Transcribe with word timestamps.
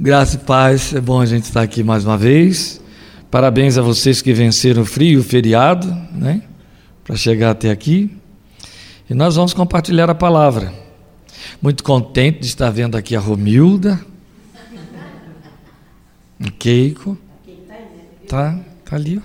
Graça 0.00 0.36
e 0.36 0.38
paz, 0.38 0.94
é 0.94 1.00
bom 1.00 1.20
a 1.20 1.26
gente 1.26 1.42
estar 1.46 1.60
aqui 1.60 1.82
mais 1.82 2.04
uma 2.04 2.16
vez. 2.16 2.80
Parabéns 3.32 3.76
a 3.76 3.82
vocês 3.82 4.22
que 4.22 4.32
venceram 4.32 4.82
o 4.82 4.86
frio, 4.86 5.18
o 5.18 5.24
feriado, 5.24 5.88
né? 6.12 6.40
Para 7.02 7.16
chegar 7.16 7.50
até 7.50 7.68
aqui. 7.68 8.16
E 9.10 9.14
nós 9.14 9.34
vamos 9.34 9.52
compartilhar 9.52 10.08
a 10.08 10.14
palavra. 10.14 10.72
Muito 11.60 11.82
contente 11.82 12.38
de 12.38 12.46
estar 12.46 12.70
vendo 12.70 12.96
aqui 12.96 13.16
a 13.16 13.18
Romilda. 13.18 14.00
O 16.38 16.52
Keiko. 16.52 17.18
Tá, 18.28 18.56
tá 18.84 18.94
ali. 18.94 19.18
Ó. 19.18 19.22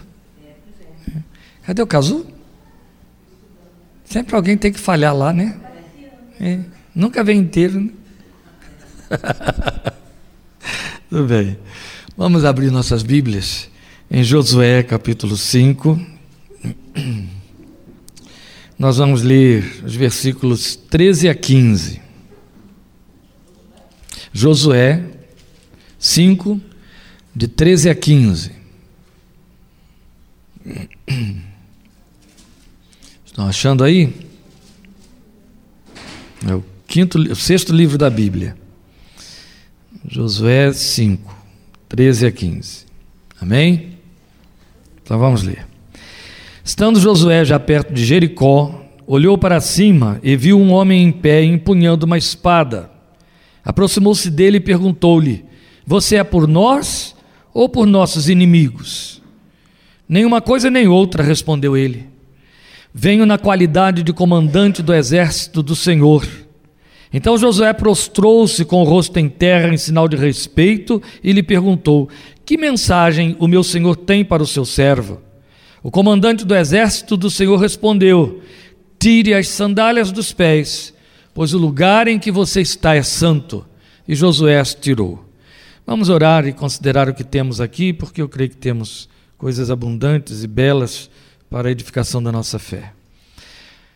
Cadê 1.68 1.84
o 1.84 1.88
Cazu? 1.88 2.26
Sempre 4.06 4.36
alguém 4.36 4.58
tem 4.58 4.74
que 4.74 4.80
falhar 4.80 5.16
lá, 5.16 5.32
né? 5.32 5.56
É. 6.42 6.62
Nunca 6.96 7.24
vem 7.24 7.38
inteiro, 7.38 7.80
né? 7.80 7.92
Tudo 11.14 11.28
bem. 11.28 11.56
Vamos 12.18 12.44
abrir 12.44 12.72
nossas 12.72 13.04
Bíblias 13.04 13.70
em 14.10 14.24
Josué 14.24 14.82
capítulo 14.82 15.38
5. 15.38 16.04
Nós 18.80 18.98
vamos 18.98 19.22
ler 19.22 19.84
os 19.86 19.96
versículos 19.96 20.76
13 20.76 21.30
a 21.30 21.36
15. 21.36 22.02
Josué 24.34 25.04
5, 26.00 26.60
de 27.36 27.48
13 27.48 27.92
a 27.92 27.96
15. 27.96 28.52
Estão 33.24 33.46
achando 33.48 33.84
aí? 33.84 34.12
É 36.48 36.56
o 36.56 36.66
quinto, 36.88 37.20
o 37.20 37.36
sexto 37.36 37.72
livro 37.72 38.00
da 38.00 38.10
Bíblia. 38.10 38.63
Josué 40.06 40.74
5, 40.74 41.34
13 41.88 42.26
a 42.26 42.32
15. 42.32 42.86
Amém? 43.40 43.98
Então 45.02 45.18
vamos 45.18 45.44
ler. 45.44 45.66
Estando 46.64 47.00
Josué 47.00 47.46
já 47.46 47.58
perto 47.58 47.94
de 47.94 48.04
Jericó, 48.04 48.84
olhou 49.08 49.38
para 49.38 49.62
cima 49.62 50.20
e 50.22 50.36
viu 50.36 50.60
um 50.60 50.74
homem 50.74 51.04
em 51.04 51.12
pé 51.12 51.44
empunhando 51.44 52.06
uma 52.06 52.18
espada. 52.18 52.92
Aproximou-se 53.64 54.30
dele 54.30 54.58
e 54.58 54.62
perguntou-lhe: 54.62 55.46
Você 55.86 56.18
é 56.18 56.24
por 56.24 56.48
nós 56.48 57.16
ou 57.54 57.70
por 57.70 57.88
nossos 57.88 58.28
inimigos? 58.28 59.22
Nenhuma 60.08 60.42
coisa 60.42 60.70
nem 60.70 60.86
outra, 60.86 61.24
respondeu 61.24 61.78
ele. 61.78 62.10
Venho 62.94 63.26
na 63.26 63.38
qualidade 63.38 64.04
de 64.04 64.12
comandante 64.12 64.84
do 64.84 64.94
exército 64.94 65.64
do 65.64 65.76
Senhor. 65.76 66.28
Então 67.14 67.38
Josué 67.38 67.72
prostrou-se 67.74 68.66
com 68.66 68.82
o 68.82 68.86
rosto 68.86 69.20
em 69.20 69.30
terra 69.30 69.72
em 69.72 69.78
sinal 69.78 70.08
de 70.08 70.18
respeito 70.18 71.02
e 71.24 71.32
lhe 71.32 71.44
perguntou: 71.44 72.10
Que 72.44 72.58
mensagem 72.58 73.36
o 73.40 73.48
meu 73.48 73.64
senhor 73.64 73.96
tem 73.96 74.26
para 74.26 74.42
o 74.42 74.48
seu 74.48 74.66
servo? 74.66 75.22
O 75.84 75.92
comandante 75.92 76.44
do 76.44 76.56
exército 76.56 77.16
do 77.16 77.30
Senhor 77.30 77.58
respondeu: 77.58 78.42
Tire 78.98 79.34
as 79.34 79.48
sandálias 79.50 80.12
dos 80.12 80.34
pés, 80.34 80.94
pois 81.34 81.54
o 81.54 81.58
lugar 81.58 82.08
em 82.08 82.18
que 82.18 82.32
você 82.32 82.62
está 82.62 82.96
é 82.96 83.04
santo. 83.04 83.66
E 84.08 84.16
Josué 84.16 84.60
as 84.60 84.74
tirou. 84.74 85.24
Vamos 85.86 86.10
orar 86.10 86.48
e 86.48 86.54
considerar 86.54 87.10
o 87.10 87.14
que 87.14 87.24
temos 87.24 87.60
aqui, 87.62 87.94
porque 87.94 88.22
eu 88.22 88.30
creio 88.30 88.50
que 88.50 88.58
temos 88.58 89.10
coisas 89.38 89.70
abundantes 89.70 90.44
e 90.44 90.48
belas 90.48 91.10
para 91.50 91.68
a 91.68 91.72
edificação 91.72 92.24
da 92.24 92.32
nossa 92.32 92.58
fé. 92.58 92.94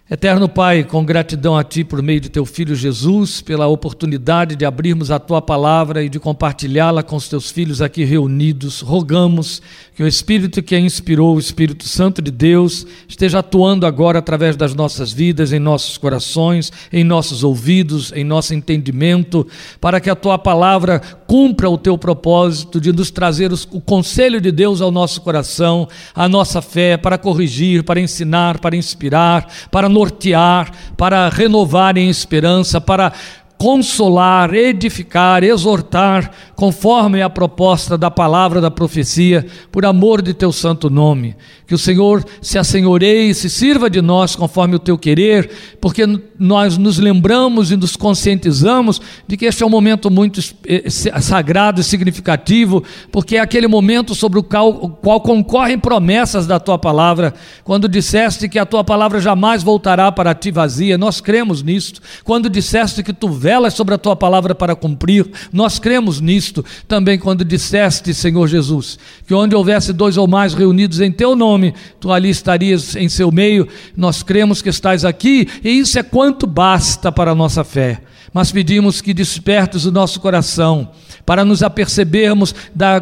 Eterno 0.09 0.47
Pai, 0.47 0.85
com 0.85 1.03
gratidão 1.03 1.57
a 1.57 1.65
Ti 1.65 1.83
por 1.83 2.01
meio 2.01 2.21
de 2.21 2.29
Teu 2.29 2.45
Filho 2.45 2.73
Jesus, 2.73 3.41
pela 3.41 3.67
oportunidade 3.67 4.55
de 4.55 4.63
abrirmos 4.63 5.11
a 5.11 5.19
Tua 5.19 5.41
palavra 5.41 6.01
e 6.01 6.07
de 6.07 6.17
compartilhá-la 6.17 7.03
com 7.03 7.17
os 7.17 7.27
Teus 7.27 7.51
filhos 7.51 7.81
aqui 7.81 8.05
reunidos, 8.05 8.79
rogamos 8.79 9.61
que 9.93 10.01
o 10.01 10.07
Espírito 10.07 10.63
que 10.63 10.75
a 10.75 10.79
inspirou, 10.79 11.35
o 11.35 11.39
Espírito 11.39 11.85
Santo 11.85 12.21
de 12.21 12.31
Deus, 12.31 12.87
esteja 13.05 13.39
atuando 13.39 13.85
agora 13.85 14.19
através 14.19 14.55
das 14.55 14.73
nossas 14.73 15.11
vidas, 15.11 15.51
em 15.51 15.59
nossos 15.59 15.97
corações, 15.97 16.71
em 16.89 17.03
nossos 17.03 17.43
ouvidos, 17.43 18.13
em 18.13 18.23
nosso 18.23 18.53
entendimento, 18.53 19.45
para 19.81 19.99
que 19.99 20.09
a 20.09 20.15
Tua 20.15 20.37
palavra 20.37 21.01
cumpra 21.27 21.69
o 21.69 21.77
Teu 21.77 21.97
propósito 21.97 22.79
de 22.79 22.93
nos 22.93 23.11
trazer 23.11 23.51
o 23.71 23.81
conselho 23.81 24.39
de 24.39 24.51
Deus 24.51 24.81
ao 24.81 24.89
nosso 24.89 25.21
coração, 25.21 25.87
a 26.15 26.27
nossa 26.27 26.61
fé, 26.61 26.95
para 26.95 27.17
corrigir, 27.17 27.83
para 27.83 27.99
ensinar, 27.99 28.59
para 28.59 28.75
inspirar, 28.75 29.47
para 29.69 29.89
nortear, 29.89 30.71
para 30.95 31.27
renovar 31.27 31.97
em 31.97 32.09
esperança, 32.09 32.79
para 32.79 33.11
consolar, 33.57 34.53
edificar, 34.53 35.43
exortar, 35.43 36.31
conforme 36.57 37.21
a 37.21 37.29
proposta 37.29 37.95
da 37.95 38.09
palavra 38.09 38.59
da 38.59 38.71
profecia, 38.71 39.45
por 39.71 39.85
amor 39.85 40.23
de 40.23 40.33
teu 40.33 40.51
santo 40.51 40.89
nome. 40.89 41.35
Que 41.67 41.75
o 41.75 41.77
Senhor 41.77 42.25
se 42.41 42.57
assenhoreie 42.57 43.31
se 43.35 43.47
sirva 43.47 43.91
de 43.91 44.01
nós 44.01 44.35
conforme 44.35 44.75
o 44.75 44.79
teu 44.79 44.97
querer, 44.97 45.51
porque 45.79 46.03
nós 46.39 46.75
nos 46.75 46.97
lembramos 46.97 47.71
e 47.71 47.77
nos 47.77 47.95
conscientizamos 47.95 48.99
de 49.27 49.37
que 49.37 49.45
este 49.45 49.61
é 49.61 49.65
um 49.67 49.69
momento 49.69 50.09
muito 50.09 50.41
eh, 50.65 50.89
sagrado 50.89 51.79
e 51.79 51.83
significativo, 51.83 52.83
porque 53.11 53.37
é 53.37 53.39
aquele 53.39 53.67
momento 53.67 54.15
sobre 54.15 54.39
o 54.39 54.43
qual, 54.43 54.69
o 54.69 54.89
qual 54.89 55.21
concorrem 55.21 55.77
promessas 55.77 56.47
da 56.47 56.59
tua 56.59 56.79
palavra. 56.79 57.35
Quando 57.63 57.87
disseste 57.87 58.49
que 58.49 58.57
a 58.57 58.65
tua 58.65 58.83
palavra 58.83 59.21
jamais 59.21 59.61
voltará 59.61 60.11
para 60.11 60.33
ti 60.33 60.49
vazia, 60.49 60.97
nós 60.97 61.21
cremos 61.21 61.61
nisto. 61.61 62.01
Quando 62.23 62.49
disseste 62.49 63.03
que 63.03 63.13
tu 63.13 63.29
velas 63.29 63.75
sobre 63.75 63.93
a 63.93 63.97
tua 63.99 64.15
palavra 64.15 64.55
para 64.55 64.75
cumprir. 64.75 65.29
Nós 65.53 65.77
cremos 65.77 66.19
nisto 66.19 66.46
também 66.87 67.17
quando 67.17 67.45
disseste, 67.45 68.13
Senhor 68.13 68.47
Jesus, 68.47 68.97
que 69.25 69.33
onde 69.33 69.55
houvesse 69.55 69.93
dois 69.93 70.17
ou 70.17 70.27
mais 70.27 70.53
reunidos 70.53 71.01
em 71.01 71.11
teu 71.11 71.35
nome, 71.35 71.73
tu 71.99 72.11
ali 72.11 72.29
estarias 72.29 72.95
em 72.95 73.09
seu 73.09 73.31
meio. 73.31 73.67
Nós 73.95 74.23
cremos 74.23 74.61
que 74.61 74.69
estás 74.69 75.05
aqui 75.05 75.47
e 75.63 75.69
isso 75.79 75.97
é 75.97 76.03
quanto 76.03 76.47
basta 76.47 77.11
para 77.11 77.31
a 77.31 77.35
nossa 77.35 77.63
fé. 77.63 78.01
Mas 78.33 78.51
pedimos 78.51 79.01
que 79.01 79.13
despertes 79.13 79.85
o 79.85 79.91
nosso 79.91 80.19
coração 80.19 80.89
para 81.27 81.43
nos 81.43 81.61
apercebermos 81.61 82.55
da, 82.73 82.99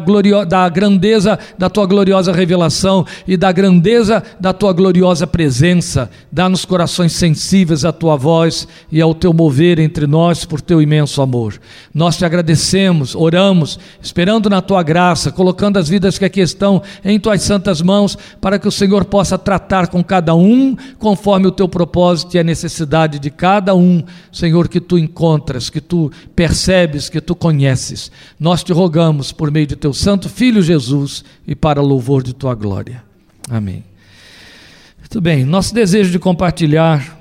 da 0.48 0.68
grandeza 0.68 1.38
da 1.56 1.70
tua 1.70 1.86
gloriosa 1.86 2.32
revelação 2.32 3.06
e 3.24 3.36
da 3.36 3.52
grandeza 3.52 4.20
da 4.40 4.52
tua 4.52 4.72
gloriosa 4.72 5.28
presença. 5.28 6.10
Dá-nos 6.32 6.64
corações 6.64 7.12
sensíveis 7.12 7.84
à 7.84 7.92
tua 7.92 8.16
voz 8.16 8.66
e 8.90 9.00
ao 9.00 9.14
teu 9.14 9.32
mover 9.32 9.78
entre 9.78 10.08
nós 10.08 10.44
por 10.44 10.60
teu 10.60 10.82
imenso 10.82 11.22
amor. 11.22 11.54
Nós 11.94 12.16
te 12.16 12.24
agradecemos, 12.24 13.14
oramos, 13.14 13.78
esperando 14.02 14.50
na 14.50 14.60
tua 14.60 14.82
graça, 14.82 15.30
colocando 15.30 15.78
as 15.78 15.88
vidas 15.88 16.18
que 16.18 16.24
aqui 16.24 16.40
estão 16.40 16.82
em 17.04 17.20
tuas 17.20 17.42
santas 17.42 17.80
mãos, 17.80 18.18
para 18.40 18.58
que 18.58 18.66
o 18.66 18.72
Senhor 18.72 19.04
possa 19.04 19.38
tratar 19.38 19.86
com 19.86 20.02
cada 20.02 20.34
um 20.34 20.76
conforme 20.98 21.46
o 21.46 21.52
teu 21.52 21.68
propósito 21.68 22.36
e 22.36 22.40
a 22.40 22.44
necessidade 22.44 23.20
de 23.20 23.30
cada 23.30 23.72
um, 23.72 24.02
Senhor, 24.32 24.66
que 24.66 24.80
tu 24.80 24.98
encontras, 25.16 25.70
que 25.70 25.80
tu 25.80 26.12
percebes, 26.34 27.08
que 27.08 27.22
tu 27.22 27.34
conheces. 27.34 28.12
Nós 28.38 28.62
te 28.62 28.70
rogamos 28.70 29.32
por 29.32 29.50
meio 29.50 29.66
de 29.66 29.74
teu 29.74 29.94
santo 29.94 30.28
filho 30.28 30.62
Jesus 30.62 31.24
e 31.46 31.54
para 31.54 31.80
louvor 31.80 32.22
de 32.22 32.34
tua 32.34 32.54
glória. 32.54 33.02
Amém. 33.48 33.82
Muito 34.98 35.20
bem, 35.22 35.44
nosso 35.44 35.74
desejo 35.74 36.10
de 36.10 36.18
compartilhar 36.18 37.16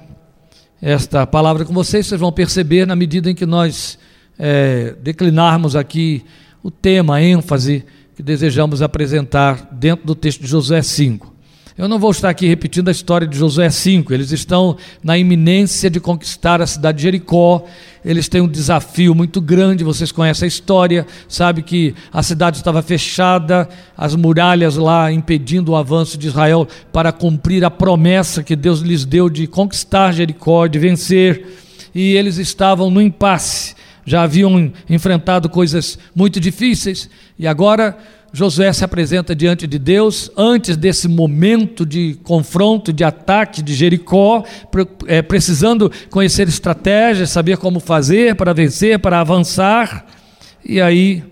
esta 0.82 1.26
palavra 1.26 1.64
com 1.64 1.74
vocês, 1.74 2.06
vocês 2.06 2.20
vão 2.20 2.32
perceber 2.32 2.86
na 2.86 2.96
medida 2.96 3.32
em 3.32 3.36
que 3.36 3.46
nós 3.46 3.98
é, 4.38 4.94
declinarmos 5.02 5.76
aqui 5.76 6.26
o 6.62 6.70
tema, 6.70 7.16
a 7.16 7.22
ênfase 7.24 7.86
que 8.16 8.22
desejamos 8.22 8.82
apresentar 8.82 9.70
dentro 9.72 10.06
do 10.06 10.16
texto 10.16 10.42
de 10.42 10.48
Josué 10.48 10.82
5. 10.82 11.34
Eu 11.78 11.90
não 11.90 12.00
vou 12.00 12.12
estar 12.12 12.30
aqui 12.30 12.47
repetindo 12.47 12.88
a 12.88 12.91
história 12.91 13.28
de 13.28 13.38
Josué 13.38 13.69
5, 13.69 14.13
eles 14.13 14.31
estão 14.31 14.78
na 15.03 15.18
iminência 15.18 15.90
de 15.90 16.00
conquistar 16.00 16.62
a 16.62 16.66
cidade 16.66 17.00
de 17.00 17.03
Jericó, 17.03 17.66
eles 18.03 18.30
têm 18.30 18.40
um 18.40 18.47
desafio 18.47 19.13
muito 19.13 19.41
grande, 19.41 19.84
vocês 19.84 20.09
conhecem 20.09 20.46
a 20.46 20.47
história, 20.47 21.06
sabe 21.28 21.62
que 21.62 21.94
a 22.14 22.23
cidade 22.23 22.55
estava 22.55 22.82
fechada, 22.82 23.67
as 23.97 24.16
muralhas 24.16 24.78
lá 24.78 25.11
impedindo 25.11 25.73
o 25.73 25.76
avanço 25.76 26.17
de 26.17 26.28
Israel 26.28 26.66
para 26.94 27.11
cumprir 27.11 27.66
a 27.66 27.70
promessa 27.70 28.41
que 28.41 28.55
Deus 28.55 28.79
lhes 28.79 29.03
deu 29.03 29.29
de 29.29 29.46
conquistar 29.46 30.14
Jericó, 30.14 30.67
de 30.67 30.79
vencer, 30.79 31.46
e 31.94 32.16
eles 32.16 32.38
estavam 32.38 32.90
no 32.90 33.02
impasse, 33.02 33.76
já 34.05 34.23
haviam 34.23 34.72
enfrentado 34.90 35.50
coisas 35.50 36.00
muito 36.16 36.40
difíceis, 36.40 37.09
e 37.38 37.46
agora 37.46 37.97
Josué 38.35 38.73
se 38.73 38.84
apresenta 38.84 39.34
diante 39.34 39.66
de 39.66 39.79
Deus 39.79 40.29
antes 40.35 40.76
desse 40.76 41.08
momento 41.08 41.85
de 41.85 42.16
confronto, 42.22 42.91
de 42.91 43.02
ataque 43.02 43.61
de 43.61 43.73
Jericó, 43.73 44.43
é, 45.08 45.22
precisando 45.22 45.90
conhecer 46.09 46.46
estratégias, 46.46 47.29
saber 47.29 47.55
como 47.55 47.79
fazer 47.79 48.35
para 48.35 48.52
vencer, 48.52 48.99
para 48.99 49.22
avançar. 49.22 50.05
E 50.66 50.82
aí 50.82 51.23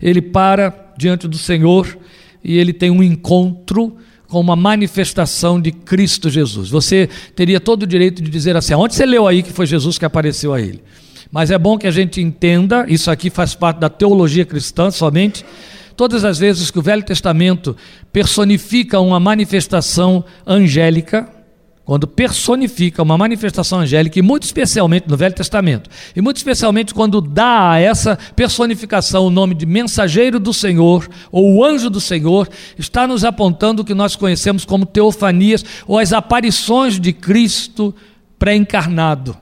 ele 0.00 0.22
para 0.22 0.92
diante 0.96 1.26
do 1.26 1.36
Senhor 1.36 1.98
e 2.44 2.56
ele 2.56 2.72
tem 2.72 2.92
um 2.92 3.02
encontro 3.02 3.96
com 4.28 4.38
uma 4.38 4.54
manifestação 4.54 5.60
de 5.60 5.72
Cristo 5.72 6.30
Jesus. 6.30 6.70
Você 6.70 7.08
teria 7.34 7.58
todo 7.58 7.82
o 7.82 7.86
direito 7.88 8.22
de 8.22 8.30
dizer 8.30 8.54
assim: 8.54 8.72
onde 8.72 8.94
você 8.94 9.04
leu 9.04 9.26
aí 9.26 9.42
que 9.42 9.52
foi 9.52 9.66
Jesus 9.66 9.98
que 9.98 10.04
apareceu 10.04 10.54
a 10.54 10.60
ele? 10.60 10.80
Mas 11.28 11.50
é 11.50 11.58
bom 11.58 11.76
que 11.76 11.88
a 11.88 11.90
gente 11.90 12.20
entenda, 12.20 12.86
isso 12.88 13.10
aqui 13.10 13.30
faz 13.30 13.56
parte 13.56 13.78
da 13.78 13.88
teologia 13.88 14.44
cristã 14.44 14.92
somente. 14.92 15.44
Todas 15.98 16.24
as 16.24 16.38
vezes 16.38 16.70
que 16.70 16.78
o 16.78 16.82
Velho 16.82 17.02
Testamento 17.02 17.76
personifica 18.12 19.00
uma 19.00 19.18
manifestação 19.18 20.24
angélica, 20.46 21.28
quando 21.84 22.06
personifica 22.06 23.02
uma 23.02 23.18
manifestação 23.18 23.80
angélica, 23.80 24.16
e 24.16 24.22
muito 24.22 24.44
especialmente 24.44 25.08
no 25.08 25.16
Velho 25.16 25.34
Testamento, 25.34 25.90
e 26.14 26.20
muito 26.20 26.36
especialmente 26.36 26.94
quando 26.94 27.20
dá 27.20 27.72
a 27.72 27.80
essa 27.80 28.16
personificação 28.36 29.26
o 29.26 29.30
nome 29.30 29.56
de 29.56 29.66
mensageiro 29.66 30.38
do 30.38 30.54
Senhor, 30.54 31.08
ou 31.32 31.56
o 31.56 31.64
anjo 31.64 31.90
do 31.90 32.00
Senhor, 32.00 32.48
está 32.78 33.04
nos 33.04 33.24
apontando 33.24 33.82
o 33.82 33.84
que 33.84 33.92
nós 33.92 34.14
conhecemos 34.14 34.64
como 34.64 34.86
teofanias, 34.86 35.64
ou 35.84 35.98
as 35.98 36.12
aparições 36.12 37.00
de 37.00 37.12
Cristo 37.12 37.92
pré-encarnado, 38.38 39.36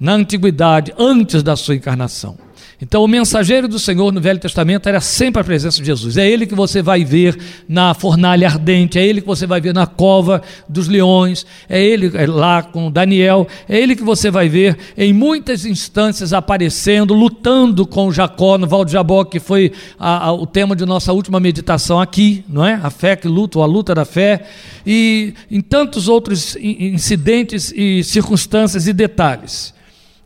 na 0.00 0.14
antiguidade, 0.14 0.94
antes 0.96 1.42
da 1.42 1.54
sua 1.54 1.74
encarnação. 1.74 2.45
Então, 2.80 3.02
o 3.02 3.08
mensageiro 3.08 3.66
do 3.66 3.78
Senhor 3.78 4.12
no 4.12 4.20
Velho 4.20 4.38
Testamento 4.38 4.86
era 4.86 5.00
sempre 5.00 5.40
a 5.40 5.44
presença 5.44 5.80
de 5.80 5.86
Jesus. 5.86 6.18
É 6.18 6.28
ele 6.28 6.46
que 6.46 6.54
você 6.54 6.82
vai 6.82 7.04
ver 7.04 7.38
na 7.66 7.94
fornalha 7.94 8.46
ardente, 8.46 8.98
é 8.98 9.06
ele 9.06 9.22
que 9.22 9.26
você 9.26 9.46
vai 9.46 9.62
ver 9.62 9.72
na 9.72 9.86
cova 9.86 10.42
dos 10.68 10.86
leões, 10.86 11.46
é 11.70 11.82
ele 11.82 12.10
é 12.14 12.26
lá 12.26 12.62
com 12.62 12.90
Daniel, 12.90 13.48
é 13.66 13.78
ele 13.78 13.96
que 13.96 14.02
você 14.02 14.30
vai 14.30 14.48
ver 14.48 14.76
em 14.96 15.10
muitas 15.10 15.64
instâncias 15.64 16.34
aparecendo, 16.34 17.14
lutando 17.14 17.86
com 17.86 18.12
Jacó 18.12 18.58
no 18.58 18.66
Val 18.66 18.84
de 18.84 18.92
Jabó, 18.92 19.24
que 19.24 19.40
foi 19.40 19.72
a, 19.98 20.26
a, 20.26 20.32
o 20.32 20.46
tema 20.46 20.76
de 20.76 20.84
nossa 20.84 21.14
última 21.14 21.40
meditação 21.40 21.98
aqui, 21.98 22.44
não 22.46 22.64
é? 22.64 22.78
A 22.82 22.90
fé 22.90 23.16
que 23.16 23.26
luta, 23.26 23.58
ou 23.58 23.64
a 23.64 23.66
luta 23.66 23.94
da 23.94 24.04
fé, 24.04 24.44
e 24.86 25.32
em 25.50 25.62
tantos 25.62 26.08
outros 26.08 26.56
incidentes 26.56 27.72
e 27.74 28.04
circunstâncias 28.04 28.86
e 28.86 28.92
detalhes. 28.92 29.75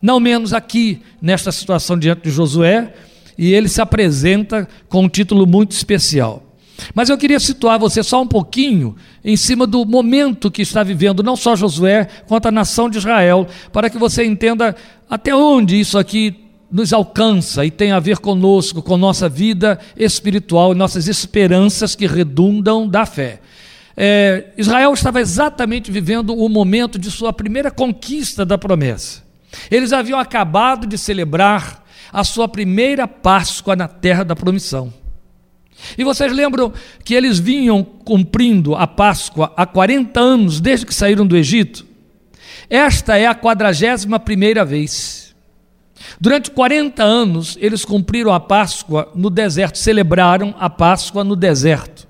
Não 0.01 0.19
menos 0.19 0.53
aqui, 0.53 1.01
nesta 1.21 1.51
situação 1.51 1.97
diante 1.97 2.23
de 2.23 2.31
Josué, 2.31 2.93
e 3.37 3.53
ele 3.53 3.67
se 3.67 3.81
apresenta 3.81 4.67
com 4.89 5.03
um 5.03 5.09
título 5.09 5.45
muito 5.45 5.71
especial. 5.71 6.43
Mas 6.95 7.09
eu 7.09 7.17
queria 7.17 7.39
situar 7.39 7.79
você 7.79 8.01
só 8.01 8.21
um 8.21 8.27
pouquinho 8.27 8.95
em 9.23 9.37
cima 9.37 9.67
do 9.67 9.85
momento 9.85 10.49
que 10.49 10.61
está 10.61 10.81
vivendo 10.81 11.21
não 11.21 11.35
só 11.35 11.55
Josué, 11.55 12.07
quanto 12.27 12.47
a 12.47 12.51
nação 12.51 12.89
de 12.89 12.97
Israel, 12.97 13.47
para 13.71 13.89
que 13.89 13.97
você 13.97 14.25
entenda 14.25 14.75
até 15.09 15.35
onde 15.35 15.79
isso 15.79 15.97
aqui 15.97 16.35
nos 16.71 16.93
alcança 16.93 17.65
e 17.65 17.69
tem 17.69 17.91
a 17.91 17.99
ver 17.99 18.17
conosco, 18.17 18.81
com 18.81 18.97
nossa 18.97 19.27
vida 19.27 19.77
espiritual 19.97 20.71
e 20.71 20.75
nossas 20.75 21.07
esperanças 21.07 21.95
que 21.95 22.07
redundam 22.07 22.87
da 22.87 23.05
fé. 23.05 23.41
É, 23.95 24.45
Israel 24.57 24.93
estava 24.93 25.19
exatamente 25.19 25.91
vivendo 25.91 26.33
o 26.33 26.47
momento 26.47 26.97
de 26.97 27.11
sua 27.11 27.33
primeira 27.33 27.69
conquista 27.69 28.45
da 28.45 28.57
promessa. 28.57 29.20
Eles 29.69 29.93
haviam 29.93 30.19
acabado 30.19 30.87
de 30.87 30.97
celebrar 30.97 31.83
a 32.11 32.23
sua 32.23 32.47
primeira 32.47 33.07
Páscoa 33.07 33.75
na 33.75 33.87
terra 33.87 34.23
da 34.23 34.35
promissão. 34.35 34.93
E 35.97 36.03
vocês 36.03 36.31
lembram 36.31 36.71
que 37.03 37.13
eles 37.13 37.39
vinham 37.39 37.83
cumprindo 37.83 38.75
a 38.75 38.85
Páscoa 38.85 39.51
há 39.55 39.65
40 39.65 40.19
anos 40.19 40.59
desde 40.59 40.85
que 40.85 40.93
saíram 40.93 41.25
do 41.25 41.35
Egito? 41.35 41.85
Esta 42.69 43.17
é 43.17 43.25
a 43.25 43.35
quadragésima 43.35 44.19
primeira 44.19 44.63
vez. 44.63 45.35
Durante 46.19 46.51
40 46.51 47.03
anos, 47.03 47.57
eles 47.59 47.85
cumpriram 47.85 48.33
a 48.33 48.39
Páscoa 48.39 49.11
no 49.15 49.29
deserto, 49.29 49.77
celebraram 49.77 50.53
a 50.59 50.69
Páscoa 50.69 51.23
no 51.23 51.35
deserto. 51.35 52.07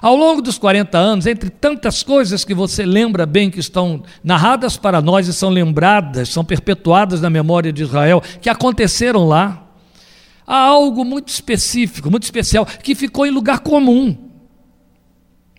Ao 0.00 0.16
longo 0.16 0.40
dos 0.42 0.58
40 0.58 0.96
anos, 0.96 1.26
entre 1.26 1.50
tantas 1.50 2.02
coisas 2.02 2.44
que 2.44 2.54
você 2.54 2.84
lembra 2.84 3.26
bem 3.26 3.50
que 3.50 3.60
estão 3.60 4.02
narradas 4.22 4.76
para 4.76 5.00
nós 5.00 5.28
e 5.28 5.32
são 5.32 5.50
lembradas, 5.50 6.28
são 6.28 6.44
perpetuadas 6.44 7.20
na 7.20 7.30
memória 7.30 7.72
de 7.72 7.82
Israel, 7.82 8.22
que 8.40 8.48
aconteceram 8.48 9.26
lá, 9.26 9.66
há 10.46 10.58
algo 10.58 11.04
muito 11.04 11.28
específico, 11.28 12.10
muito 12.10 12.24
especial, 12.24 12.64
que 12.64 12.94
ficou 12.94 13.26
em 13.26 13.30
lugar 13.30 13.60
comum. 13.60 14.16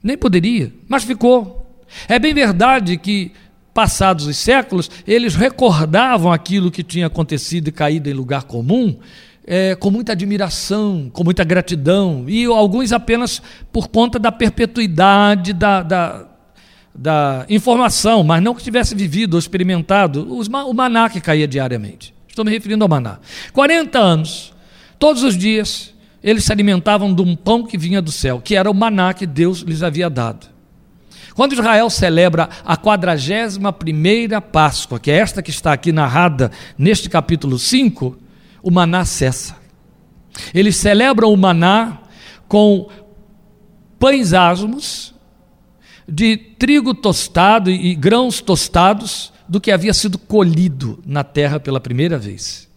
Nem 0.01 0.18
poderia, 0.18 0.74
mas 0.88 1.04
ficou. 1.04 1.83
É 2.07 2.18
bem 2.18 2.33
verdade 2.33 2.98
que, 2.98 3.31
passados 3.74 4.25
os 4.25 4.38
séculos, 4.38 4.89
eles 5.06 5.36
recordavam 5.36 6.31
aquilo 6.31 6.72
que 6.72 6.83
tinha 6.83 7.07
acontecido 7.07 7.68
e 7.68 7.72
caído 7.72 8.10
em 8.10 8.13
lugar 8.13 8.44
comum, 8.44 8.98
é, 9.51 9.74
com 9.74 9.90
muita 9.90 10.12
admiração, 10.12 11.10
com 11.12 11.24
muita 11.24 11.44
gratidão, 11.44 12.25
e 12.28 12.46
alguns 12.46 12.92
apenas 12.92 13.42
por 13.74 13.88
conta 13.88 14.19
da 14.19 14.31
perpetuidade 14.31 15.54
da, 15.54 15.81
da, 15.81 16.25
da 16.94 17.46
informação, 17.50 18.24
mas 18.24 18.44
não 18.44 18.54
que 18.54 18.62
tivesse 18.62 18.94
vivido 18.94 19.34
ou 19.34 19.40
experimentado 19.40 20.38
os, 20.38 20.48
o 20.48 20.74
maná 20.74 21.10
que 21.10 21.19
caía 21.19 21.48
diariamente. 21.48 22.13
Estou 22.28 22.46
me 22.46 22.51
referindo 22.51 22.86
ao 22.86 22.88
maná. 22.88 23.18
40 23.51 23.98
anos, 23.98 24.54
todos 25.00 25.24
os 25.24 25.36
dias, 25.36 25.96
eles 26.24 26.44
se 26.44 26.51
alimentavam 26.51 27.12
de 27.12 27.24
um 27.24 27.36
pão 27.36 27.66
que 27.66 27.75
vinha 27.75 28.04
do 28.04 28.12
céu, 28.12 28.40
que 28.40 28.56
era 28.56 28.69
o 28.69 28.74
maná 28.74 29.16
que 29.16 29.25
Deus 29.25 29.62
lhes 29.62 29.81
havia 29.81 30.12
dado. 30.12 30.46
Quando 31.34 31.54
Israel 31.54 31.90
celebra 31.90 32.50
a 32.63 32.78
41 32.78 33.72
primeira 33.72 34.40
Páscoa, 34.40 35.00
que 35.00 35.10
é 35.10 35.16
esta 35.16 35.42
que 35.42 35.50
está 35.50 35.74
aqui 35.74 35.92
narrada 35.92 36.51
neste 36.78 37.10
capítulo 37.10 37.57
5, 37.57 38.28
o 38.61 38.71
maná 38.71 39.06
cessa. 39.06 39.57
Eles 40.53 40.75
celebram 40.77 41.31
o 41.31 41.38
maná 41.38 42.00
com 42.47 42.89
pães 44.00 44.33
asmos, 44.33 45.13
de 46.07 46.38
trigo 46.38 46.94
tostado 46.94 47.69
e 47.69 47.94
grãos 47.94 48.41
tostados, 48.41 49.31
do 49.47 49.59
que 49.59 49.71
havia 49.71 49.94
sido 49.94 50.17
colhido 50.17 51.00
na 51.06 51.23
terra 51.23 51.59
pela 51.59 51.79
primeira 51.79 52.17
vez. 52.17 52.69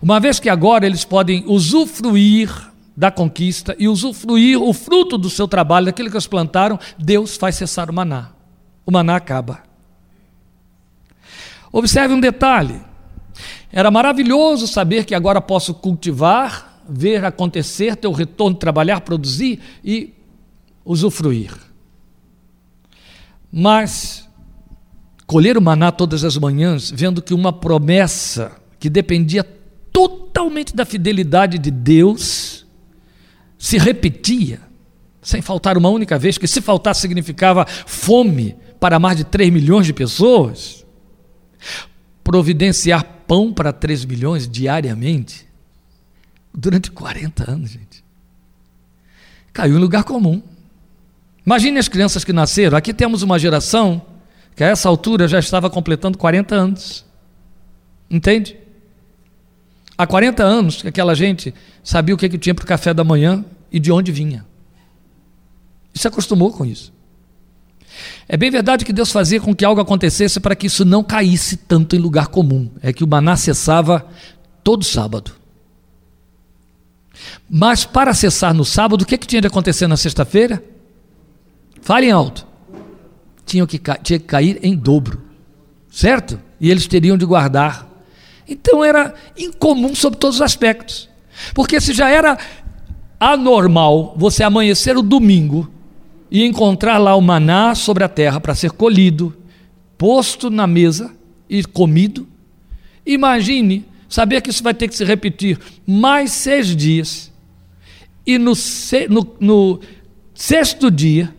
Uma 0.00 0.18
vez 0.18 0.40
que 0.40 0.48
agora 0.48 0.86
eles 0.86 1.04
podem 1.04 1.44
usufruir 1.46 2.50
da 2.96 3.10
conquista 3.10 3.76
e 3.78 3.86
usufruir 3.86 4.60
o 4.60 4.72
fruto 4.72 5.18
do 5.18 5.28
seu 5.28 5.46
trabalho, 5.46 5.86
daquilo 5.86 6.08
que 6.08 6.16
eles 6.16 6.26
plantaram, 6.26 6.78
Deus 6.98 7.36
faz 7.36 7.56
cessar 7.56 7.90
o 7.90 7.92
maná. 7.92 8.30
O 8.86 8.90
maná 8.90 9.16
acaba. 9.16 9.62
Observe 11.70 12.14
um 12.14 12.20
detalhe: 12.20 12.80
era 13.76 13.90
maravilhoso 13.90 14.66
saber 14.66 15.04
que 15.04 15.14
agora 15.14 15.38
posso 15.38 15.74
cultivar, 15.74 16.80
ver 16.88 17.22
acontecer, 17.26 17.94
ter 17.94 18.08
o 18.08 18.12
retorno, 18.12 18.56
trabalhar, 18.56 19.02
produzir 19.02 19.60
e 19.84 20.14
usufruir. 20.82 21.52
Mas 23.52 24.26
colher 25.26 25.58
o 25.58 25.60
maná 25.60 25.92
todas 25.92 26.24
as 26.24 26.38
manhãs, 26.38 26.90
vendo 26.90 27.20
que 27.20 27.34
uma 27.34 27.52
promessa 27.52 28.52
que 28.80 28.88
dependia 28.88 29.44
totalmente 29.92 30.74
da 30.74 30.86
fidelidade 30.86 31.58
de 31.58 31.70
Deus 31.70 32.66
se 33.58 33.76
repetia, 33.76 34.62
sem 35.20 35.42
faltar 35.42 35.76
uma 35.76 35.90
única 35.90 36.18
vez, 36.18 36.38
que 36.38 36.46
se 36.46 36.62
faltar 36.62 36.94
significava 36.94 37.66
fome 37.66 38.56
para 38.80 38.98
mais 38.98 39.18
de 39.18 39.24
3 39.24 39.52
milhões 39.52 39.84
de 39.84 39.92
pessoas. 39.92 40.82
Providenciar 42.24 43.15
pão 43.26 43.52
para 43.52 43.72
3 43.72 44.04
milhões 44.04 44.48
diariamente 44.48 45.46
durante 46.54 46.90
40 46.90 47.50
anos, 47.50 47.70
gente. 47.70 48.04
Caiu 49.52 49.76
em 49.76 49.80
lugar 49.80 50.04
comum. 50.04 50.42
Imagine 51.44 51.78
as 51.78 51.88
crianças 51.88 52.24
que 52.24 52.32
nasceram. 52.32 52.76
Aqui 52.76 52.92
temos 52.92 53.22
uma 53.22 53.38
geração 53.38 54.02
que 54.54 54.64
a 54.64 54.68
essa 54.68 54.88
altura 54.88 55.28
já 55.28 55.38
estava 55.38 55.68
completando 55.68 56.18
40 56.18 56.54
anos. 56.54 57.04
Entende? 58.10 58.56
Há 59.98 60.06
40 60.06 60.42
anos 60.42 60.82
que 60.82 60.88
aquela 60.88 61.14
gente 61.14 61.54
sabia 61.82 62.14
o 62.14 62.18
que, 62.18 62.28
que 62.28 62.38
tinha 62.38 62.54
para 62.54 62.64
o 62.64 62.66
café 62.66 62.92
da 62.92 63.04
manhã 63.04 63.44
e 63.70 63.78
de 63.78 63.92
onde 63.92 64.12
vinha. 64.12 64.44
E 65.94 65.98
se 65.98 66.06
acostumou 66.06 66.52
com 66.52 66.64
isso. 66.64 66.92
É 68.28 68.36
bem 68.36 68.50
verdade 68.50 68.84
que 68.84 68.92
Deus 68.92 69.10
fazia 69.10 69.40
com 69.40 69.54
que 69.54 69.64
algo 69.64 69.80
acontecesse 69.80 70.40
para 70.40 70.56
que 70.56 70.66
isso 70.66 70.84
não 70.84 71.02
caísse 71.02 71.56
tanto 71.56 71.96
em 71.96 71.98
lugar 71.98 72.28
comum. 72.28 72.70
É 72.82 72.92
que 72.92 73.04
o 73.04 73.06
maná 73.06 73.36
cessava 73.36 74.06
todo 74.62 74.84
sábado. 74.84 75.32
Mas 77.48 77.84
para 77.84 78.12
cessar 78.12 78.52
no 78.52 78.64
sábado, 78.64 79.02
o 79.02 79.06
que, 79.06 79.16
que 79.16 79.26
tinha 79.26 79.40
de 79.40 79.46
acontecer 79.46 79.86
na 79.86 79.96
sexta-feira? 79.96 80.62
Falem 81.80 82.10
alto. 82.10 82.46
Tinha 83.44 83.66
que, 83.66 83.78
tinha 84.02 84.18
que 84.18 84.26
cair 84.26 84.58
em 84.62 84.76
dobro. 84.76 85.22
Certo? 85.90 86.40
E 86.60 86.70
eles 86.70 86.86
teriam 86.86 87.16
de 87.16 87.24
guardar. 87.24 87.88
Então 88.48 88.84
era 88.84 89.14
incomum 89.36 89.94
sob 89.94 90.16
todos 90.16 90.36
os 90.36 90.42
aspectos. 90.42 91.08
Porque 91.54 91.80
se 91.80 91.92
já 91.92 92.08
era 92.08 92.36
anormal 93.18 94.14
você 94.16 94.42
amanhecer 94.42 94.96
o 94.96 95.02
domingo 95.02 95.70
e 96.36 96.44
encontrar 96.44 96.98
lá 96.98 97.16
o 97.16 97.20
maná 97.22 97.74
sobre 97.74 98.04
a 98.04 98.08
terra 98.10 98.38
para 98.38 98.54
ser 98.54 98.70
colhido, 98.72 99.34
posto 99.96 100.50
na 100.50 100.66
mesa 100.66 101.10
e 101.48 101.64
comido. 101.64 102.28
Imagine 103.06 103.86
saber 104.06 104.42
que 104.42 104.50
isso 104.50 104.62
vai 104.62 104.74
ter 104.74 104.86
que 104.86 104.94
se 104.94 105.02
repetir 105.02 105.58
mais 105.86 106.32
seis 106.32 106.76
dias, 106.76 107.32
e 108.26 108.36
no, 108.36 108.52
no, 109.08 109.36
no 109.40 109.80
sexto 110.34 110.90
dia 110.90 111.34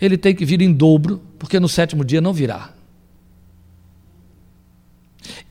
ele 0.00 0.18
tem 0.18 0.34
que 0.34 0.44
vir 0.44 0.60
em 0.62 0.72
dobro, 0.72 1.22
porque 1.38 1.60
no 1.60 1.68
sétimo 1.68 2.04
dia 2.04 2.20
não 2.20 2.32
virá. 2.32 2.74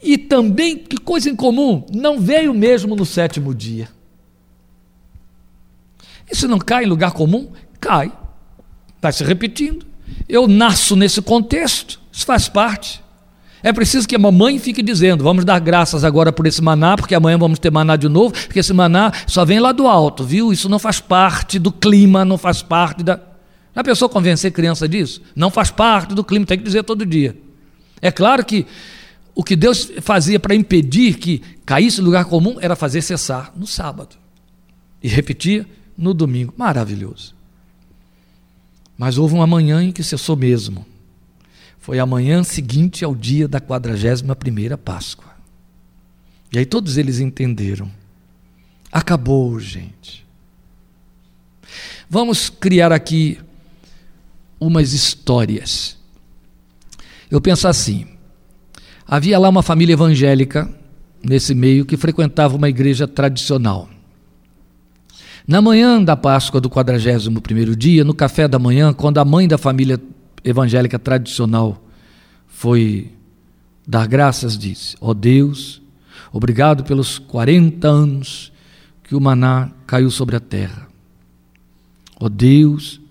E 0.02 0.18
também, 0.18 0.78
que 0.78 0.98
coisa 0.98 1.30
incomum, 1.30 1.86
não 1.90 2.20
veio 2.20 2.54
mesmo 2.54 2.98
no 2.98 3.06
sétimo 3.06 3.56
dia. 3.56 3.88
Isso 6.30 6.50
não 6.50 6.60
cai 6.60 6.84
em 6.84 6.88
lugar 6.88 7.14
comum? 7.14 7.50
Cai. 7.80 8.12
Vai 9.04 9.12
se 9.12 9.22
repetindo. 9.22 9.86
Eu 10.30 10.48
nasço 10.48 10.96
nesse 10.96 11.22
contexto, 11.22 12.00
isso 12.10 12.26
faz 12.26 12.48
parte. 12.48 13.04
É 13.62 13.74
preciso 13.74 14.08
que 14.08 14.16
a 14.16 14.20
mamãe 14.20 14.58
fique 14.58 14.82
dizendo: 14.82 15.26
vamos 15.26 15.44
dar 15.44 15.60
graças 15.60 16.06
agora 16.06 16.32
por 16.32 16.48
esse 16.48 16.62
maná, 16.62 16.96
porque 16.96 17.14
amanhã 17.14 17.38
vamos 17.38 17.60
ter 17.60 17.70
maná 17.70 17.98
de 17.98 18.08
novo, 18.08 18.34
porque 18.34 18.60
esse 18.60 18.72
maná 18.72 19.12
só 19.28 19.44
vem 19.44 19.60
lá 19.60 19.74
do 19.74 19.88
alto, 19.88 20.24
viu? 20.24 20.54
Isso 20.54 20.70
não 20.70 20.80
faz 20.80 21.02
parte 21.02 21.60
do 21.60 21.70
clima, 21.70 22.24
não 22.24 22.38
faz 22.38 22.62
parte 22.62 23.04
da. 23.04 23.20
Já 23.76 23.84
pensou 23.84 24.08
convencer 24.08 24.54
criança 24.54 24.88
disso? 24.88 25.22
Não 25.36 25.50
faz 25.50 25.70
parte 25.70 26.16
do 26.16 26.24
clima, 26.24 26.46
tem 26.46 26.58
que 26.58 26.64
dizer 26.64 26.84
todo 26.84 27.06
dia. 27.06 27.38
É 28.02 28.10
claro 28.10 28.46
que 28.46 28.66
o 29.36 29.44
que 29.44 29.58
Deus 29.58 29.92
fazia 30.02 30.40
para 30.40 30.56
impedir 30.56 31.16
que 31.16 31.42
caísse 31.66 32.00
no 32.00 32.06
lugar 32.06 32.24
comum 32.24 32.56
era 32.62 32.74
fazer 32.74 33.02
cessar 33.02 33.52
no 33.54 33.68
sábado. 33.68 34.16
E 35.02 35.10
repetia 35.10 35.68
no 35.98 36.14
domingo. 36.14 36.54
Maravilhoso. 36.56 37.43
Mas 38.98 39.18
houve 39.18 39.34
uma 39.34 39.48
manhã 39.48 39.84
em 39.84 39.92
que 39.92 40.04
cessou 40.04 40.36
mesmo. 40.36 40.86
Foi 41.80 42.00
a 42.00 42.06
manhã 42.06 42.44
seguinte 42.44 43.04
ao 43.04 43.14
dia 43.14 43.48
da 43.48 43.60
41 43.60 44.34
primeira 44.36 44.78
Páscoa. 44.78 45.34
E 46.52 46.60
aí 46.60 46.66
todos 46.66 46.98
eles 46.98 47.20
entenderam. 47.20 47.92
Acabou, 48.92 49.60
gente. 49.60 50.26
Vamos 52.10 52.50
criar 52.50 52.92
aqui 52.92 53.40
umas 54.60 54.94
histórias. 54.94 55.98
Eu 57.30 57.42
penso 57.42 57.68
assim: 57.68 58.08
havia 59.08 59.40
lá 59.40 59.50
uma 59.50 59.64
família 59.64 59.94
evangélica 59.94 60.70
nesse 61.24 61.56
meio 61.56 61.86
que 61.86 61.98
frequentava 61.98 62.56
uma 62.56 62.70
igreja 62.70 63.08
tradicional. 63.08 63.90
Na 65.46 65.62
manhã 65.62 66.02
da 66.02 66.16
Páscoa 66.16 66.62
do 66.62 66.70
41 66.70 67.76
dia, 67.76 68.04
no 68.06 68.14
café 68.14 68.48
da 68.48 68.58
manhã, 68.58 68.94
quando 68.94 69.18
a 69.18 69.26
mãe 69.26 69.46
da 69.46 69.58
família 69.58 70.00
evangélica 70.44 70.98
tradicional 70.98 71.84
foi 72.48 73.12
dar 73.86 74.08
graças, 74.08 74.58
disse: 74.58 74.96
Ó 75.02 75.10
oh 75.10 75.14
Deus, 75.14 75.82
obrigado 76.32 76.86
pelos 76.86 77.20
40 77.20 77.86
anos 77.86 78.54
que 79.04 79.16
o 79.16 79.20
maná 79.20 79.70
caiu 79.86 80.10
sobre 80.10 80.38
a 80.38 80.40
terra. 80.40 80.88
Ó 82.18 82.26
oh 82.26 82.30
Deus, 82.30 83.02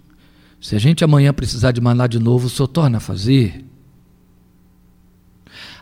se 0.58 0.74
a 0.74 0.78
gente 0.78 1.04
amanhã 1.04 1.34
precisar 1.34 1.72
de 1.72 1.82
maná 1.82 2.06
de 2.06 2.18
novo, 2.18 2.46
o 2.46 2.50
Senhor 2.50 2.68
torna 2.68 2.96
a 2.96 3.00
fazer. 3.00 3.62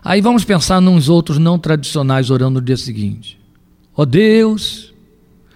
Aí 0.02 0.20
vamos 0.20 0.44
pensar 0.44 0.80
nos 0.80 1.08
outros 1.08 1.38
não 1.38 1.60
tradicionais 1.60 2.28
orando 2.28 2.58
no 2.58 2.64
dia 2.64 2.76
seguinte. 2.76 3.38
Ó 3.94 4.02
oh 4.02 4.06
Deus, 4.06 4.89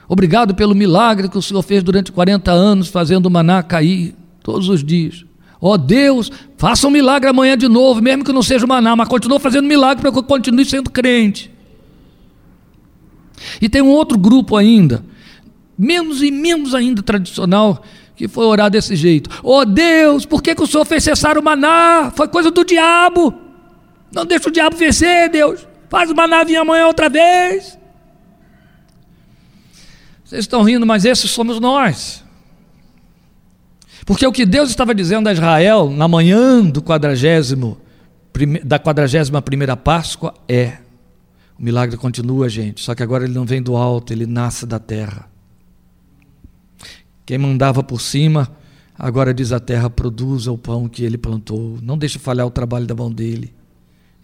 obrigado 0.09 0.55
pelo 0.55 0.75
milagre 0.75 1.29
que 1.29 1.39
o 1.39 1.43
Senhor 1.43 1.63
fez 1.63 1.83
durante 1.83 2.13
40 2.13 2.51
anos, 2.51 2.89
fazendo 2.89 3.27
o 3.27 3.31
maná 3.31 3.63
cair 3.63 4.15
todos 4.43 4.69
os 4.69 4.85
dias. 4.85 5.25
Ó 5.61 5.73
oh 5.73 5.79
Deus, 5.79 6.31
faça 6.59 6.87
um 6.87 6.91
milagre 6.91 7.31
amanhã 7.31 7.57
de 7.57 7.69
novo, 7.69 8.03
mesmo 8.03 8.23
que 8.23 8.33
não 8.33 8.43
seja 8.43 8.67
o 8.67 8.69
maná, 8.69 8.95
mas 8.95 9.09
continue 9.09 9.39
fazendo 9.39 9.67
milagre 9.67 10.03
para 10.03 10.13
que 10.13 10.19
eu 10.19 10.23
continue 10.23 10.65
sendo 10.65 10.91
crente. 10.91 11.51
E 13.61 13.69
tem 13.69 13.81
um 13.81 13.89
outro 13.89 14.19
grupo 14.19 14.57
ainda, 14.57 15.05
menos 15.79 16.23
e 16.23 16.31
menos 16.31 16.75
ainda 16.75 17.03
tradicional, 17.03 17.83
que 18.15 18.29
foi 18.29 18.45
orar 18.45 18.71
desse 18.71 18.95
jeito. 18.95 19.31
Oh 19.43 19.65
Deus, 19.65 20.25
por 20.27 20.43
que, 20.43 20.55
que 20.55 20.63
o 20.63 20.67
Senhor 20.67 20.85
fez 20.85 21.03
cessar 21.03 21.39
o 21.39 21.43
maná? 21.43 22.13
Foi 22.15 22.29
coisa 22.29 22.51
do 22.51 22.65
diabo. 22.65 23.35
Não 24.13 24.25
deixa 24.25 24.49
o 24.49 24.53
diabo 24.53 24.77
vencer, 24.77 25.31
Deus. 25.31 25.67
Faz 25.89 26.11
o 26.11 26.15
maná 26.15 26.45
vir 26.45 26.57
amanhã 26.57 26.87
outra 26.87 27.09
vez. 27.09 27.79
Vocês 30.25 30.45
estão 30.45 30.63
rindo, 30.63 30.87
mas 30.87 31.05
esses 31.05 31.31
somos 31.31 31.61
nós. 31.61 32.25
Porque 34.07 34.27
o 34.27 34.33
que 34.33 34.47
Deus 34.47 34.71
estava 34.71 34.95
dizendo 34.95 35.29
a 35.29 35.33
Israel 35.33 35.91
na 35.91 36.09
manhã 36.09 36.63
do 36.63 36.83
quadragésimo, 36.83 37.79
da 38.65 38.79
quadragésima 38.79 39.41
primeira 39.43 39.77
Páscoa 39.77 40.35
é: 40.49 40.79
o 41.59 41.63
milagre 41.63 41.97
continua, 41.97 42.49
gente, 42.49 42.81
só 42.81 42.95
que 42.95 43.03
agora 43.03 43.25
ele 43.25 43.35
não 43.35 43.45
vem 43.45 43.63
do 43.63 43.77
alto, 43.77 44.13
ele 44.13 44.27
nasce 44.27 44.67
da 44.67 44.79
terra. 44.79 45.29
Quem 47.25 47.39
mandava 47.39 47.83
por 47.83 48.01
cima, 48.01 48.51
agora 48.99 49.33
diz 49.33 49.53
a 49.53 49.61
terra: 49.61 49.89
produza 49.89 50.51
o 50.51 50.59
pão 50.59 50.89
que 50.89 51.05
ele 51.05 51.17
plantou. 51.17 51.79
Não 51.83 51.97
deixe 51.97 52.19
falhar 52.19 52.47
o 52.47 52.51
trabalho 52.51 52.87
da 52.87 52.95
mão 52.95 53.11
dele 53.11 53.55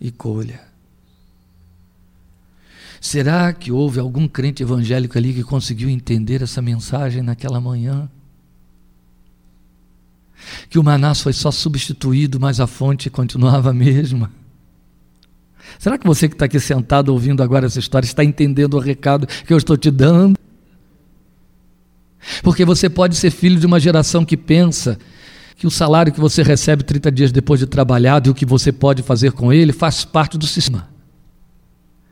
e 0.01 0.11
colha. 0.11 0.70
Será 3.01 3.51
que 3.55 3.73
houve 3.73 3.99
algum 3.99 4.29
crente 4.29 4.63
evangélico 4.63 5.17
ali 5.17 5.33
que 5.33 5.43
conseguiu 5.43 5.89
entender 5.89 6.43
essa 6.43 6.61
mensagem 6.61 7.23
naquela 7.23 7.59
manhã? 7.59 8.11
Que 10.69 10.79
o 10.79 10.85
maná 10.85 11.15
foi 11.15 11.33
só 11.33 11.51
substituído, 11.51 12.39
mas 12.39 12.61
a 12.61 12.67
fonte 12.67 13.09
continuava 13.09 13.71
a 13.71 13.75
mesma? 13.75 14.31
Será 15.79 15.97
que 15.97 16.07
você 16.07 16.29
que 16.29 16.35
está 16.35 16.45
aqui 16.45 16.61
sentado 16.61 17.09
ouvindo 17.09 17.43
agora 17.43 17.67
essa 17.67 17.79
história 17.79 18.05
está 18.05 18.23
entendendo 18.23 18.75
o 18.75 18.81
recado 18.81 19.27
que 19.27 19.53
eu 19.53 19.57
estou 19.57 19.79
te 19.79 19.91
dando? 19.91 20.39
Porque 22.43 22.67
você 22.67 22.91
pode 22.91 23.17
ser 23.17 23.31
filho 23.31 23.59
de 23.59 23.65
uma 23.65 23.81
geração 23.81 24.27
que 24.27 24.37
pensa 24.37 24.99
que 25.57 25.67
o 25.67 25.71
salário 25.71 26.13
que 26.13 26.21
você 26.21 26.43
recebe 26.43 26.83
30 26.85 27.11
dias 27.11 27.33
depois 27.33 27.61
de 27.61 27.67
trabalhado 27.67 28.29
e 28.29 28.31
o 28.31 28.35
que 28.35 28.45
você 28.45 28.71
pode 28.71 29.03
fazer 29.03 29.33
com 29.33 29.51
ele 29.51 29.73
faz 29.73 30.05
parte 30.05 30.37
do 30.37 30.47
sistema. 30.47 30.90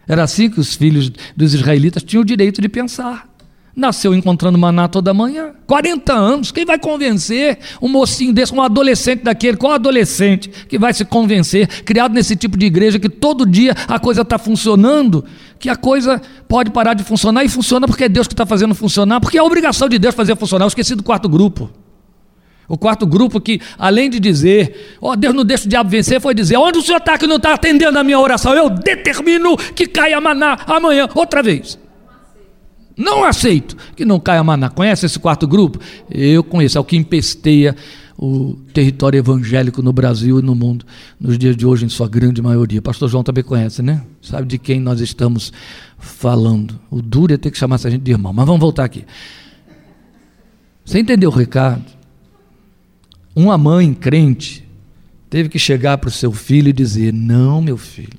Era 0.08 0.22
assim 0.22 0.48
que 0.48 0.58
os 0.58 0.74
filhos 0.74 1.12
dos 1.36 1.52
israelitas 1.52 2.02
tinham 2.02 2.22
o 2.22 2.24
direito 2.24 2.62
de 2.62 2.68
pensar. 2.68 3.28
Nasceu 3.76 4.12
encontrando 4.12 4.58
maná 4.58 4.88
toda 4.88 5.14
manhã. 5.14 5.52
40 5.66 6.12
anos. 6.12 6.50
Quem 6.50 6.64
vai 6.64 6.80
convencer 6.80 7.58
um 7.80 7.88
mocinho 7.88 8.32
desse, 8.32 8.52
um 8.52 8.60
adolescente 8.60 9.22
daquele? 9.22 9.56
Qual 9.56 9.72
adolescente 9.72 10.48
que 10.48 10.76
vai 10.76 10.92
se 10.92 11.04
convencer, 11.04 11.68
criado 11.84 12.12
nesse 12.12 12.34
tipo 12.34 12.56
de 12.56 12.66
igreja, 12.66 12.98
que 12.98 13.08
todo 13.08 13.46
dia 13.46 13.76
a 13.86 14.00
coisa 14.00 14.22
está 14.22 14.36
funcionando, 14.36 15.24
que 15.60 15.68
a 15.68 15.76
coisa 15.76 16.20
pode 16.48 16.70
parar 16.70 16.94
de 16.94 17.04
funcionar 17.04 17.44
e 17.44 17.48
funciona 17.48 17.86
porque 17.86 18.04
é 18.04 18.08
Deus 18.08 18.26
que 18.26 18.34
está 18.34 18.46
fazendo 18.46 18.74
funcionar, 18.74 19.20
porque 19.20 19.36
é 19.36 19.40
a 19.40 19.44
obrigação 19.44 19.88
de 19.88 19.98
Deus 19.98 20.14
fazer 20.14 20.34
funcionar. 20.34 20.64
Eu 20.64 20.68
esqueci 20.68 20.96
do 20.96 21.02
quarto 21.04 21.28
grupo. 21.28 21.70
O 22.68 22.76
quarto 22.76 23.06
grupo 23.06 23.40
que, 23.40 23.60
além 23.78 24.10
de 24.10 24.20
dizer, 24.20 24.96
ó 25.00 25.12
oh, 25.12 25.16
Deus 25.16 25.34
não 25.34 25.44
deixa 25.44 25.64
o 25.64 25.68
diabo 25.68 25.88
vencer, 25.88 26.20
foi 26.20 26.34
dizer, 26.34 26.58
onde 26.58 26.78
o 26.78 26.82
senhor 26.82 26.98
está 26.98 27.16
que 27.16 27.26
não 27.26 27.36
está 27.36 27.54
atendendo 27.54 27.98
a 27.98 28.04
minha 28.04 28.18
oração? 28.18 28.52
Eu 28.52 28.68
determino 28.68 29.56
que 29.56 29.86
caia 29.86 30.20
maná 30.20 30.58
amanhã, 30.66 31.08
outra 31.14 31.42
vez. 31.42 31.78
Não 32.94 33.24
aceito 33.24 33.76
que 33.96 34.04
não 34.04 34.20
caia 34.20 34.42
maná. 34.44 34.68
Conhece 34.68 35.06
esse 35.06 35.18
quarto 35.18 35.46
grupo? 35.46 35.78
Eu 36.10 36.44
conheço, 36.44 36.76
é 36.76 36.80
o 36.80 36.84
que 36.84 36.96
empesteia 36.96 37.74
o 38.18 38.56
território 38.74 39.16
evangélico 39.16 39.80
no 39.80 39.92
Brasil 39.92 40.40
e 40.40 40.42
no 40.42 40.52
mundo 40.52 40.84
nos 41.20 41.38
dias 41.38 41.56
de 41.56 41.64
hoje, 41.64 41.86
em 41.86 41.88
sua 41.88 42.08
grande 42.08 42.42
maioria. 42.42 42.82
Pastor 42.82 43.08
João 43.08 43.22
também 43.22 43.44
conhece, 43.44 43.80
né? 43.80 44.02
Sabe 44.20 44.48
de 44.48 44.58
quem 44.58 44.80
nós 44.80 45.00
estamos 45.00 45.52
falando. 45.96 46.78
O 46.90 47.00
duro 47.00 47.32
é 47.32 47.36
ter 47.36 47.52
que 47.52 47.56
chamar 47.56 47.76
essa 47.76 47.88
gente 47.88 48.02
de 48.02 48.10
irmão. 48.10 48.32
Mas 48.32 48.44
vamos 48.44 48.60
voltar 48.60 48.84
aqui. 48.84 49.04
Você 50.84 50.98
entendeu 50.98 51.30
o 51.30 51.32
recado? 51.32 51.97
Uma 53.38 53.56
mãe 53.56 53.94
crente 53.94 54.64
teve 55.30 55.48
que 55.48 55.60
chegar 55.60 55.96
para 55.98 56.08
o 56.08 56.10
seu 56.10 56.32
filho 56.32 56.70
e 56.70 56.72
dizer: 56.72 57.12
Não, 57.12 57.62
meu 57.62 57.76
filho, 57.76 58.18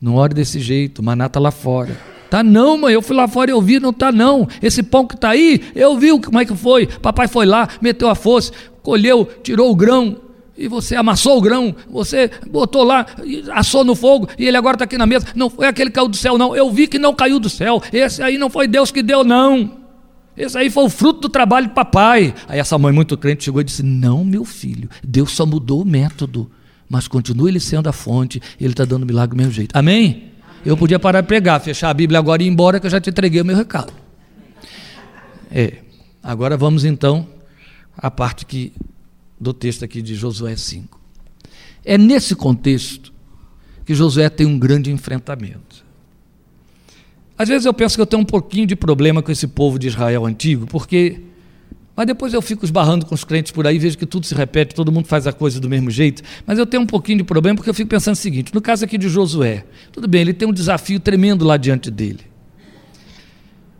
não 0.00 0.14
ore 0.14 0.32
desse 0.32 0.58
jeito, 0.58 1.02
maná 1.02 1.26
está 1.26 1.38
lá 1.38 1.50
fora. 1.50 1.94
Tá 2.30 2.42
não, 2.42 2.78
mãe, 2.78 2.94
eu 2.94 3.02
fui 3.02 3.14
lá 3.14 3.28
fora 3.28 3.50
e 3.50 3.52
eu 3.52 3.60
vi, 3.60 3.78
não 3.78 3.92
tá 3.92 4.10
não. 4.10 4.48
Esse 4.62 4.82
pão 4.82 5.06
que 5.06 5.18
tá 5.18 5.28
aí, 5.28 5.60
eu 5.74 5.98
vi 5.98 6.18
como 6.18 6.40
é 6.40 6.46
que 6.46 6.56
foi. 6.56 6.86
Papai 6.86 7.28
foi 7.28 7.44
lá, 7.44 7.68
meteu 7.82 8.08
a 8.08 8.14
foice, 8.14 8.50
colheu, 8.82 9.28
tirou 9.42 9.70
o 9.70 9.76
grão, 9.76 10.16
e 10.56 10.66
você 10.66 10.96
amassou 10.96 11.36
o 11.36 11.42
grão, 11.42 11.76
você 11.86 12.30
botou 12.50 12.84
lá, 12.84 13.04
assou 13.52 13.84
no 13.84 13.94
fogo, 13.94 14.30
e 14.38 14.46
ele 14.46 14.56
agora 14.56 14.76
está 14.76 14.84
aqui 14.86 14.96
na 14.96 15.04
mesa. 15.04 15.26
Não 15.34 15.50
foi 15.50 15.66
aquele 15.66 15.90
que 15.90 15.96
caiu 15.96 16.08
do 16.08 16.16
céu, 16.16 16.38
não. 16.38 16.56
Eu 16.56 16.70
vi 16.70 16.86
que 16.86 16.98
não 16.98 17.12
caiu 17.12 17.38
do 17.38 17.50
céu. 17.50 17.82
Esse 17.92 18.22
aí 18.22 18.38
não 18.38 18.48
foi 18.48 18.66
Deus 18.66 18.90
que 18.90 19.02
deu, 19.02 19.22
não. 19.24 19.77
Esse 20.38 20.56
aí 20.56 20.70
foi 20.70 20.84
o 20.84 20.88
fruto 20.88 21.22
do 21.22 21.28
trabalho 21.28 21.66
do 21.66 21.74
papai. 21.74 22.32
Aí 22.46 22.60
essa 22.60 22.78
mãe 22.78 22.92
muito 22.92 23.18
crente 23.18 23.44
chegou 23.44 23.60
e 23.60 23.64
disse: 23.64 23.82
Não, 23.82 24.24
meu 24.24 24.44
filho, 24.44 24.88
Deus 25.02 25.32
só 25.32 25.44
mudou 25.44 25.82
o 25.82 25.84
método, 25.84 26.48
mas 26.88 27.08
continua 27.08 27.48
ele 27.48 27.58
sendo 27.58 27.88
a 27.88 27.92
fonte, 27.92 28.40
ele 28.60 28.72
está 28.72 28.84
dando 28.84 29.04
milagre 29.04 29.36
do 29.36 29.38
mesmo 29.38 29.52
jeito. 29.52 29.76
Amém? 29.76 30.28
Eu 30.64 30.76
podia 30.76 30.98
parar 30.98 31.22
de 31.22 31.26
pregar, 31.26 31.60
fechar 31.60 31.90
a 31.90 31.94
Bíblia 31.94 32.20
agora 32.20 32.42
e 32.42 32.46
ir 32.46 32.48
embora, 32.48 32.78
que 32.78 32.86
eu 32.86 32.90
já 32.90 33.00
te 33.00 33.10
entreguei 33.10 33.40
o 33.40 33.44
meu 33.44 33.56
recado. 33.56 33.92
É. 35.50 35.78
Agora 36.22 36.56
vamos 36.56 36.84
então 36.84 37.26
à 37.96 38.10
parte 38.10 38.46
que, 38.46 38.72
do 39.40 39.52
texto 39.52 39.84
aqui 39.84 40.00
de 40.00 40.14
Josué 40.14 40.54
5. 40.56 41.00
É 41.84 41.96
nesse 41.96 42.36
contexto 42.36 43.12
que 43.84 43.94
Josué 43.94 44.28
tem 44.28 44.46
um 44.46 44.58
grande 44.58 44.90
enfrentamento. 44.92 45.87
Às 47.38 47.48
vezes 47.48 47.64
eu 47.64 47.72
penso 47.72 47.94
que 47.94 48.00
eu 48.00 48.06
tenho 48.06 48.22
um 48.22 48.26
pouquinho 48.26 48.66
de 48.66 48.74
problema 48.74 49.22
com 49.22 49.30
esse 49.30 49.46
povo 49.46 49.78
de 49.78 49.86
Israel 49.86 50.26
antigo, 50.26 50.66
porque 50.66 51.20
Mas 51.96 52.06
depois 52.06 52.32
eu 52.34 52.42
fico 52.42 52.64
esbarrando 52.64 53.06
com 53.06 53.14
os 53.14 53.24
crentes 53.24 53.50
por 53.50 53.66
aí, 53.66 53.78
vejo 53.78 53.96
que 53.96 54.06
tudo 54.06 54.26
se 54.26 54.34
repete, 54.34 54.74
todo 54.74 54.92
mundo 54.92 55.06
faz 55.06 55.26
a 55.26 55.32
coisa 55.32 55.58
do 55.58 55.68
mesmo 55.68 55.90
jeito. 55.90 56.22
Mas 56.46 56.58
eu 56.58 56.66
tenho 56.66 56.82
um 56.82 56.86
pouquinho 56.86 57.18
de 57.18 57.24
problema 57.24 57.56
porque 57.56 57.70
eu 57.70 57.74
fico 57.74 57.88
pensando 57.88 58.14
o 58.14 58.16
seguinte: 58.16 58.52
no 58.54 58.60
caso 58.60 58.84
aqui 58.84 58.98
de 58.98 59.08
Josué, 59.08 59.64
tudo 59.92 60.06
bem, 60.06 60.20
ele 60.20 60.32
tem 60.32 60.48
um 60.48 60.52
desafio 60.52 61.00
tremendo 61.00 61.44
lá 61.44 61.56
diante 61.56 61.90
dele. 61.90 62.27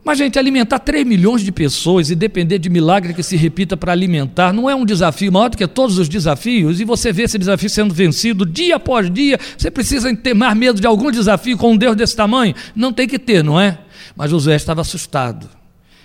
Mas, 0.08 0.16
gente, 0.16 0.38
alimentar 0.38 0.78
3 0.78 1.06
milhões 1.06 1.42
de 1.42 1.52
pessoas 1.52 2.08
e 2.08 2.14
depender 2.14 2.58
de 2.58 2.70
milagre 2.70 3.12
que 3.12 3.22
se 3.22 3.36
repita 3.36 3.76
para 3.76 3.92
alimentar 3.92 4.54
não 4.54 4.70
é 4.70 4.74
um 4.74 4.86
desafio 4.86 5.30
maior 5.30 5.50
do 5.50 5.58
que 5.58 5.66
todos 5.66 5.98
os 5.98 6.08
desafios, 6.08 6.80
e 6.80 6.84
você 6.86 7.12
vê 7.12 7.24
esse 7.24 7.36
desafio 7.36 7.68
sendo 7.68 7.92
vencido 7.92 8.46
dia 8.46 8.76
após 8.76 9.12
dia. 9.12 9.38
Você 9.54 9.70
precisa 9.70 10.16
ter 10.16 10.32
mais 10.32 10.56
medo 10.56 10.80
de 10.80 10.86
algum 10.86 11.10
desafio 11.10 11.58
com 11.58 11.72
um 11.72 11.76
Deus 11.76 11.94
desse 11.94 12.16
tamanho? 12.16 12.54
Não 12.74 12.90
tem 12.90 13.06
que 13.06 13.18
ter, 13.18 13.44
não 13.44 13.60
é? 13.60 13.80
Mas 14.16 14.30
Josué 14.30 14.56
estava 14.56 14.80
assustado, 14.80 15.46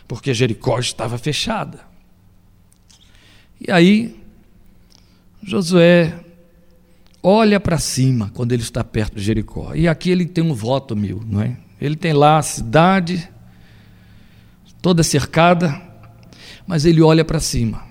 porque 0.05 0.33
Jericó 0.33 0.79
estava 0.79 1.17
fechada. 1.17 1.79
E 3.65 3.71
aí, 3.71 4.19
Josué 5.41 6.13
olha 7.23 7.57
para 7.57 7.77
cima 7.77 8.29
quando 8.33 8.51
ele 8.51 8.63
está 8.63 8.83
perto 8.83 9.15
de 9.15 9.21
Jericó. 9.21 9.73
E 9.73 9.87
aqui 9.87 10.09
ele 10.09 10.25
tem 10.25 10.43
um 10.43 10.53
voto 10.53 10.93
mil, 10.93 11.23
não 11.25 11.41
é? 11.41 11.55
Ele 11.79 11.95
tem 11.95 12.11
lá 12.11 12.37
a 12.37 12.41
cidade 12.41 13.29
toda 14.83 15.01
cercada, 15.01 15.81
mas 16.67 16.83
ele 16.83 17.01
olha 17.01 17.23
para 17.23 17.39
cima. 17.39 17.81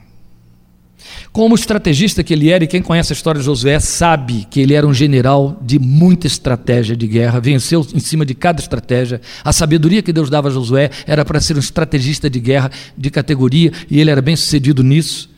Como 1.32 1.54
estrategista 1.54 2.22
que 2.22 2.34
ele 2.34 2.50
era, 2.50 2.64
e 2.64 2.66
quem 2.66 2.82
conhece 2.82 3.14
a 3.14 3.16
história 3.16 3.38
de 3.38 3.46
Josué 3.46 3.80
sabe 3.80 4.46
que 4.50 4.61
ele 4.61 4.75
era 4.75 4.87
um 4.87 4.92
general 4.92 5.58
de 5.62 5.78
muita 5.78 6.26
estratégia 6.26 6.94
de 6.94 7.06
guerra, 7.06 7.40
venceu 7.40 7.84
em 7.94 7.99
cima 7.99 8.26
de 8.26 8.34
cada 8.34 8.61
estratégia. 8.61 9.22
A 9.42 9.54
sabedoria 9.54 10.02
que 10.02 10.12
Deus 10.12 10.28
dava 10.28 10.49
a 10.49 10.50
Josué 10.50 10.90
era 11.06 11.25
para 11.25 11.40
ser 11.40 11.56
um 11.56 11.61
estrategista 11.61 12.28
de 12.28 12.38
guerra 12.38 12.70
de 12.96 13.11
categoria, 13.11 13.72
e 13.90 13.99
ele 13.99 14.11
era 14.11 14.20
bem 14.20 14.37
sucedido 14.37 14.82
nisso. 14.82 15.30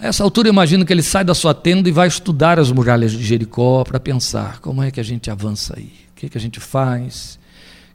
A 0.00 0.08
essa 0.08 0.24
altura, 0.24 0.48
eu 0.48 0.52
imagino 0.52 0.84
que 0.84 0.92
ele 0.92 1.02
sai 1.02 1.22
da 1.22 1.32
sua 1.32 1.54
tenda 1.54 1.88
e 1.88 1.92
vai 1.92 2.08
estudar 2.08 2.58
as 2.58 2.72
muralhas 2.72 3.12
de 3.12 3.22
Jericó 3.22 3.84
para 3.84 4.00
pensar 4.00 4.58
como 4.58 4.82
é 4.82 4.90
que 4.90 4.98
a 4.98 5.04
gente 5.04 5.30
avança 5.30 5.74
aí, 5.76 5.92
o 6.10 6.16
que, 6.16 6.26
é 6.26 6.28
que 6.28 6.36
a 6.36 6.40
gente 6.40 6.58
faz, 6.58 7.38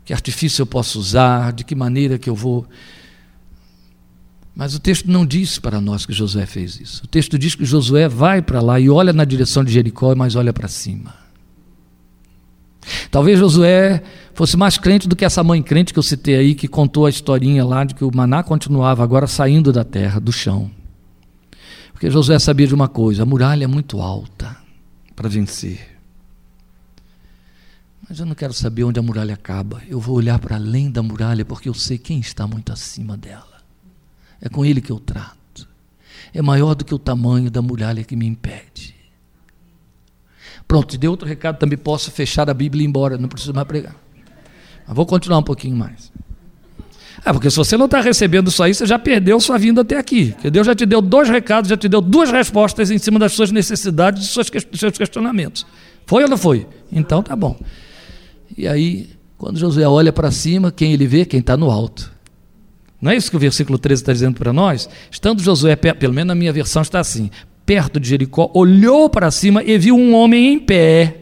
que 0.04 0.14
artifício 0.14 0.62
eu 0.62 0.66
posso 0.66 1.00
usar, 1.00 1.54
de 1.54 1.64
que 1.64 1.76
maneira 1.76 2.18
que 2.18 2.30
eu 2.30 2.36
vou. 2.36 2.66
Mas 4.56 4.76
o 4.76 4.80
texto 4.80 5.10
não 5.10 5.26
diz 5.26 5.60
para 5.60 5.80
nós 5.80 6.06
que 6.06 6.14
Josué 6.14 6.46
fez 6.46 6.80
isso. 6.80 7.04
O 7.06 7.08
texto 7.08 7.38
diz 7.38 7.56
que 7.56 7.64
Josué 7.64 8.08
vai 8.10 8.42
para 8.42 8.62
lá 8.62 8.80
e 8.80 8.90
olha 8.90 9.14
na 9.14 9.24
direção 9.24 9.64
de 9.64 9.72
Jericó, 9.72 10.14
mas 10.16 10.36
olha 10.36 10.52
para 10.52 10.68
cima. 10.68 11.22
Talvez 13.10 13.40
Josué 13.40 14.02
fosse 14.34 14.58
mais 14.58 14.78
crente 14.78 15.08
do 15.08 15.16
que 15.16 15.24
essa 15.24 15.44
mãe 15.44 15.62
crente 15.62 15.94
que 15.94 16.00
eu 16.00 16.04
citei 16.04 16.36
aí, 16.36 16.56
que 16.56 16.68
contou 16.68 17.06
a 17.06 17.10
historinha 17.10 17.64
lá 17.64 17.84
de 17.84 17.94
que 17.94 18.04
o 18.04 18.12
maná 18.14 18.44
continuava 18.44 19.04
agora 19.04 19.28
saindo 19.28 19.72
da 19.72 19.84
terra, 19.84 20.20
do 20.20 20.32
chão. 20.32 20.70
Porque 21.92 22.10
Josué 22.10 22.40
sabia 22.40 22.66
de 22.66 22.74
uma 22.74 22.88
coisa: 22.88 23.24
a 23.24 23.26
muralha 23.26 23.66
é 23.66 23.68
muito 23.68 24.02
alta 24.02 24.58
para 25.16 25.30
vencer. 25.30 25.91
Mas 28.12 28.20
eu 28.20 28.26
não 28.26 28.36
quero 28.36 28.52
saber 28.52 28.84
onde 28.84 29.00
a 29.00 29.02
muralha 29.02 29.34
acaba. 29.34 29.82
Eu 29.88 29.98
vou 29.98 30.18
olhar 30.18 30.38
para 30.38 30.58
além 30.58 30.92
da 30.92 31.02
muralha 31.02 31.46
porque 31.46 31.70
eu 31.70 31.74
sei 31.74 31.98
quem 31.98 32.20
está 32.20 32.46
muito 32.46 32.74
acima 32.74 33.16
dela. 33.16 33.62
É 34.42 34.50
com 34.50 34.66
ele 34.66 34.82
que 34.82 34.92
eu 34.92 35.00
trato. 35.00 35.66
É 36.34 36.42
maior 36.42 36.76
do 36.76 36.84
que 36.84 36.94
o 36.94 37.00
tamanho 37.00 37.50
da 37.50 37.62
muralha 37.62 38.04
que 38.04 38.18
me 38.18 38.28
impede. 38.28 38.94
Pronto, 40.68 40.90
te 40.90 40.98
dei 40.98 41.10
outro 41.10 41.26
recado, 41.26 41.58
também 41.58 41.78
posso 41.78 42.12
fechar 42.12 42.50
a 42.50 42.54
Bíblia 42.54 42.84
e 42.84 42.86
ir 42.86 42.90
embora, 42.90 43.18
não 43.18 43.30
preciso 43.30 43.54
mais 43.54 43.66
pregar. 43.66 43.96
Mas 44.86 44.94
vou 44.94 45.06
continuar 45.06 45.38
um 45.38 45.44
pouquinho 45.44 45.78
mais. 45.78 46.12
Ah, 47.24 47.32
porque 47.32 47.50
se 47.50 47.56
você 47.56 47.78
não 47.78 47.86
está 47.86 48.02
recebendo 48.02 48.50
isso 48.50 48.62
aí, 48.62 48.74
você 48.74 48.86
já 48.86 49.00
perdeu 49.00 49.40
sua 49.40 49.58
vinda 49.58 49.84
até 49.84 49.98
aqui. 49.98 50.34
Porque 50.34 50.52
Deus 50.52 50.68
já 50.68 50.76
te 50.76 50.86
deu 50.86 51.02
dois 51.02 51.30
recados, 51.30 51.70
já 51.70 51.78
te 51.78 51.88
deu 51.88 52.02
duas 52.02 52.30
respostas 52.30 52.92
em 52.92 52.98
cima 52.98 53.18
das 53.18 53.32
suas 53.32 53.52
necessidades 53.52 54.36
e 54.36 54.36
dos 54.36 54.80
seus 54.82 54.98
questionamentos. 54.98 55.66
Foi 56.06 56.24
ou 56.24 56.30
não 56.30 56.38
foi? 56.38 56.68
Então 56.92 57.24
tá 57.24 57.38
bom. 57.38 57.58
E 58.58 58.68
aí, 58.68 59.10
quando 59.38 59.58
Josué 59.58 59.88
olha 59.88 60.14
para 60.14 60.32
cima, 60.32 60.72
quem 60.72 60.94
ele 60.94 61.08
vê? 61.08 61.26
Quem 61.26 61.40
está 61.40 61.58
no 61.58 61.70
alto. 61.72 62.12
Não 63.02 63.12
é 63.12 63.16
isso 63.16 63.32
que 63.32 63.38
o 63.38 63.40
versículo 63.40 63.80
13 63.80 64.02
está 64.02 64.14
dizendo 64.14 64.38
para 64.38 64.54
nós? 64.54 64.88
Estando 65.10 65.42
Josué, 65.42 65.76
pelo 65.76 66.14
menos 66.14 66.28
na 66.28 66.36
minha 66.36 66.54
versão 66.54 66.84
está 66.84 67.00
assim, 67.00 67.32
perto 67.66 68.00
de 68.00 68.10
Jericó, 68.10 68.52
olhou 68.54 69.10
para 69.10 69.32
cima 69.32 69.64
e 69.64 69.78
viu 69.78 69.96
um 69.96 70.14
homem 70.14 70.54
em 70.54 70.60
pé 70.60 71.18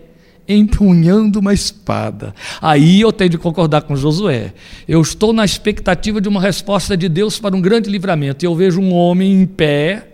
empunhando 0.50 1.40
uma 1.40 1.54
espada. 1.54 2.34
Aí 2.60 3.02
eu 3.02 3.14
tenho 3.14 3.30
de 3.30 3.38
concordar 3.38 3.84
com 3.84 3.96
Josué. 3.96 4.52
Eu 4.88 5.00
estou 5.00 5.32
na 5.32 5.46
expectativa 5.46 6.20
de 6.20 6.28
uma 6.28 6.42
resposta 6.42 6.98
de 6.98 7.08
Deus 7.08 7.40
para 7.40 7.56
um 7.56 7.62
grande 7.62 7.88
livramento. 7.88 8.44
E 8.44 8.48
eu 8.48 8.56
vejo 8.56 8.82
um 8.82 8.92
homem 8.92 9.32
em 9.32 9.46
pé, 9.46 10.08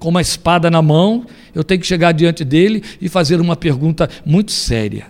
com 0.00 0.08
uma 0.08 0.20
espada 0.20 0.68
na 0.68 0.82
mão. 0.82 1.24
Eu 1.54 1.62
tenho 1.62 1.80
que 1.80 1.86
chegar 1.86 2.10
diante 2.10 2.44
dele 2.44 2.82
e 3.00 3.08
fazer 3.08 3.40
uma 3.40 3.54
pergunta 3.54 4.10
muito 4.26 4.50
séria. 4.50 5.06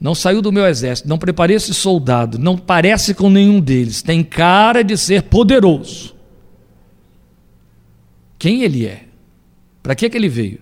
Não 0.00 0.14
saiu 0.14 0.42
do 0.42 0.52
meu 0.52 0.66
exército, 0.66 1.08
não 1.08 1.18
preparei 1.18 1.56
esse 1.56 1.72
soldado, 1.72 2.38
não 2.38 2.58
parece 2.58 3.14
com 3.14 3.30
nenhum 3.30 3.60
deles, 3.60 4.02
tem 4.02 4.22
cara 4.22 4.82
de 4.82 4.96
ser 4.96 5.22
poderoso. 5.22 6.14
Quem 8.38 8.62
ele 8.62 8.86
é? 8.86 9.04
Para 9.82 9.94
que, 9.94 10.10
que 10.10 10.16
ele 10.16 10.28
veio? 10.28 10.60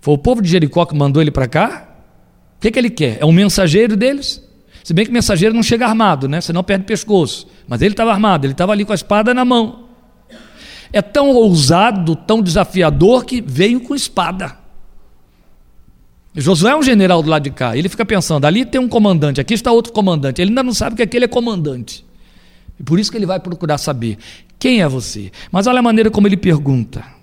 Foi 0.00 0.14
o 0.14 0.18
povo 0.18 0.40
de 0.40 0.48
Jericó 0.48 0.86
que 0.86 0.94
mandou 0.94 1.20
ele 1.20 1.30
para 1.30 1.48
cá? 1.48 1.88
O 2.56 2.60
que, 2.60 2.70
que 2.70 2.78
ele 2.78 2.90
quer? 2.90 3.18
É 3.20 3.26
um 3.26 3.32
mensageiro 3.32 3.96
deles? 3.96 4.42
Se 4.84 4.94
bem 4.94 5.04
que 5.04 5.12
mensageiro 5.12 5.54
não 5.54 5.62
chega 5.62 5.86
armado, 5.86 6.28
né? 6.28 6.40
Senão 6.40 6.62
perde 6.62 6.84
pescoço. 6.84 7.46
Mas 7.66 7.82
ele 7.82 7.92
estava 7.92 8.12
armado, 8.12 8.46
ele 8.46 8.52
estava 8.52 8.72
ali 8.72 8.84
com 8.84 8.92
a 8.92 8.94
espada 8.94 9.34
na 9.34 9.44
mão. 9.44 9.88
É 10.92 11.02
tão 11.02 11.30
ousado, 11.30 12.16
tão 12.16 12.42
desafiador 12.42 13.24
que 13.24 13.40
veio 13.40 13.80
com 13.80 13.94
espada. 13.94 14.59
Josué 16.34 16.72
é 16.72 16.76
um 16.76 16.82
general 16.82 17.22
do 17.22 17.30
lado 17.30 17.42
de 17.42 17.50
cá. 17.50 17.76
Ele 17.76 17.88
fica 17.88 18.04
pensando: 18.04 18.44
ali 18.44 18.64
tem 18.64 18.80
um 18.80 18.88
comandante, 18.88 19.40
aqui 19.40 19.54
está 19.54 19.72
outro 19.72 19.92
comandante. 19.92 20.40
Ele 20.40 20.50
ainda 20.50 20.62
não 20.62 20.72
sabe 20.72 20.96
que 20.96 21.02
aquele 21.02 21.24
é 21.24 21.28
comandante. 21.28 22.04
E 22.78 22.82
por 22.82 22.98
isso 22.98 23.10
que 23.10 23.16
ele 23.16 23.26
vai 23.26 23.40
procurar 23.40 23.78
saber 23.78 24.16
quem 24.58 24.82
é 24.82 24.88
você. 24.88 25.30
Mas 25.50 25.66
olha 25.66 25.80
a 25.80 25.82
maneira 25.82 26.10
como 26.10 26.26
ele 26.26 26.36
pergunta 26.36 27.20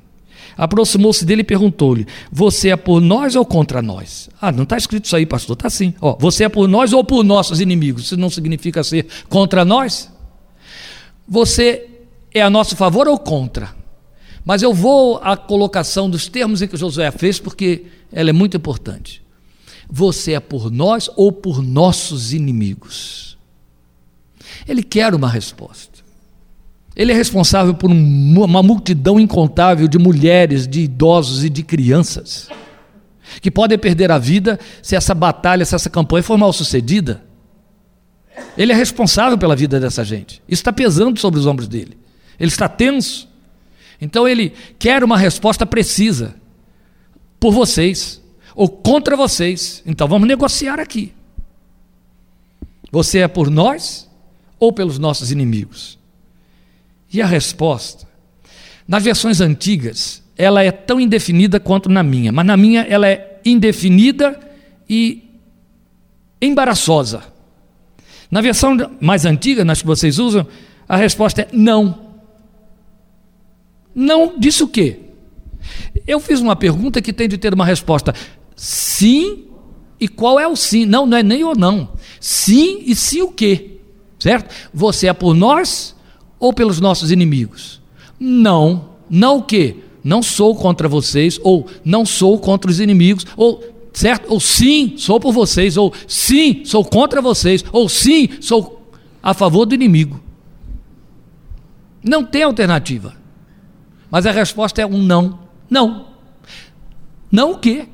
aproximou-se 0.58 1.24
dele 1.24 1.42
e 1.42 1.46
perguntou-lhe: 1.46 2.08
Você 2.32 2.70
é 2.70 2.76
por 2.76 3.00
nós 3.00 3.36
ou 3.36 3.46
contra 3.46 3.82
nós? 3.82 4.30
Ah, 4.42 4.52
não 4.52 4.64
está 4.64 4.76
escrito 4.76 5.06
isso 5.06 5.16
aí, 5.16 5.26
pastor. 5.26 5.56
Está 5.56 5.70
sim. 5.70 5.94
Ó, 6.02 6.18
você 6.20 6.46
é 6.46 6.50
por 6.50 6.68
nós 6.68 6.92
ou 6.92 7.04
por 7.04 7.24
nossos 7.24 7.62
inimigos? 7.62 8.06
Isso 8.06 8.18
não 8.18 8.30
significa 8.30 8.84
ser 8.84 9.06
contra 9.30 9.64
nós? 9.64 10.12
Você 11.28 11.88
é 12.34 12.42
a 12.42 12.50
nosso 12.50 12.76
favor 12.76 13.08
ou 13.08 13.20
contra? 13.20 13.76
Mas 14.48 14.62
eu 14.62 14.74
vou 14.74 15.20
à 15.22 15.36
colocação 15.36 16.10
dos 16.10 16.30
termos 16.30 16.62
em 16.62 16.70
que 16.70 16.78
Josué 16.78 17.12
fez, 17.12 17.38
porque 17.38 17.88
ela 18.10 18.30
é 18.30 18.34
muito 18.34 18.56
importante. 18.56 19.22
Você 19.90 20.32
é 20.32 20.40
por 20.40 20.72
nós 20.72 21.10
ou 21.18 21.34
por 21.34 21.62
nossos 21.62 22.32
inimigos? 22.32 23.38
Ele 24.66 24.82
quer 24.82 25.14
uma 25.14 25.28
resposta. 25.30 26.00
Ele 26.96 27.12
é 27.12 27.16
responsável 27.16 27.74
por 27.74 27.92
uma 27.92 28.64
multidão 28.64 29.20
incontável 29.20 29.86
de 29.86 30.00
mulheres, 30.00 30.66
de 30.66 30.80
idosos 30.80 31.44
e 31.44 31.50
de 31.50 31.62
crianças 31.62 32.48
que 33.42 33.52
podem 33.52 33.78
perder 33.78 34.14
a 34.14 34.18
vida 34.18 34.58
se 34.82 34.96
essa 34.96 35.14
batalha, 35.14 35.66
se 35.66 35.76
essa 35.76 35.90
campanha 35.90 36.24
for 36.24 36.38
mal 36.38 36.54
sucedida. 36.54 37.22
Ele 38.58 38.72
é 38.72 38.76
responsável 38.76 39.38
pela 39.38 39.58
vida 39.58 39.78
dessa 39.78 40.06
gente. 40.06 40.42
Isso 40.48 40.62
está 40.62 40.72
pesando 40.72 41.20
sobre 41.20 41.38
os 41.38 41.46
ombros 41.46 41.68
dele. 41.68 41.98
Ele 42.40 42.50
está 42.50 42.70
tenso. 42.70 43.28
Então 44.00 44.28
ele 44.28 44.54
quer 44.78 45.04
uma 45.04 45.18
resposta 45.18 45.66
precisa 45.66 46.36
por 47.40 47.52
vocês 47.52 48.22
ou 48.56 48.68
contra 48.70 49.16
vocês. 49.16 49.82
Então 49.86 50.08
vamos 50.08 50.28
negociar 50.28 50.80
aqui. 50.80 51.14
Você 52.92 53.20
é 53.20 53.28
por 53.28 53.50
nós 53.50 54.10
ou 54.60 54.72
pelos 54.72 54.98
nossos 54.98 55.32
inimigos? 55.32 55.98
E 57.12 57.22
a 57.22 57.26
resposta? 57.26 58.08
Nas 58.88 59.04
versões 59.04 59.42
antigas, 59.42 60.24
ela 60.38 60.64
é 60.64 60.72
tão 60.72 61.00
indefinida 61.00 61.60
quanto 61.60 61.90
na 61.90 62.04
minha, 62.04 62.32
mas 62.32 62.46
na 62.46 62.56
minha 62.56 62.82
ela 62.82 63.08
é 63.08 63.42
indefinida 63.44 64.40
e 64.90 65.24
embaraçosa. 66.42 67.24
Na 68.30 68.42
versão 68.42 68.78
mais 69.00 69.26
antiga, 69.26 69.66
nas 69.66 69.82
que 69.82 69.88
vocês 69.88 70.20
usam, 70.20 70.46
a 70.88 70.96
resposta 70.96 71.42
é 71.42 71.48
não. 71.52 72.07
Não 74.00 74.38
disse 74.38 74.62
o 74.62 74.68
quê? 74.68 75.00
Eu 76.06 76.20
fiz 76.20 76.40
uma 76.40 76.56
pergunta 76.56 77.02
que 77.02 77.12
tem 77.12 77.28
de 77.28 77.36
ter 77.36 77.52
uma 77.52 77.66
resposta 77.66 78.14
sim 78.56 79.46
e 80.00 80.08
qual 80.08 80.40
é 80.40 80.48
o 80.48 80.56
sim? 80.56 80.86
Não, 80.86 81.08
não 81.08 81.18
é 81.18 81.24
nem 81.24 81.44
ou 81.44 81.58
não. 81.58 81.90
Sim 82.20 82.84
e 82.86 82.94
sim 82.94 83.24
o 83.24 83.32
quê? 83.32 83.80
Certo? 84.20 84.54
Você 84.72 85.08
é 85.08 85.14
por 85.14 85.34
nós 85.34 85.96
ou 86.40 86.54
pelos 86.54 86.80
nossos 86.80 87.10
inimigos? 87.10 87.82
Não. 88.20 88.90
Não 89.10 89.40
o 89.40 89.44
quê? 89.44 89.78
Não 90.04 90.22
sou 90.22 90.56
contra 90.56 90.88
vocês, 90.88 91.40
ou 91.42 91.66
não 91.84 92.06
sou 92.06 92.38
contra 92.38 92.70
os 92.70 92.80
inimigos, 92.80 93.26
ou 93.36 93.64
certo? 93.92 94.32
Ou 94.32 94.40
sim, 94.40 94.94
sou 94.96 95.20
por 95.20 95.34
vocês, 95.34 95.76
ou 95.76 95.92
sim, 96.08 96.62
sou 96.66 96.86
contra 96.86 97.20
vocês, 97.20 97.66
ou 97.72 97.90
sim, 97.90 98.30
sou 98.40 98.92
a 99.24 99.34
favor 99.34 99.66
do 99.66 99.74
inimigo. 99.74 100.22
Não 102.04 102.24
tem 102.24 102.44
alternativa. 102.44 103.18
Mas 104.10 104.26
a 104.26 104.32
resposta 104.32 104.82
é 104.82 104.86
um 104.86 105.02
não. 105.02 105.40
Não. 105.70 106.08
Não 107.32 107.52
o 107.52 107.60
quê? 107.60 107.88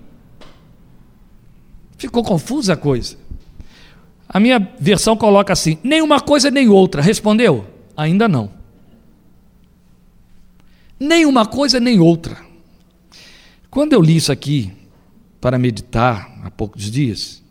Ficou 1.98 2.24
confusa 2.24 2.74
a 2.74 2.78
coisa. 2.78 3.18
A 4.28 4.40
minha 4.40 4.60
versão 4.80 5.16
coloca 5.16 5.54
assim: 5.54 5.78
nem 5.84 6.02
uma 6.02 6.20
coisa 6.20 6.52
nem 6.52 6.70
outra. 6.70 7.02
Respondeu? 7.02 7.66
Ainda 7.96 8.28
não. 8.28 8.52
Nem 11.00 11.26
uma 11.26 11.46
coisa 11.46 11.80
nem 11.80 12.00
outra. 12.00 12.38
Quando 13.70 13.94
eu 13.94 14.02
li 14.02 14.16
isso 14.16 14.32
aqui 14.32 14.72
para 15.42 15.58
meditar 15.58 16.32
há 16.44 16.52
poucos 16.52 16.92
dias, 16.92 17.44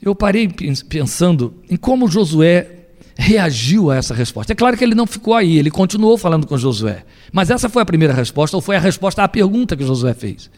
eu 0.00 0.14
parei 0.14 0.48
pensando 0.88 1.54
em 1.70 1.76
como 1.76 2.08
Josué 2.08 2.81
reagiu 3.16 3.90
a 3.90 3.96
essa 3.96 4.14
resposta. 4.14 4.52
É 4.52 4.56
claro 4.56 4.76
que 4.76 4.84
ele 4.84 4.94
não 4.94 5.06
ficou 5.06 5.34
aí, 5.34 5.58
ele 5.58 5.70
continuou 5.70 6.16
falando 6.16 6.46
com 6.46 6.56
Josué. 6.56 7.04
Mas 7.32 7.50
essa 7.50 7.68
foi 7.68 7.82
a 7.82 7.86
primeira 7.86 8.14
resposta, 8.14 8.56
ou 8.56 8.60
foi 8.60 8.76
a 8.76 8.80
resposta 8.80 9.22
à 9.22 9.28
pergunta 9.28 9.76
que 9.76 9.84
Josué 9.84 10.14
fez. 10.14 10.50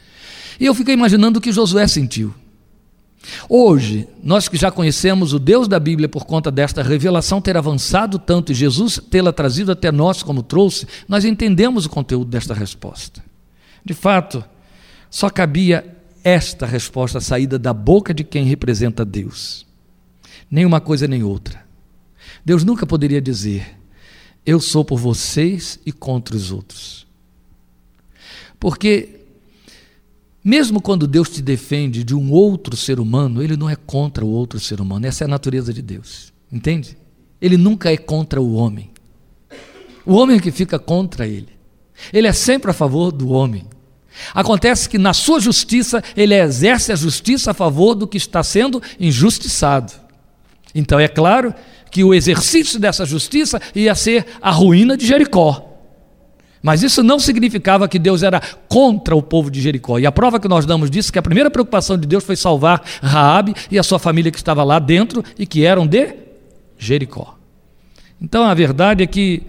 E 0.59 0.67
eu 0.67 0.75
fiquei 0.75 0.95
imaginando 0.95 1.39
o 1.39 1.43
que 1.43 1.53
Josué 1.53 1.87
sentiu. 1.87 2.35
Hoje, 3.49 4.07
nós 4.23 4.49
que 4.49 4.57
já 4.57 4.71
conhecemos 4.71 5.33
o 5.33 5.39
Deus 5.39 5.67
da 5.67 5.81
Bíblia 5.81 6.09
por 6.09 6.27
conta 6.27 6.51
desta 6.51 6.83
revelação 6.83 7.41
ter 7.41 7.57
avançado 7.57 8.19
tanto 8.19 8.53
e 8.53 8.55
Jesus 8.55 9.01
tê-la 9.11 9.33
trazido 9.33 9.73
até 9.73 9.91
nós 9.91 10.23
como 10.23 10.43
trouxe, 10.43 10.87
nós 11.09 11.25
entendemos 11.25 11.87
o 11.87 11.91
conteúdo 11.91 12.31
desta 12.31 12.53
resposta. 12.53 13.25
De 13.85 13.95
fato, 13.95 14.45
só 15.11 15.31
cabia 15.31 15.97
esta 16.23 16.67
resposta 16.67 17.21
saída 17.21 17.59
da 17.59 17.73
boca 17.73 18.13
de 18.15 18.25
quem 18.25 18.45
representa 18.45 19.05
Deus. 19.05 19.67
Nem 20.51 20.65
uma 20.65 20.81
coisa 20.81 21.07
nem 21.07 21.23
outra. 21.23 21.64
Deus 22.45 22.65
nunca 22.65 22.87
poderia 22.87 23.21
dizer: 23.21 23.79
Eu 24.45 24.61
sou 24.61 24.85
por 24.85 24.99
vocês 24.99 25.79
e 25.87 25.93
contra 25.93 26.37
os 26.37 26.53
outros. 26.53 27.07
Porque, 28.61 29.21
mesmo 30.43 30.81
quando 30.81 31.07
Deus 31.07 31.29
te 31.29 31.43
defende 31.43 32.05
de 32.05 32.15
um 32.15 32.31
outro 32.31 32.77
ser 32.77 33.01
humano, 33.01 33.43
Ele 33.43 33.57
não 33.57 33.69
é 33.69 33.77
contra 33.77 34.25
o 34.25 34.29
outro 34.29 34.61
ser 34.61 34.81
humano. 34.81 35.07
Essa 35.07 35.25
é 35.25 35.27
a 35.27 35.29
natureza 35.29 35.73
de 35.73 35.83
Deus. 35.83 36.33
Entende? 36.53 36.97
Ele 37.41 37.57
nunca 37.57 37.93
é 37.93 37.97
contra 37.97 38.41
o 38.41 38.55
homem. 38.55 38.91
O 40.07 40.15
homem 40.15 40.37
é 40.37 40.41
que 40.41 40.51
fica 40.51 40.79
contra 40.79 41.27
ele. 41.27 41.49
Ele 42.13 42.27
é 42.27 42.33
sempre 42.33 42.71
a 42.71 42.75
favor 42.75 43.11
do 43.11 43.31
homem. 43.31 43.67
Acontece 44.33 44.89
que 44.89 44.99
na 44.99 45.13
sua 45.13 45.41
justiça 45.41 46.03
ele 46.17 46.35
exerce 46.35 46.93
a 46.93 46.97
justiça 46.97 47.51
a 47.51 47.55
favor 47.55 47.95
do 47.95 48.07
que 48.07 48.17
está 48.17 48.43
sendo 48.43 48.83
injustiçado. 49.01 49.93
Então 50.75 50.99
é 51.01 51.09
claro 51.09 51.55
que 51.95 52.03
o 52.03 52.13
exercício 52.13 52.81
dessa 52.81 53.07
justiça 53.07 53.63
ia 53.73 53.95
ser 53.95 54.27
a 54.43 54.51
ruína 54.51 54.97
de 54.97 55.07
Jericó. 55.07 55.79
Mas 56.61 56.83
isso 56.83 57.05
não 57.05 57.21
significava 57.21 57.87
que 57.87 58.01
Deus 58.01 58.25
era 58.25 58.41
contra 58.69 59.15
o 59.15 59.23
povo 59.23 59.49
de 59.49 59.61
Jericó. 59.61 59.97
E 60.01 60.05
a 60.05 60.11
prova 60.11 60.41
que 60.41 60.49
nós 60.49 60.67
damos 60.67 60.91
disso 60.91 61.11
é 61.11 61.13
que 61.13 61.21
a 61.21 61.23
primeira 61.23 61.53
preocupação 61.53 61.97
de 61.97 62.05
Deus 62.09 62.25
foi 62.25 62.35
salvar 62.35 62.83
Raabe 63.01 63.55
e 63.71 63.79
a 63.79 63.83
sua 63.85 64.01
família 64.01 64.33
que 64.33 64.39
estava 64.39 64.65
lá 64.65 64.81
dentro 64.81 65.23
e 65.39 65.47
que 65.47 65.65
eram 65.65 65.87
de 65.87 66.17
Jericó. 66.77 67.39
Então 68.21 68.43
a 68.43 68.55
verdade 68.55 69.05
é 69.05 69.07
que 69.07 69.45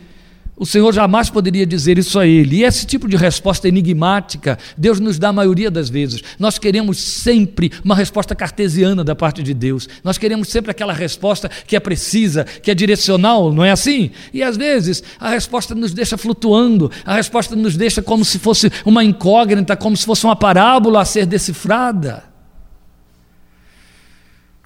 o 0.57 0.65
Senhor 0.65 0.93
jamais 0.93 1.29
poderia 1.29 1.65
dizer 1.65 1.97
isso 1.97 2.17
a 2.17 2.25
ele. 2.25 2.57
E 2.57 2.63
esse 2.63 2.85
tipo 2.85 3.07
de 3.07 3.17
resposta 3.17 3.67
enigmática, 3.67 4.57
Deus 4.77 4.99
nos 4.99 5.19
dá 5.19 5.29
a 5.29 5.33
maioria 5.33 5.69
das 5.69 5.89
vezes. 5.89 6.21
Nós 6.39 6.57
queremos 6.57 6.97
sempre 6.97 7.71
uma 7.83 7.95
resposta 7.95 8.33
cartesiana 8.33 9.03
da 9.03 9.15
parte 9.15 9.43
de 9.43 9.53
Deus. 9.53 9.87
Nós 10.03 10.17
queremos 10.17 10.47
sempre 10.49 10.71
aquela 10.71 10.93
resposta 10.93 11.49
que 11.67 11.75
é 11.75 11.79
precisa, 11.79 12.45
que 12.45 12.71
é 12.71 12.75
direcional, 12.75 13.51
não 13.51 13.65
é 13.65 13.71
assim? 13.71 14.11
E 14.33 14.41
às 14.41 14.55
vezes 14.55 15.03
a 15.19 15.29
resposta 15.29 15.75
nos 15.75 15.93
deixa 15.93 16.17
flutuando, 16.17 16.89
a 17.05 17.15
resposta 17.15 17.55
nos 17.55 17.75
deixa 17.75 18.01
como 18.01 18.23
se 18.23 18.39
fosse 18.39 18.71
uma 18.85 19.03
incógnita, 19.03 19.75
como 19.75 19.97
se 19.97 20.05
fosse 20.05 20.25
uma 20.25 20.35
parábola 20.35 21.01
a 21.01 21.05
ser 21.05 21.25
decifrada. 21.25 22.34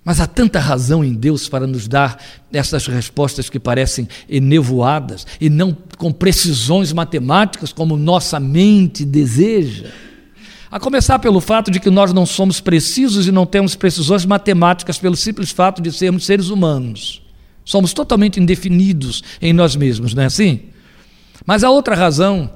Mas 0.09 0.19
há 0.19 0.25
tanta 0.25 0.59
razão 0.59 1.05
em 1.05 1.13
Deus 1.13 1.47
para 1.47 1.67
nos 1.67 1.87
dar 1.87 2.19
essas 2.51 2.87
respostas 2.87 3.47
que 3.47 3.59
parecem 3.59 4.09
enevoadas 4.27 5.27
e 5.39 5.51
não 5.51 5.77
com 5.99 6.11
precisões 6.11 6.91
matemáticas 6.91 7.71
como 7.71 7.95
nossa 7.95 8.39
mente 8.39 9.05
deseja. 9.05 9.91
A 10.71 10.79
começar 10.79 11.19
pelo 11.19 11.39
fato 11.39 11.69
de 11.69 11.79
que 11.79 11.91
nós 11.91 12.11
não 12.11 12.25
somos 12.25 12.59
precisos 12.59 13.27
e 13.27 13.31
não 13.31 13.45
temos 13.45 13.75
precisões 13.75 14.25
matemáticas 14.25 14.97
pelo 14.97 15.15
simples 15.15 15.51
fato 15.51 15.79
de 15.79 15.91
sermos 15.91 16.25
seres 16.25 16.49
humanos. 16.49 17.21
Somos 17.63 17.93
totalmente 17.93 18.39
indefinidos 18.39 19.23
em 19.39 19.53
nós 19.53 19.75
mesmos, 19.75 20.15
não 20.15 20.23
é 20.23 20.25
assim? 20.25 20.61
Mas 21.45 21.63
a 21.63 21.69
outra 21.69 21.93
razão 21.93 22.49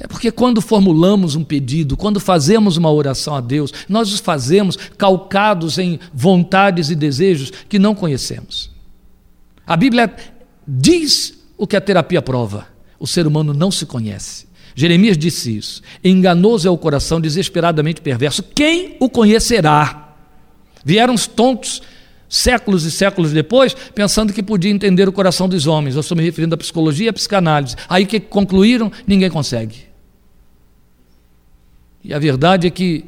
é 0.00 0.06
porque 0.06 0.32
quando 0.32 0.62
formulamos 0.62 1.36
um 1.36 1.44
pedido, 1.44 1.94
quando 1.94 2.18
fazemos 2.18 2.78
uma 2.78 2.90
oração 2.90 3.34
a 3.34 3.40
Deus, 3.40 3.70
nós 3.86 4.10
os 4.10 4.18
fazemos 4.18 4.76
calcados 4.96 5.76
em 5.78 6.00
vontades 6.12 6.88
e 6.88 6.94
desejos 6.94 7.52
que 7.68 7.78
não 7.78 7.94
conhecemos. 7.94 8.70
A 9.66 9.76
Bíblia 9.76 10.12
diz 10.66 11.38
o 11.56 11.66
que 11.66 11.76
a 11.76 11.80
terapia 11.82 12.22
prova: 12.22 12.66
o 12.98 13.06
ser 13.06 13.26
humano 13.26 13.52
não 13.52 13.70
se 13.70 13.84
conhece. 13.84 14.48
Jeremias 14.74 15.18
disse 15.18 15.54
isso. 15.54 15.82
Enganoso 16.02 16.66
é 16.66 16.70
o 16.70 16.78
coração, 16.78 17.20
desesperadamente 17.20 18.00
perverso. 18.00 18.42
Quem 18.42 18.96
o 19.00 19.10
conhecerá? 19.10 20.14
Vieram 20.82 21.12
os 21.12 21.26
tontos 21.26 21.82
séculos 22.26 22.84
e 22.84 22.90
séculos 22.90 23.32
depois, 23.32 23.74
pensando 23.94 24.32
que 24.32 24.42
podia 24.42 24.70
entender 24.70 25.06
o 25.06 25.12
coração 25.12 25.46
dos 25.46 25.66
homens. 25.66 25.94
Eu 25.94 26.00
estou 26.00 26.16
me 26.16 26.22
referindo 26.22 26.54
à 26.54 26.58
psicologia 26.58 27.06
e 27.06 27.08
à 27.10 27.12
psicanálise. 27.12 27.76
Aí 27.86 28.06
que 28.06 28.18
concluíram? 28.18 28.90
Ninguém 29.06 29.28
consegue. 29.28 29.89
E 32.02 32.14
a 32.14 32.18
verdade 32.18 32.66
é 32.66 32.70
que 32.70 33.04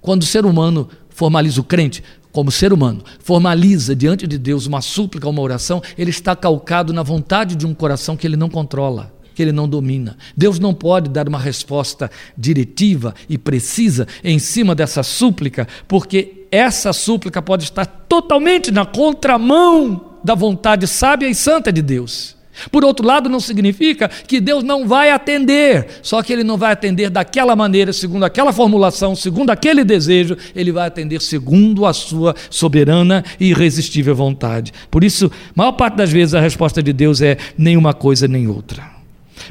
quando 0.00 0.22
o 0.22 0.26
ser 0.26 0.46
humano 0.46 0.88
formaliza 1.10 1.60
o 1.60 1.64
crente, 1.64 2.02
como 2.32 2.50
ser 2.50 2.72
humano, 2.72 3.02
formaliza 3.18 3.94
diante 3.94 4.26
de 4.26 4.38
Deus 4.38 4.66
uma 4.66 4.80
súplica, 4.80 5.28
uma 5.28 5.42
oração, 5.42 5.82
ele 5.98 6.10
está 6.10 6.36
calcado 6.36 6.92
na 6.92 7.02
vontade 7.02 7.56
de 7.56 7.66
um 7.66 7.74
coração 7.74 8.16
que 8.16 8.26
ele 8.26 8.36
não 8.36 8.48
controla, 8.48 9.12
que 9.34 9.42
ele 9.42 9.52
não 9.52 9.68
domina. 9.68 10.16
Deus 10.36 10.58
não 10.58 10.72
pode 10.72 11.10
dar 11.10 11.28
uma 11.28 11.38
resposta 11.38 12.10
diretiva 12.38 13.14
e 13.28 13.36
precisa 13.36 14.06
em 14.22 14.38
cima 14.38 14.74
dessa 14.74 15.02
súplica, 15.02 15.66
porque 15.88 16.46
essa 16.50 16.92
súplica 16.92 17.42
pode 17.42 17.64
estar 17.64 17.86
totalmente 17.86 18.70
na 18.70 18.86
contramão 18.86 20.18
da 20.22 20.34
vontade 20.34 20.86
sábia 20.86 21.28
e 21.28 21.34
santa 21.34 21.72
de 21.72 21.82
Deus. 21.82 22.36
Por 22.70 22.84
outro 22.84 23.06
lado, 23.06 23.28
não 23.28 23.40
significa 23.40 24.08
que 24.08 24.40
Deus 24.40 24.64
não 24.64 24.86
vai 24.86 25.10
atender, 25.10 25.86
só 26.02 26.22
que 26.22 26.32
Ele 26.32 26.44
não 26.44 26.56
vai 26.56 26.72
atender 26.72 27.10
daquela 27.10 27.54
maneira, 27.54 27.92
segundo 27.92 28.24
aquela 28.24 28.52
formulação, 28.52 29.14
segundo 29.14 29.50
aquele 29.50 29.84
desejo, 29.84 30.36
Ele 30.54 30.72
vai 30.72 30.86
atender 30.86 31.20
segundo 31.20 31.86
a 31.86 31.92
sua 31.92 32.34
soberana 32.48 33.24
e 33.38 33.50
irresistível 33.50 34.14
vontade. 34.14 34.72
Por 34.90 35.04
isso, 35.04 35.30
maior 35.54 35.72
parte 35.72 35.96
das 35.96 36.10
vezes 36.10 36.34
a 36.34 36.40
resposta 36.40 36.82
de 36.82 36.92
Deus 36.92 37.20
é 37.20 37.36
nenhuma 37.56 37.94
coisa 37.94 38.26
nem 38.26 38.46
outra. 38.46 39.00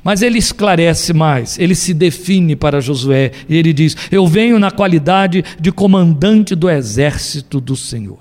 Mas 0.03 0.21
ele 0.21 0.37
esclarece 0.37 1.13
mais, 1.13 1.57
ele 1.57 1.75
se 1.75 1.93
define 1.93 2.55
para 2.55 2.79
Josué 2.79 3.31
e 3.47 3.55
ele 3.55 3.73
diz: 3.73 3.95
Eu 4.11 4.27
venho 4.27 4.59
na 4.59 4.71
qualidade 4.71 5.43
de 5.59 5.71
comandante 5.71 6.55
do 6.55 6.69
exército 6.69 7.59
do 7.59 7.75
Senhor. 7.75 8.19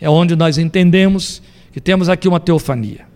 É 0.00 0.08
onde 0.08 0.36
nós 0.36 0.58
entendemos 0.58 1.42
que 1.72 1.80
temos 1.80 2.08
aqui 2.08 2.28
uma 2.28 2.40
teofania. 2.40 3.07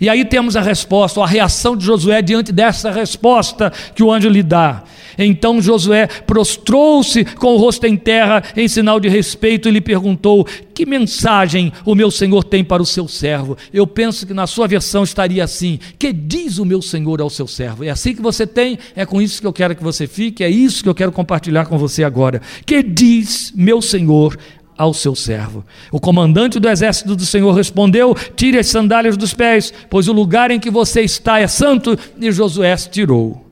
E 0.00 0.08
aí 0.08 0.24
temos 0.24 0.56
a 0.56 0.60
resposta, 0.60 1.20
a 1.20 1.26
reação 1.26 1.76
de 1.76 1.84
Josué 1.84 2.22
diante 2.22 2.52
dessa 2.52 2.90
resposta 2.90 3.72
que 3.94 4.02
o 4.02 4.12
anjo 4.12 4.28
lhe 4.28 4.42
dá. 4.42 4.84
Então 5.18 5.60
Josué 5.60 6.06
prostrou-se 6.06 7.24
com 7.24 7.54
o 7.54 7.56
rosto 7.56 7.86
em 7.86 7.96
terra 7.96 8.42
em 8.56 8.68
sinal 8.68 9.00
de 9.00 9.08
respeito 9.08 9.68
e 9.68 9.72
lhe 9.72 9.80
perguntou: 9.80 10.46
Que 10.74 10.84
mensagem 10.84 11.72
o 11.84 11.94
meu 11.94 12.10
senhor 12.10 12.44
tem 12.44 12.62
para 12.62 12.82
o 12.82 12.86
seu 12.86 13.08
servo? 13.08 13.56
Eu 13.72 13.86
penso 13.86 14.26
que 14.26 14.34
na 14.34 14.46
sua 14.46 14.66
versão 14.66 15.04
estaria 15.04 15.42
assim: 15.44 15.78
Que 15.98 16.12
diz 16.12 16.58
o 16.58 16.64
meu 16.64 16.82
senhor 16.82 17.20
ao 17.20 17.30
seu 17.30 17.46
servo? 17.46 17.84
É 17.84 17.90
assim 17.90 18.14
que 18.14 18.22
você 18.22 18.46
tem, 18.46 18.78
é 18.94 19.06
com 19.06 19.20
isso 19.20 19.40
que 19.40 19.46
eu 19.46 19.52
quero 19.52 19.74
que 19.74 19.82
você 19.82 20.06
fique, 20.06 20.44
é 20.44 20.50
isso 20.50 20.82
que 20.82 20.88
eu 20.88 20.94
quero 20.94 21.12
compartilhar 21.12 21.66
com 21.66 21.78
você 21.78 22.04
agora. 22.04 22.40
Que 22.64 22.82
diz 22.82 23.52
meu 23.54 23.80
senhor 23.80 24.36
ao 24.76 24.92
seu 24.92 25.14
servo. 25.14 25.64
O 25.90 25.98
comandante 25.98 26.58
do 26.58 26.68
exército 26.68 27.16
do 27.16 27.24
Senhor 27.24 27.52
respondeu: 27.52 28.14
Tire 28.36 28.58
as 28.58 28.66
sandálias 28.66 29.16
dos 29.16 29.32
pés, 29.32 29.72
pois 29.88 30.08
o 30.08 30.12
lugar 30.12 30.50
em 30.50 30.60
que 30.60 30.70
você 30.70 31.02
está 31.02 31.40
é 31.40 31.46
santo. 31.46 31.98
E 32.20 32.30
Josué 32.30 32.76
tirou. 32.76 33.46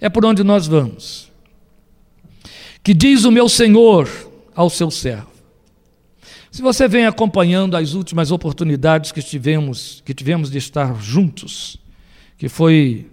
É 0.00 0.08
por 0.08 0.24
onde 0.24 0.42
nós 0.42 0.66
vamos. 0.66 1.30
Que 2.82 2.94
diz 2.94 3.24
o 3.24 3.30
meu 3.30 3.48
Senhor 3.48 4.08
ao 4.54 4.70
seu 4.70 4.90
servo. 4.90 5.36
Se 6.50 6.62
você 6.62 6.88
vem 6.88 7.04
acompanhando 7.04 7.76
as 7.76 7.92
últimas 7.92 8.30
oportunidades 8.30 9.12
que 9.12 9.20
tivemos, 9.20 10.02
que 10.06 10.14
tivemos 10.14 10.50
de 10.50 10.56
estar 10.56 10.98
juntos, 11.02 11.76
que 12.38 12.48
foi 12.48 13.10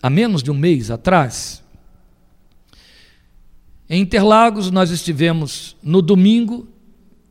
há 0.00 0.08
menos 0.08 0.44
de 0.44 0.50
um 0.50 0.54
mês 0.54 0.90
atrás, 0.90 1.62
em 3.88 4.02
Interlagos, 4.02 4.70
nós 4.70 4.90
estivemos 4.90 5.76
no 5.82 6.02
domingo, 6.02 6.68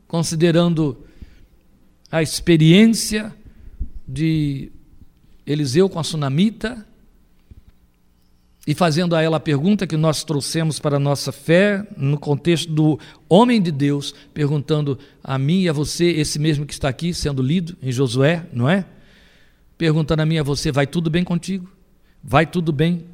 considerando 0.07 1.05
a 2.11 2.21
experiência 2.21 3.33
de 4.07 4.71
Eliseu 5.45 5.87
com 5.87 5.99
a 5.99 6.03
sunamita, 6.03 6.85
e 8.65 8.73
fazendo 8.73 9.15
a 9.15 9.21
ela 9.21 9.37
a 9.37 9.39
pergunta 9.39 9.87
que 9.87 9.95
nós 9.95 10.25
trouxemos 10.25 10.77
para 10.77 10.97
a 10.97 10.99
nossa 10.99 11.31
fé, 11.31 11.87
no 11.95 12.19
contexto 12.19 12.69
do 12.69 12.99
homem 13.29 13.61
de 13.61 13.71
Deus, 13.71 14.13
perguntando 14.33 14.99
a 15.23 15.37
mim 15.37 15.61
e 15.61 15.69
a 15.69 15.73
você, 15.73 16.07
esse 16.07 16.37
mesmo 16.37 16.65
que 16.65 16.73
está 16.73 16.89
aqui 16.89 17.13
sendo 17.13 17.41
lido 17.41 17.77
em 17.81 17.93
Josué, 17.93 18.45
não 18.51 18.69
é? 18.69 18.83
Perguntando 19.77 20.21
a 20.21 20.25
mim 20.25 20.35
e 20.35 20.39
a 20.39 20.43
você: 20.43 20.69
vai 20.69 20.85
tudo 20.85 21.09
bem 21.09 21.23
contigo? 21.23 21.71
Vai 22.21 22.45
tudo 22.45 22.73
bem 22.73 23.05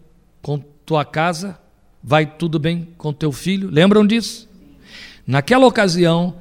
com 0.41 0.58
tua 0.58 1.06
casa? 1.06 1.60
Vai 2.03 2.25
tudo 2.25 2.59
bem 2.59 2.89
com 2.97 3.13
teu 3.13 3.31
filho? 3.31 3.69
Lembram 3.71 4.05
disso? 4.05 4.49
Naquela 5.25 5.65
ocasião, 5.65 6.35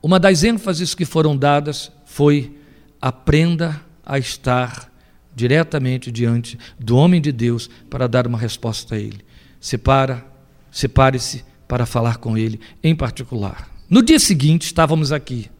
uma 0.00 0.20
das 0.20 0.44
ênfases 0.44 0.94
que 0.94 1.04
foram 1.04 1.36
dadas 1.36 1.90
foi: 2.04 2.56
aprenda 3.00 3.80
a 4.06 4.18
estar 4.18 4.92
diretamente 5.34 6.12
diante 6.12 6.58
do 6.78 6.96
homem 6.96 7.20
de 7.20 7.32
Deus 7.32 7.68
para 7.90 8.06
dar 8.06 8.26
uma 8.26 8.38
resposta 8.38 8.94
a 8.94 8.98
ele. 8.98 9.20
Separa, 9.60 10.24
separe-se 10.70 11.44
para 11.66 11.84
falar 11.84 12.18
com 12.18 12.38
ele 12.38 12.60
em 12.82 12.94
particular. 12.94 13.68
No 13.90 14.02
dia 14.02 14.18
seguinte, 14.20 14.62
estávamos 14.62 15.10
aqui. 15.10 15.50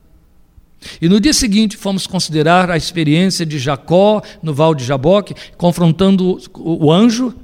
E 1.03 1.09
no 1.09 1.19
dia 1.19 1.33
seguinte 1.33 1.77
fomos 1.77 2.07
considerar 2.07 2.71
a 2.71 2.77
experiência 2.77 3.45
de 3.45 3.59
Jacó 3.59 4.23
no 4.41 4.55
Val 4.55 4.75
de 4.75 4.85
Jaboque, 4.85 5.35
confrontando 5.57 6.39
o 6.55 6.93
anjo 6.93 7.35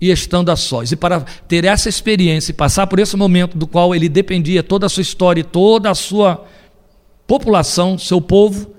e 0.00 0.10
estando 0.10 0.50
a 0.50 0.56
sós. 0.56 0.92
E 0.92 0.96
para 0.96 1.20
ter 1.20 1.64
essa 1.64 1.88
experiência 1.88 2.52
e 2.52 2.54
passar 2.54 2.86
por 2.86 2.98
esse 2.98 3.16
momento 3.16 3.56
do 3.56 3.66
qual 3.66 3.94
ele 3.94 4.08
dependia 4.08 4.62
toda 4.62 4.86
a 4.86 4.88
sua 4.88 5.02
história, 5.02 5.42
toda 5.42 5.90
a 5.90 5.94
sua 5.94 6.46
população, 7.26 7.98
seu 7.98 8.20
povo, 8.20 8.74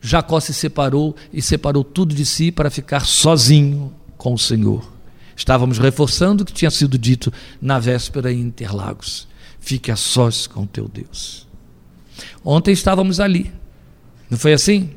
Jacó 0.00 0.38
se 0.40 0.54
separou 0.54 1.16
e 1.32 1.42
separou 1.42 1.82
tudo 1.82 2.14
de 2.14 2.24
si 2.24 2.52
para 2.52 2.70
ficar 2.70 3.00
sozinho 3.04 3.92
com 4.16 4.34
o 4.34 4.38
Senhor. 4.38 4.92
Estávamos 5.36 5.78
reforçando 5.78 6.42
o 6.42 6.46
que 6.46 6.52
tinha 6.52 6.70
sido 6.70 6.96
dito 6.96 7.32
na 7.60 7.78
véspera 7.78 8.32
em 8.32 8.40
Interlagos: 8.40 9.28
fique 9.60 9.90
a 9.90 9.96
sós 9.96 10.46
com 10.46 10.64
teu 10.64 10.88
Deus. 10.88 11.46
Ontem 12.44 12.72
estávamos 12.72 13.20
ali, 13.20 13.52
não 14.30 14.38
foi 14.38 14.52
assim? 14.52 14.90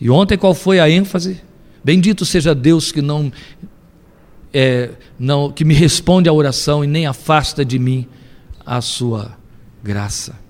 E 0.00 0.10
ontem 0.10 0.38
qual 0.38 0.54
foi 0.54 0.78
a 0.78 0.88
ênfase? 0.88 1.40
Bendito 1.82 2.24
seja 2.24 2.54
Deus 2.54 2.92
que 2.92 3.02
não, 3.02 3.32
é, 4.52 4.90
não 5.18 5.50
que 5.50 5.64
me 5.64 5.74
responde 5.74 6.28
à 6.28 6.32
oração 6.32 6.84
e 6.84 6.86
nem 6.86 7.06
afasta 7.06 7.64
de 7.64 7.78
mim 7.78 8.06
a 8.64 8.80
sua 8.80 9.36
graça. 9.82 10.40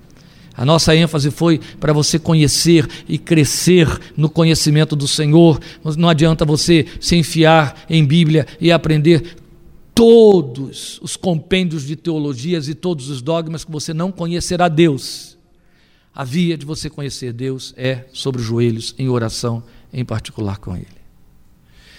A 0.55 0.65
nossa 0.67 0.95
ênfase 0.95 1.31
foi 1.31 1.59
para 1.81 1.93
você 1.93 2.19
conhecer 2.19 2.87
e 3.09 3.17
crescer 3.17 3.89
no 4.17 4.29
conhecimento 4.29 4.95
do 4.95 5.09
Senhor. 5.09 5.59
Não 5.97 6.09
adianta 6.09 6.45
você 6.45 6.87
se 7.01 7.17
enfiar 7.17 7.85
em 7.89 8.05
Bíblia 8.05 8.47
e 8.61 8.71
aprender 8.71 9.37
todos 9.95 11.01
os 11.03 11.17
compêndios 11.17 11.87
de 11.87 11.97
teologias 11.97 12.69
e 12.69 12.75
todos 12.75 13.09
os 13.09 13.23
dogmas 13.23 13.65
que 13.65 13.73
você 13.73 13.95
não 13.95 14.13
conhecerá 14.13 14.69
Deus. 14.69 15.39
A 16.15 16.25
via 16.25 16.59
de 16.59 16.67
você 16.67 16.91
conhecer 16.91 17.33
Deus 17.33 17.73
é 17.77 18.05
sobre 18.13 18.41
os 18.41 18.47
joelhos, 18.47 18.95
em 18.99 19.09
oração, 19.09 19.63
em 19.91 20.05
particular 20.05 20.59
com 20.59 20.77
Ele. 20.77 20.87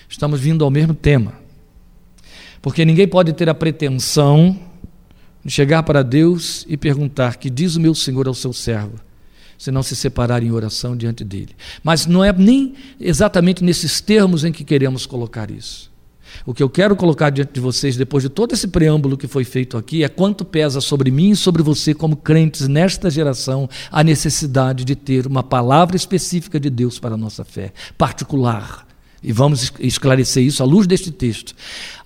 Estamos 0.08 0.40
vindo 0.40 0.64
ao 0.64 0.70
mesmo 0.70 0.94
tema. 0.94 1.43
Porque 2.64 2.86
ninguém 2.86 3.06
pode 3.06 3.34
ter 3.34 3.50
a 3.50 3.54
pretensão 3.54 4.58
chegar 5.46 5.84
para 5.84 6.02
Deus 6.02 6.66
e 6.70 6.78
perguntar: 6.78 7.36
Que 7.36 7.50
diz 7.50 7.76
o 7.76 7.82
meu 7.82 7.94
Senhor 7.94 8.26
ao 8.26 8.34
seu 8.34 8.54
servo? 8.54 8.96
Se 9.58 9.70
não 9.70 9.84
se 9.84 9.98
separar 9.98 10.42
em 10.42 10.52
oração 10.52 10.96
diante 10.96 11.26
dele. 11.26 11.50
Mas 11.84 12.06
não 12.06 12.24
é 12.24 12.32
nem 12.32 12.74
exatamente 13.00 13.64
nesses 13.64 14.00
termos 14.00 14.46
em 14.46 14.52
que 14.52 14.64
queremos 14.64 15.06
colocar 15.06 15.52
isso. 15.52 15.92
O 16.46 16.54
que 16.54 16.64
eu 16.64 16.70
quero 16.70 16.96
colocar 16.96 17.30
diante 17.30 17.52
de 17.54 17.60
vocês, 17.60 17.98
depois 17.98 18.24
de 18.24 18.30
todo 18.30 18.54
esse 18.54 18.68
preâmbulo 18.68 19.18
que 19.18 19.28
foi 19.28 19.44
feito 19.44 19.78
aqui, 19.78 20.04
é 20.04 20.10
quanto 20.10 20.44
pesa 20.46 20.80
sobre 20.82 21.12
mim 21.12 21.32
e 21.32 21.36
sobre 21.36 21.62
você, 21.62 21.94
como 21.94 22.16
crentes 22.16 22.68
nesta 22.68 23.10
geração, 23.10 23.70
a 23.92 24.04
necessidade 24.04 24.86
de 24.86 24.96
ter 24.96 25.28
uma 25.28 25.44
palavra 25.44 25.96
específica 25.96 26.60
de 26.60 26.70
Deus 26.70 26.98
para 26.98 27.14
a 27.14 27.18
nossa 27.18 27.44
fé, 27.44 27.74
particular. 27.98 28.88
E 29.22 29.32
vamos 29.32 29.72
esclarecer 29.80 30.44
isso 30.44 30.62
à 30.62 30.66
luz 30.66 30.86
deste 30.86 31.12
texto 31.12 31.56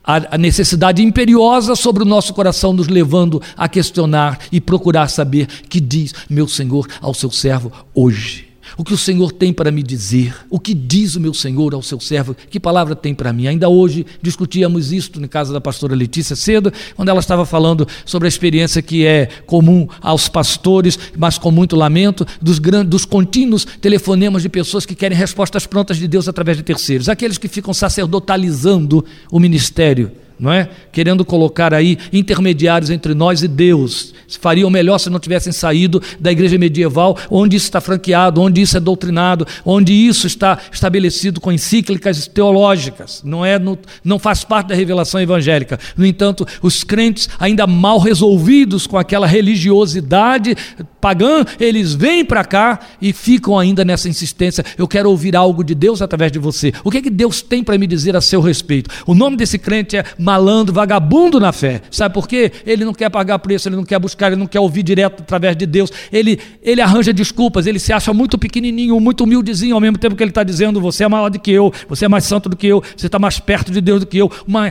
a 0.08 0.38
necessidade 0.38 1.04
imperiosa 1.04 1.76
sobre 1.76 2.02
o 2.02 2.06
nosso 2.06 2.34
coração, 2.34 2.72
nos 2.72 2.88
levando 2.88 3.42
a 3.58 3.68
questionar 3.68 4.40
e 4.50 4.62
procurar 4.62 5.10
saber 5.10 5.48
que 5.68 5.82
diz 5.82 6.14
meu 6.30 6.48
Senhor 6.48 6.88
ao 7.02 7.14
seu 7.14 7.30
servo 7.30 7.72
hoje 7.94 8.47
o 8.76 8.84
que 8.84 8.94
o 8.94 8.98
Senhor 8.98 9.32
tem 9.32 9.54
para 9.54 9.72
me 9.72 9.84
dizer, 9.84 10.36
o 10.50 10.60
que 10.60 10.74
diz 10.74 11.16
o 11.16 11.20
meu 11.20 11.34
Senhor 11.34 11.74
ao 11.74 11.82
seu 11.82 12.00
servo, 12.00 12.36
que 12.50 12.60
palavra 12.60 12.96
tem 12.96 13.14
para 13.14 13.32
mim. 13.32 13.48
Ainda 13.48 13.70
hoje 13.70 14.06
discutíamos 14.22 14.92
isto 14.92 15.20
na 15.20 15.28
casa 15.28 15.54
da 15.54 15.62
pastora 15.62 15.96
Letícia 15.96 16.36
cedo, 16.36 16.72
quando 16.96 17.10
ela 17.10 17.20
estava 17.20 17.46
falando 17.46 17.88
sobre 18.06 18.28
a 18.28 18.30
experiência 18.30 18.82
que 18.82 19.06
é 19.06 19.28
comum 19.46 19.88
aos 20.02 20.28
pastores, 20.28 20.98
mas 21.16 21.38
com 21.38 21.52
muito 21.52 21.76
lamento, 21.76 22.26
dos, 22.42 22.60
grandes, 22.60 22.90
dos 22.90 23.06
contínuos 23.06 23.66
telefonemas 23.80 24.42
de 24.42 24.50
pessoas 24.50 24.86
que 24.86 24.96
querem 24.96 25.18
respostas 25.18 25.66
prontas 25.66 25.98
de 25.98 26.08
Deus 26.08 26.28
através 26.28 26.58
de 26.58 26.64
terceiros, 26.64 27.10
aqueles 27.10 27.38
que 27.38 27.48
ficam 27.48 27.74
sacerdotalizando 27.74 29.06
o 29.32 29.40
ministério 29.40 30.12
não 30.40 30.52
é? 30.52 30.70
Querendo 30.92 31.26
colocar 31.26 31.74
aí 31.74 31.98
intermediários 32.14 32.90
entre 32.90 33.14
nós 33.14 33.42
e 33.42 33.48
Deus. 33.48 34.14
Fariam 34.40 34.70
melhor 34.70 34.98
se 34.98 35.10
não 35.10 35.20
tivessem 35.20 35.54
saído 35.54 36.02
da 36.20 36.32
igreja 36.32 36.58
medieval, 36.58 37.18
onde 37.30 37.56
isso 37.56 37.66
está 37.66 37.80
franqueado, 37.80 38.42
onde 38.42 38.62
isso 38.62 38.78
é 38.78 38.80
doutrinado, 38.80 39.48
onde 39.66 39.94
isso 39.94 40.28
está 40.28 40.58
estabelecido 40.72 41.40
com 41.40 41.52
encíclicas 41.52 42.28
teológicas. 42.28 43.22
Não 43.24 43.46
é, 43.46 43.60
não 44.04 44.20
faz 44.20 44.44
parte 44.44 44.68
da 44.68 44.76
revelação 44.76 45.20
evangélica. 45.22 45.80
No 45.96 46.06
entanto, 46.06 46.46
os 46.62 46.84
crentes 46.84 47.30
ainda 47.40 47.66
mal 47.66 48.00
resolvidos 48.00 48.86
com 48.86 48.98
aquela 48.98 49.28
religiosidade 49.28 50.56
pagã, 51.00 51.46
eles 51.60 51.94
vêm 51.94 52.26
para 52.26 52.44
cá 52.44 52.80
e 53.02 53.14
ficam 53.14 53.58
ainda 53.58 53.86
nessa 53.86 54.10
insistência. 54.10 54.64
Eu 54.78 54.88
quero 54.88 55.10
ouvir 55.10 55.36
algo 55.36 55.64
de 55.64 55.74
Deus 55.74 56.02
através 56.02 56.32
de 56.32 56.40
você. 56.40 56.74
O 56.84 56.92
que 56.92 56.98
é 56.98 57.02
que 57.02 57.10
Deus 57.10 57.42
tem 57.42 57.64
para 57.64 57.78
me 57.78 57.88
dizer 57.88 58.16
a 58.16 58.22
seu 58.22 58.42
respeito? 58.42 58.90
O 59.06 59.14
nome 59.14 59.38
desse 59.38 59.58
crente 59.58 59.96
é 59.96 60.04
malandro, 60.28 60.74
vagabundo 60.74 61.40
na 61.40 61.54
fé. 61.54 61.82
Sabe 61.90 62.14
por 62.14 62.28
quê? 62.28 62.52
Ele 62.66 62.84
não 62.84 62.94
quer 62.94 63.10
pagar 63.10 63.40
preço, 63.40 63.70
ele 63.70 63.78
não 63.78 63.86
quer 63.86 63.98
buscar, 63.98 64.28
ele 64.28 64.36
não 64.36 64.46
quer 64.46 64.60
ouvir 64.60 64.84
direto 64.84 65.24
através 65.24 65.56
de 65.56 65.66
Deus. 65.66 65.90
Ele, 66.12 66.38
ele 66.62 66.82
arranja 66.82 67.14
desculpas, 67.14 67.66
ele 67.66 67.80
se 67.80 67.94
acha 67.94 68.14
muito 68.14 68.38
pequenininho, 68.38 69.00
muito 69.00 69.24
humildezinho, 69.24 69.74
ao 69.74 69.80
mesmo 69.80 69.98
tempo 69.98 70.18
que 70.18 70.24
ele 70.24 70.32
está 70.32 70.44
dizendo: 70.44 70.82
você 70.82 71.06
é 71.06 71.08
maior 71.08 71.30
do 71.30 71.40
que 71.40 71.52
eu, 71.52 71.72
você 71.88 72.06
é 72.06 72.08
mais 72.10 72.26
santo 72.26 72.50
do 72.50 72.58
que 72.58 72.68
eu, 72.68 72.84
você 72.96 73.06
está 73.06 73.18
mais 73.18 73.40
perto 73.40 73.72
de 73.72 73.80
Deus 73.80 74.02
do 74.02 74.06
que 74.06 74.18
eu. 74.18 74.30
Uma 74.46 74.70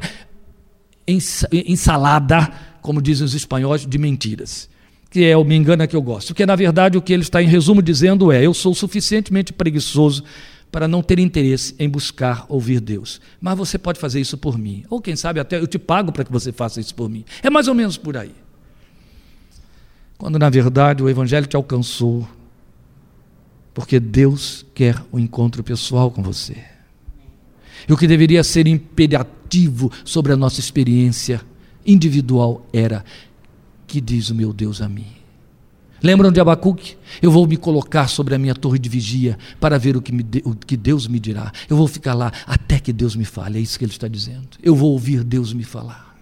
ensalada, 1.08 2.50
como 2.82 3.00
dizem 3.00 3.24
os 3.24 3.34
espanhóis, 3.34 3.86
de 3.86 3.98
mentiras 3.98 4.68
que 5.08 5.24
é 5.24 5.36
o 5.36 5.44
me 5.44 5.54
engana 5.54 5.86
que 5.86 5.96
eu 5.96 6.02
gosto. 6.02 6.28
Porque, 6.28 6.44
na 6.44 6.56
verdade, 6.56 6.98
o 6.98 7.00
que 7.00 7.10
ele 7.10 7.22
está 7.22 7.42
em 7.42 7.46
resumo 7.46 7.80
dizendo 7.80 8.30
é: 8.30 8.44
eu 8.44 8.52
sou 8.52 8.74
suficientemente 8.74 9.50
preguiçoso 9.50 10.22
para 10.70 10.86
não 10.86 11.02
ter 11.02 11.18
interesse 11.18 11.74
em 11.78 11.88
buscar 11.88 12.44
ouvir 12.48 12.80
Deus. 12.80 13.20
Mas 13.40 13.56
você 13.56 13.78
pode 13.78 13.98
fazer 13.98 14.20
isso 14.20 14.36
por 14.36 14.58
mim. 14.58 14.84
Ou 14.90 15.00
quem 15.00 15.16
sabe 15.16 15.40
até 15.40 15.58
eu 15.58 15.66
te 15.66 15.78
pago 15.78 16.12
para 16.12 16.24
que 16.24 16.32
você 16.32 16.52
faça 16.52 16.80
isso 16.80 16.94
por 16.94 17.08
mim. 17.08 17.24
É 17.42 17.48
mais 17.48 17.68
ou 17.68 17.74
menos 17.74 17.96
por 17.96 18.16
aí. 18.16 18.34
Quando 20.18 20.38
na 20.38 20.48
verdade 20.48 21.02
o 21.02 21.08
Evangelho 21.08 21.46
te 21.46 21.56
alcançou, 21.56 22.28
porque 23.74 24.00
Deus 24.00 24.64
quer 24.74 24.98
o 25.12 25.16
um 25.16 25.18
encontro 25.18 25.62
pessoal 25.62 26.10
com 26.10 26.22
você. 26.22 26.56
E 27.88 27.92
o 27.92 27.96
que 27.96 28.06
deveria 28.06 28.42
ser 28.42 28.66
imperativo 28.66 29.92
sobre 30.04 30.32
a 30.32 30.36
nossa 30.36 30.60
experiência 30.60 31.40
individual 31.84 32.66
era: 32.72 33.04
que 33.86 34.00
diz 34.00 34.30
o 34.30 34.34
meu 34.34 34.52
Deus 34.52 34.80
a 34.80 34.88
mim? 34.88 35.15
Lembram 36.02 36.30
de 36.30 36.40
Abacuque? 36.40 36.96
Eu 37.22 37.30
vou 37.30 37.46
me 37.46 37.56
colocar 37.56 38.08
sobre 38.08 38.34
a 38.34 38.38
minha 38.38 38.54
torre 38.54 38.78
de 38.78 38.88
vigia 38.88 39.38
para 39.58 39.78
ver 39.78 39.96
o 39.96 40.02
que, 40.02 40.12
o 40.44 40.54
que 40.54 40.76
Deus 40.76 41.06
me 41.06 41.18
dirá. 41.18 41.52
Eu 41.68 41.76
vou 41.76 41.88
ficar 41.88 42.14
lá 42.14 42.32
até 42.46 42.78
que 42.78 42.92
Deus 42.92 43.16
me 43.16 43.24
fale. 43.24 43.58
É 43.58 43.60
isso 43.60 43.78
que 43.78 43.84
ele 43.84 43.92
está 43.92 44.08
dizendo. 44.08 44.48
Eu 44.62 44.74
vou 44.74 44.92
ouvir 44.92 45.24
Deus 45.24 45.52
me 45.52 45.64
falar. 45.64 46.14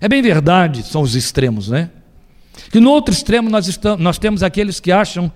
É 0.00 0.08
bem 0.08 0.22
verdade, 0.22 0.82
são 0.84 1.02
os 1.02 1.14
extremos, 1.14 1.68
né? 1.68 1.90
Que 2.70 2.80
no 2.80 2.90
outro 2.90 3.12
extremo 3.12 3.48
nós, 3.48 3.66
estamos, 3.66 4.00
nós 4.00 4.18
temos 4.18 4.42
aqueles 4.42 4.80
que 4.80 4.92
acham 4.92 5.32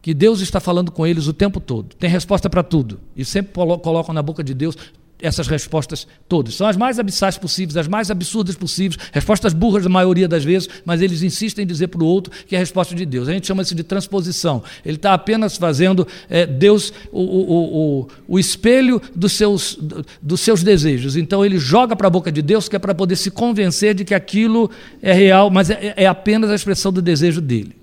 que 0.00 0.14
Deus 0.14 0.40
está 0.40 0.60
falando 0.60 0.90
com 0.90 1.06
eles 1.06 1.26
o 1.26 1.32
tempo 1.32 1.60
todo, 1.60 1.94
tem 1.96 2.08
resposta 2.08 2.48
para 2.48 2.62
tudo, 2.62 3.00
e 3.16 3.24
sempre 3.24 3.52
colocam 3.52 4.14
na 4.14 4.22
boca 4.22 4.42
de 4.42 4.54
Deus 4.54 4.76
essas 5.20 5.46
respostas 5.48 6.06
todas. 6.28 6.54
São 6.54 6.66
as 6.66 6.76
mais 6.76 6.98
abissais 6.98 7.36
possíveis, 7.36 7.76
as 7.76 7.88
mais 7.88 8.10
absurdas 8.10 8.54
possíveis, 8.54 8.98
respostas 9.12 9.52
burras 9.52 9.86
a 9.86 9.88
maioria 9.88 10.28
das 10.28 10.44
vezes, 10.44 10.68
mas 10.84 11.02
eles 11.02 11.22
insistem 11.22 11.64
em 11.64 11.66
dizer 11.66 11.88
para 11.88 12.02
o 12.02 12.06
outro 12.06 12.32
que 12.46 12.54
é 12.54 12.58
a 12.58 12.60
resposta 12.60 12.94
de 12.94 13.04
Deus. 13.04 13.28
A 13.28 13.32
gente 13.32 13.46
chama 13.46 13.62
isso 13.62 13.74
de 13.74 13.82
transposição. 13.82 14.62
Ele 14.84 14.96
está 14.96 15.14
apenas 15.14 15.56
fazendo 15.56 16.06
é, 16.28 16.46
Deus 16.46 16.92
o, 17.10 17.20
o, 17.20 18.00
o, 18.00 18.08
o 18.28 18.38
espelho 18.38 19.00
dos 19.14 19.32
seus, 19.32 19.78
dos 20.22 20.40
seus 20.40 20.62
desejos. 20.62 21.16
Então 21.16 21.44
ele 21.44 21.58
joga 21.58 21.96
para 21.96 22.06
a 22.06 22.10
boca 22.10 22.30
de 22.30 22.42
Deus 22.42 22.68
que 22.68 22.76
é 22.76 22.78
para 22.78 22.94
poder 22.94 23.16
se 23.16 23.30
convencer 23.30 23.94
de 23.94 24.04
que 24.04 24.14
aquilo 24.14 24.70
é 25.02 25.12
real, 25.12 25.50
mas 25.50 25.70
é, 25.70 25.94
é 25.96 26.06
apenas 26.06 26.50
a 26.50 26.54
expressão 26.54 26.92
do 26.92 27.02
desejo 27.02 27.40
dele. 27.40 27.77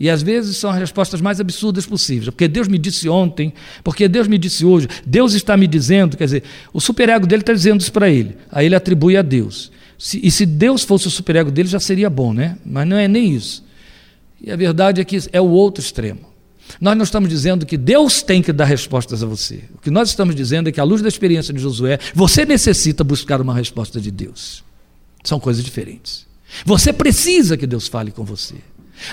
E 0.00 0.08
às 0.08 0.22
vezes 0.22 0.56
são 0.56 0.70
as 0.70 0.78
respostas 0.78 1.20
mais 1.20 1.40
absurdas 1.40 1.84
possíveis. 1.84 2.30
Porque 2.30 2.48
Deus 2.48 2.66
me 2.66 2.78
disse 2.78 3.06
ontem, 3.06 3.52
porque 3.84 4.08
Deus 4.08 4.26
me 4.26 4.38
disse 4.38 4.64
hoje, 4.64 4.88
Deus 5.06 5.34
está 5.34 5.58
me 5.58 5.66
dizendo, 5.66 6.16
quer 6.16 6.24
dizer, 6.24 6.42
o 6.72 6.80
superego 6.80 7.26
dele 7.26 7.42
está 7.42 7.52
dizendo 7.52 7.82
isso 7.82 7.92
para 7.92 8.08
ele. 8.08 8.34
Aí 8.50 8.64
ele 8.64 8.74
atribui 8.74 9.18
a 9.18 9.22
Deus. 9.22 9.70
E 10.14 10.30
se 10.30 10.46
Deus 10.46 10.82
fosse 10.82 11.06
o 11.06 11.10
superego 11.10 11.50
dele, 11.50 11.68
já 11.68 11.78
seria 11.78 12.08
bom, 12.08 12.32
né? 12.32 12.56
Mas 12.64 12.88
não 12.88 12.96
é 12.96 13.06
nem 13.06 13.34
isso. 13.34 13.62
E 14.40 14.50
a 14.50 14.56
verdade 14.56 15.02
é 15.02 15.04
que 15.04 15.18
é 15.32 15.40
o 15.40 15.50
outro 15.50 15.84
extremo. 15.84 16.30
Nós 16.80 16.96
não 16.96 17.04
estamos 17.04 17.28
dizendo 17.28 17.66
que 17.66 17.76
Deus 17.76 18.22
tem 18.22 18.40
que 18.40 18.54
dar 18.54 18.64
respostas 18.64 19.22
a 19.22 19.26
você. 19.26 19.64
O 19.74 19.78
que 19.82 19.90
nós 19.90 20.08
estamos 20.08 20.34
dizendo 20.34 20.70
é 20.70 20.72
que, 20.72 20.80
à 20.80 20.84
luz 20.84 21.02
da 21.02 21.08
experiência 21.08 21.52
de 21.52 21.60
Josué, 21.60 21.98
você 22.14 22.46
necessita 22.46 23.04
buscar 23.04 23.38
uma 23.38 23.54
resposta 23.54 24.00
de 24.00 24.10
Deus. 24.10 24.64
São 25.22 25.38
coisas 25.38 25.62
diferentes. 25.62 26.26
Você 26.64 26.90
precisa 26.90 27.56
que 27.58 27.66
Deus 27.66 27.86
fale 27.86 28.10
com 28.10 28.24
você. 28.24 28.54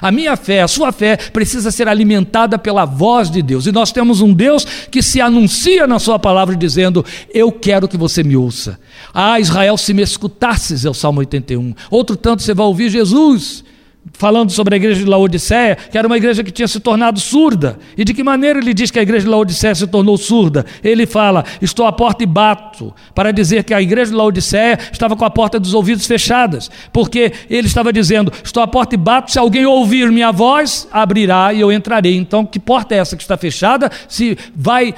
A 0.02 0.12
minha 0.12 0.36
fé, 0.36 0.62
a 0.62 0.67
sua 0.67 0.91
fé, 0.91 1.17
precisa 1.17 1.71
ser 1.71 1.88
alimentada 1.88 2.58
pela 2.58 2.86
voz 2.86 3.30
de 3.30 3.41
Deus. 3.41 3.65
E 3.65 3.71
nós 3.71 3.91
temos 3.91 4.21
um 4.21 4.34
Deus 4.34 4.65
que 4.89 5.02
se 5.02 5.21
anuncia 5.21 5.88
na 5.88 6.00
Sua 6.00 6.19
palavra 6.19 6.56
dizendo: 6.56 7.06
Eu 7.34 7.52
quero 7.52 7.88
que 7.88 7.97
você 7.97 8.23
me 8.23 8.36
ouça. 8.36 8.80
Ah, 9.13 9.39
Israel, 9.39 9.78
se 9.78 9.93
me 9.93 10.02
escutasses, 10.02 10.86
é 10.86 10.89
o 10.89 10.93
Salmo 10.93 11.19
81. 11.19 11.73
Outro 11.89 12.15
tanto 12.15 12.43
você 12.43 12.54
vai 12.54 12.65
ouvir 12.65 12.89
Jesus 12.89 13.63
falando 14.13 14.51
sobre 14.51 14.75
a 14.75 14.77
igreja 14.77 15.03
de 15.03 15.09
Laodiceia, 15.09 15.75
que 15.75 15.97
era 15.97 16.07
uma 16.07 16.17
igreja 16.17 16.43
que 16.43 16.51
tinha 16.51 16.67
se 16.67 16.79
tornado 16.79 17.19
surda. 17.19 17.77
E 17.97 18.03
de 18.03 18.13
que 18.13 18.23
maneira 18.23 18.59
ele 18.59 18.73
diz 18.73 18.91
que 18.91 18.99
a 18.99 19.01
igreja 19.01 19.25
de 19.25 19.29
Laodiceia 19.29 19.75
se 19.75 19.87
tornou 19.87 20.17
surda? 20.17 20.65
Ele 20.83 21.05
fala: 21.05 21.43
Estou 21.61 21.85
à 21.85 21.91
porta 21.91 22.23
e 22.23 22.27
bato, 22.27 22.93
para 23.13 23.31
dizer 23.31 23.63
que 23.63 23.73
a 23.73 23.81
igreja 23.81 24.11
de 24.11 24.17
Laodiceia 24.17 24.79
estava 24.91 25.15
com 25.15 25.25
a 25.25 25.29
porta 25.29 25.59
dos 25.59 25.73
ouvidos 25.73 26.05
fechadas, 26.05 26.69
porque 26.91 27.31
ele 27.49 27.67
estava 27.67 27.91
dizendo: 27.91 28.31
Estou 28.43 28.61
à 28.63 28.67
porta 28.67 28.95
e 28.95 28.97
bato, 28.97 29.31
se 29.31 29.39
alguém 29.39 29.65
ouvir 29.65 30.11
minha 30.11 30.31
voz, 30.31 30.87
abrirá 30.91 31.53
e 31.53 31.61
eu 31.61 31.71
entrarei. 31.71 32.15
Então, 32.17 32.45
que 32.45 32.59
porta 32.59 32.95
é 32.95 32.99
essa 32.99 33.15
que 33.15 33.23
está 33.23 33.37
fechada? 33.37 33.91
Se 34.07 34.37
vai, 34.55 34.93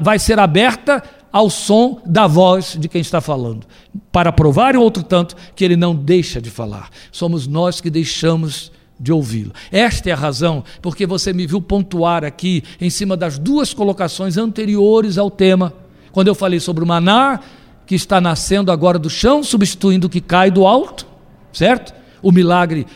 vai 0.00 0.18
ser 0.18 0.38
aberta 0.38 1.02
ao 1.32 1.48
som 1.48 2.00
da 2.04 2.26
voz 2.26 2.76
de 2.78 2.88
quem 2.88 3.00
está 3.00 3.20
falando, 3.20 3.66
para 4.10 4.32
provar 4.32 4.76
outro 4.76 5.02
tanto 5.02 5.36
que 5.54 5.64
ele 5.64 5.76
não 5.76 5.94
deixa 5.94 6.40
de 6.40 6.50
falar. 6.50 6.90
Somos 7.12 7.46
nós 7.46 7.80
que 7.80 7.90
deixamos 7.90 8.72
de 8.98 9.12
ouvi-lo. 9.12 9.52
Esta 9.72 10.10
é 10.10 10.12
a 10.12 10.16
razão 10.16 10.62
porque 10.82 11.06
você 11.06 11.32
me 11.32 11.46
viu 11.46 11.60
pontuar 11.60 12.24
aqui 12.24 12.62
em 12.80 12.90
cima 12.90 13.16
das 13.16 13.38
duas 13.38 13.72
colocações 13.72 14.36
anteriores 14.36 15.16
ao 15.16 15.30
tema, 15.30 15.72
quando 16.12 16.28
eu 16.28 16.34
falei 16.34 16.60
sobre 16.60 16.84
o 16.84 16.86
maná 16.86 17.40
que 17.86 17.94
está 17.94 18.20
nascendo 18.20 18.70
agora 18.70 18.98
do 18.98 19.08
chão, 19.08 19.42
substituindo 19.42 20.06
o 20.06 20.10
que 20.10 20.20
cai 20.20 20.50
do 20.50 20.66
alto, 20.66 21.06
certo? 21.52 21.94
O 22.22 22.30
milagre 22.30 22.86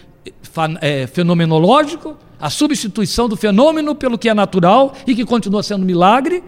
é, 0.81 1.07
fenomenológico, 1.07 2.17
a 2.39 2.51
substituição 2.51 3.29
do 3.29 3.37
fenômeno 3.37 3.95
pelo 3.95 4.19
que 4.19 4.29
é 4.29 4.35
natural 4.35 4.95
e 5.07 5.15
que 5.15 5.25
continua 5.25 5.63
sendo 5.63 5.87
milagre 5.87 6.45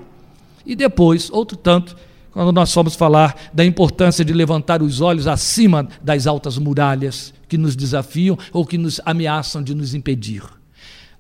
e 0.66 0.74
depois, 0.74 1.31
outro 1.31 1.57
tanto, 1.57 1.96
quando 2.33 2.52
nós 2.52 2.72
fomos 2.72 2.94
falar 2.94 3.50
da 3.55 3.64
importância 3.64 4.24
de 4.24 4.33
levantar 4.33 4.83
os 4.83 5.00
olhos 5.00 5.26
acima 5.26 5.88
das 6.02 6.26
altas 6.26 6.59
muralhas 6.59 7.33
que 7.48 7.57
nos 7.57 7.74
desafiam 7.74 8.37
ou 8.52 8.66
que 8.66 8.76
nos 8.76 9.00
ameaçam 9.07 9.62
de 9.62 9.74
nos 9.74 9.94
impedir. 9.94 10.42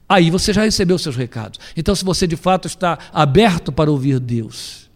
Aí 0.08 0.30
você 0.30 0.52
já 0.52 0.62
recebeu 0.62 0.98
seus 0.98 1.16
recados. 1.16 1.58
Então, 1.76 1.94
se 1.94 2.04
você 2.04 2.26
de 2.26 2.36
fato 2.36 2.66
está 2.66 2.98
aberto 3.12 3.72
para 3.72 3.90
ouvir 3.90 4.20
Deus, 4.20 4.90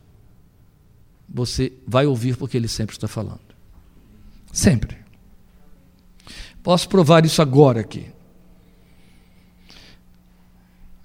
você 1.28 1.72
vai 1.86 2.06
ouvir 2.06 2.36
porque 2.36 2.56
Ele 2.56 2.68
sempre 2.68 2.94
está 2.94 3.08
falando. 3.08 3.40
Sempre. 4.52 4.98
Posso 6.62 6.88
provar 6.88 7.24
isso 7.24 7.40
agora 7.40 7.80
aqui. 7.80 8.06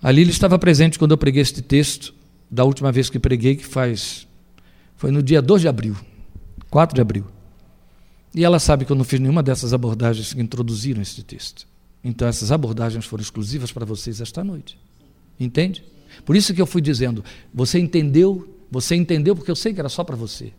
Ali 0.01 0.21
ele 0.21 0.31
estava 0.31 0.59
presente 0.59 0.99
quando 0.99 1.11
eu 1.11 1.17
preguei 1.17 1.41
este 1.41 1.61
texto 1.61 2.13
da 2.49 2.63
última 2.63 2.91
vez 2.91 3.09
que 3.09 3.19
preguei, 3.19 3.55
que 3.55 3.65
faz. 3.65 4.27
Foi 4.95 5.11
no 5.11 5.21
dia 5.21 5.41
2 5.41 5.61
de 5.61 5.67
abril, 5.67 5.95
4 6.69 6.95
de 6.95 7.01
abril. 7.01 7.25
E 8.33 8.43
ela 8.43 8.59
sabe 8.59 8.85
que 8.85 8.91
eu 8.91 8.95
não 8.95 9.03
fiz 9.03 9.19
nenhuma 9.19 9.41
dessas 9.41 9.73
abordagens 9.73 10.33
que 10.33 10.41
introduziram 10.41 11.01
este 11.01 11.23
texto. 11.23 11.67
Então 12.03 12.27
essas 12.27 12.51
abordagens 12.51 13.05
foram 13.05 13.21
exclusivas 13.21 13.71
para 13.71 13.85
vocês 13.85 14.21
esta 14.21 14.43
noite. 14.43 14.77
Entende? 15.39 15.83
Por 16.23 16.35
isso 16.35 16.53
que 16.53 16.61
eu 16.61 16.65
fui 16.65 16.81
dizendo, 16.81 17.23
você 17.53 17.79
entendeu, 17.79 18.47
você 18.69 18.95
entendeu 18.95 19.35
porque 19.35 19.51
eu 19.51 19.55
sei 19.55 19.73
que 19.73 19.79
era 19.79 19.89
só 19.89 20.03
para 20.03 20.15
você. 20.15 20.53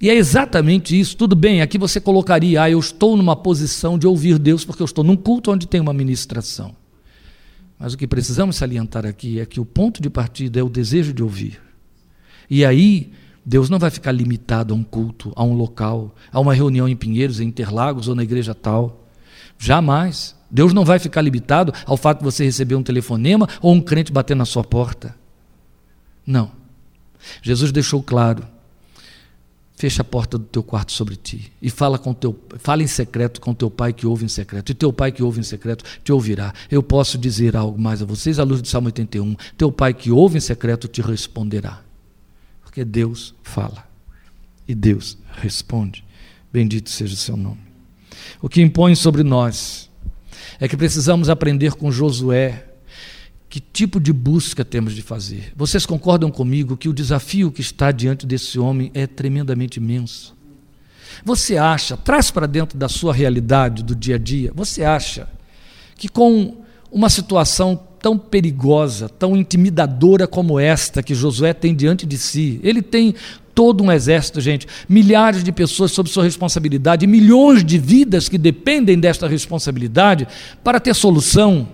E 0.00 0.10
é 0.10 0.14
exatamente 0.14 0.98
isso. 0.98 1.16
Tudo 1.16 1.34
bem, 1.34 1.62
aqui 1.62 1.78
você 1.78 2.00
colocaria, 2.00 2.62
ah, 2.62 2.70
eu 2.70 2.78
estou 2.78 3.16
numa 3.16 3.34
posição 3.34 3.98
de 3.98 4.06
ouvir 4.06 4.38
Deus 4.38 4.64
porque 4.64 4.82
eu 4.82 4.86
estou 4.86 5.02
num 5.02 5.16
culto 5.16 5.50
onde 5.50 5.66
tem 5.66 5.80
uma 5.80 5.94
ministração. 5.94 6.74
Mas 7.78 7.92
o 7.92 7.98
que 7.98 8.06
precisamos 8.06 8.56
salientar 8.56 9.04
aqui 9.04 9.38
é 9.38 9.46
que 9.46 9.60
o 9.60 9.64
ponto 9.64 10.00
de 10.00 10.08
partida 10.08 10.58
é 10.58 10.62
o 10.62 10.68
desejo 10.68 11.12
de 11.12 11.22
ouvir. 11.22 11.60
E 12.48 12.64
aí, 12.64 13.12
Deus 13.44 13.68
não 13.68 13.78
vai 13.78 13.90
ficar 13.90 14.12
limitado 14.12 14.72
a 14.72 14.76
um 14.76 14.82
culto, 14.82 15.32
a 15.36 15.44
um 15.44 15.52
local, 15.52 16.14
a 16.32 16.40
uma 16.40 16.54
reunião 16.54 16.88
em 16.88 16.96
Pinheiros, 16.96 17.40
em 17.40 17.48
Interlagos 17.48 18.08
ou 18.08 18.14
na 18.14 18.22
igreja 18.22 18.54
tal. 18.54 19.06
Jamais. 19.58 20.34
Deus 20.50 20.72
não 20.72 20.84
vai 20.84 20.98
ficar 20.98 21.20
limitado 21.20 21.72
ao 21.84 21.96
fato 21.96 22.18
de 22.18 22.24
você 22.24 22.44
receber 22.44 22.76
um 22.76 22.82
telefonema 22.82 23.48
ou 23.60 23.74
um 23.74 23.80
crente 23.80 24.12
bater 24.12 24.34
na 24.34 24.44
sua 24.44 24.64
porta. 24.64 25.14
Não. 26.26 26.52
Jesus 27.42 27.72
deixou 27.72 28.02
claro 28.02 28.46
Fecha 29.76 30.00
a 30.00 30.04
porta 30.04 30.38
do 30.38 30.44
teu 30.44 30.62
quarto 30.62 30.90
sobre 30.90 31.16
ti 31.16 31.52
e 31.60 31.68
fala 31.68 31.98
com 31.98 32.14
teu, 32.14 32.34
fala 32.58 32.82
em 32.82 32.86
secreto 32.86 33.42
com 33.42 33.52
teu 33.52 33.70
pai 33.70 33.92
que 33.92 34.06
ouve 34.06 34.24
em 34.24 34.28
secreto. 34.28 34.72
E 34.72 34.74
teu 34.74 34.90
pai 34.90 35.12
que 35.12 35.22
ouve 35.22 35.38
em 35.38 35.42
secreto 35.42 35.84
te 36.02 36.10
ouvirá. 36.10 36.54
Eu 36.70 36.82
posso 36.82 37.18
dizer 37.18 37.54
algo 37.54 37.78
mais 37.78 38.00
a 38.00 38.06
vocês 38.06 38.38
à 38.38 38.42
luz 38.42 38.62
do 38.62 38.68
Salmo 38.68 38.88
81. 38.88 39.36
Teu 39.56 39.70
pai 39.70 39.92
que 39.92 40.10
ouve 40.10 40.38
em 40.38 40.40
secreto 40.40 40.88
te 40.88 41.02
responderá. 41.02 41.82
Porque 42.62 42.86
Deus 42.86 43.34
fala 43.42 43.86
e 44.66 44.74
Deus 44.74 45.18
responde. 45.32 46.02
Bendito 46.50 46.88
seja 46.88 47.12
o 47.12 47.18
seu 47.18 47.36
nome. 47.36 47.60
O 48.40 48.48
que 48.48 48.62
impõe 48.62 48.94
sobre 48.94 49.22
nós 49.22 49.90
é 50.58 50.66
que 50.66 50.76
precisamos 50.76 51.28
aprender 51.28 51.74
com 51.74 51.92
Josué 51.92 52.65
que 53.56 53.60
tipo 53.72 53.98
de 53.98 54.12
busca 54.12 54.62
temos 54.66 54.92
de 54.92 55.00
fazer? 55.00 55.54
Vocês 55.56 55.86
concordam 55.86 56.30
comigo 56.30 56.76
que 56.76 56.90
o 56.90 56.92
desafio 56.92 57.50
que 57.50 57.62
está 57.62 57.90
diante 57.90 58.26
desse 58.26 58.58
homem 58.58 58.90
é 58.92 59.06
tremendamente 59.06 59.78
imenso? 59.78 60.36
Você 61.24 61.56
acha, 61.56 61.96
traz 61.96 62.30
para 62.30 62.46
dentro 62.46 62.76
da 62.76 62.86
sua 62.86 63.14
realidade 63.14 63.82
do 63.82 63.96
dia 63.96 64.16
a 64.16 64.18
dia, 64.18 64.52
você 64.54 64.84
acha 64.84 65.26
que 65.96 66.06
com 66.06 66.58
uma 66.92 67.08
situação 67.08 67.80
tão 67.98 68.18
perigosa, 68.18 69.08
tão 69.08 69.34
intimidadora 69.34 70.26
como 70.26 70.60
esta 70.60 71.02
que 71.02 71.14
Josué 71.14 71.54
tem 71.54 71.74
diante 71.74 72.04
de 72.04 72.18
si, 72.18 72.60
ele 72.62 72.82
tem 72.82 73.14
todo 73.54 73.82
um 73.82 73.90
exército, 73.90 74.38
gente, 74.38 74.66
milhares 74.86 75.42
de 75.42 75.50
pessoas 75.50 75.92
sob 75.92 76.10
sua 76.10 76.24
responsabilidade, 76.24 77.06
milhões 77.06 77.64
de 77.64 77.78
vidas 77.78 78.28
que 78.28 78.36
dependem 78.36 79.00
desta 79.00 79.26
responsabilidade 79.26 80.28
para 80.62 80.78
ter 80.78 80.92
solução 80.92 81.66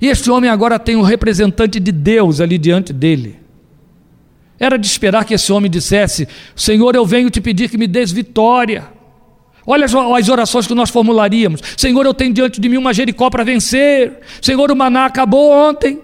e 0.00 0.06
este 0.06 0.30
homem 0.30 0.48
agora 0.48 0.78
tem 0.78 0.96
um 0.96 1.02
representante 1.02 1.80
de 1.80 1.92
Deus 1.92 2.40
ali 2.40 2.58
diante 2.58 2.92
dele. 2.92 3.38
Era 4.58 4.76
de 4.76 4.86
esperar 4.86 5.24
que 5.24 5.34
esse 5.34 5.52
homem 5.52 5.70
dissesse: 5.70 6.28
Senhor, 6.54 6.94
eu 6.94 7.06
venho 7.06 7.30
te 7.30 7.40
pedir 7.40 7.68
que 7.68 7.78
me 7.78 7.86
des 7.86 8.10
vitória. 8.10 8.88
Olha 9.66 9.84
as 9.84 10.28
orações 10.28 10.66
que 10.66 10.74
nós 10.74 10.90
formularíamos: 10.90 11.60
Senhor, 11.76 12.04
eu 12.06 12.14
tenho 12.14 12.32
diante 12.32 12.60
de 12.60 12.68
mim 12.68 12.76
uma 12.76 12.92
Jericó 12.92 13.30
para 13.30 13.44
vencer. 13.44 14.20
Senhor, 14.40 14.70
o 14.70 14.76
maná 14.76 15.04
acabou 15.04 15.52
ontem. 15.52 16.00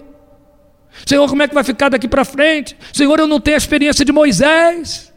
Senhor, 1.05 1.27
como 1.27 1.43
é 1.43 1.47
que 1.47 1.53
vai 1.53 1.63
ficar 1.63 1.89
daqui 1.89 2.07
para 2.07 2.23
frente? 2.23 2.77
Senhor, 2.93 3.19
eu 3.19 3.27
não 3.27 3.39
tenho 3.39 3.55
a 3.55 3.57
experiência 3.57 4.05
de 4.05 4.11
Moisés. 4.11 5.11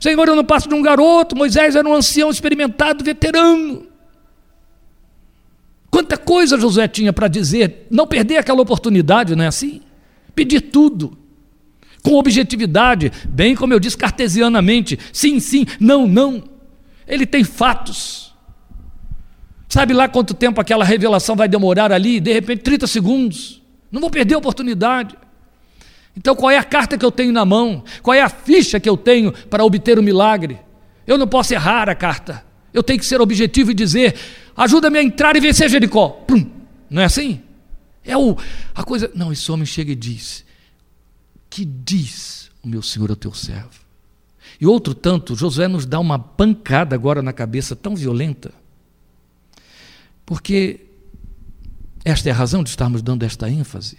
Senhor, 0.00 0.26
eu 0.26 0.34
não 0.34 0.44
passo 0.44 0.68
de 0.68 0.74
um 0.74 0.82
garoto. 0.82 1.36
Moisés 1.36 1.76
era 1.76 1.88
um 1.88 1.94
ancião 1.94 2.30
experimentado, 2.30 3.04
veterano. 3.04 3.86
Quanta 5.92 6.16
coisa 6.16 6.58
Josué 6.58 6.88
tinha 6.88 7.12
para 7.12 7.28
dizer, 7.28 7.86
não 7.90 8.06
perder 8.06 8.38
aquela 8.38 8.62
oportunidade, 8.62 9.36
não 9.36 9.44
é 9.44 9.46
assim? 9.46 9.82
Pedir 10.34 10.62
tudo, 10.62 11.18
com 12.02 12.14
objetividade, 12.14 13.12
bem 13.28 13.54
como 13.54 13.74
eu 13.74 13.78
disse, 13.78 13.98
cartesianamente, 13.98 14.98
sim, 15.12 15.38
sim, 15.38 15.66
não, 15.78 16.08
não. 16.08 16.44
Ele 17.06 17.26
tem 17.26 17.44
fatos. 17.44 18.32
Sabe 19.68 19.92
lá 19.92 20.08
quanto 20.08 20.32
tempo 20.32 20.62
aquela 20.62 20.82
revelação 20.82 21.36
vai 21.36 21.46
demorar 21.46 21.92
ali? 21.92 22.20
De 22.20 22.32
repente, 22.32 22.62
30 22.62 22.86
segundos. 22.86 23.60
Não 23.90 24.00
vou 24.00 24.08
perder 24.08 24.36
a 24.36 24.38
oportunidade. 24.38 25.14
Então, 26.16 26.34
qual 26.34 26.50
é 26.50 26.56
a 26.56 26.64
carta 26.64 26.96
que 26.96 27.04
eu 27.04 27.12
tenho 27.12 27.32
na 27.32 27.44
mão? 27.44 27.84
Qual 28.02 28.14
é 28.14 28.22
a 28.22 28.30
ficha 28.30 28.80
que 28.80 28.88
eu 28.88 28.96
tenho 28.96 29.30
para 29.30 29.62
obter 29.62 29.98
o 29.98 30.02
milagre? 30.02 30.58
Eu 31.06 31.18
não 31.18 31.28
posso 31.28 31.52
errar 31.52 31.90
a 31.90 31.94
carta. 31.94 32.42
Eu 32.72 32.82
tenho 32.82 32.98
que 32.98 33.04
ser 33.04 33.20
objetivo 33.20 33.70
e 33.70 33.74
dizer: 33.74 34.14
ajuda-me 34.56 34.98
a 34.98 35.02
entrar 35.02 35.36
e 35.36 35.40
vencer 35.40 35.68
Jericó. 35.68 36.08
Pum. 36.08 36.50
Não 36.90 37.02
é 37.02 37.04
assim? 37.06 37.42
É 38.04 38.16
o, 38.16 38.36
a 38.74 38.82
coisa. 38.82 39.10
Não, 39.14 39.32
esse 39.32 39.50
homem 39.50 39.66
chega 39.66 39.92
e 39.92 39.96
diz: 39.96 40.44
Que 41.48 41.64
diz 41.64 42.50
o 42.62 42.68
meu 42.68 42.82
senhor 42.82 43.10
ao 43.10 43.16
teu 43.16 43.32
servo? 43.32 43.80
E 44.60 44.66
outro 44.66 44.94
tanto, 44.94 45.34
Josué 45.34 45.66
nos 45.66 45.86
dá 45.86 45.98
uma 45.98 46.18
pancada 46.18 46.94
agora 46.94 47.22
na 47.22 47.32
cabeça 47.32 47.74
tão 47.74 47.96
violenta, 47.96 48.52
porque 50.24 50.80
Esta 52.04 52.28
é 52.28 52.32
a 52.32 52.34
razão 52.34 52.62
de 52.62 52.70
estarmos 52.70 53.02
dando 53.02 53.22
esta 53.22 53.48
ênfase. 53.48 53.98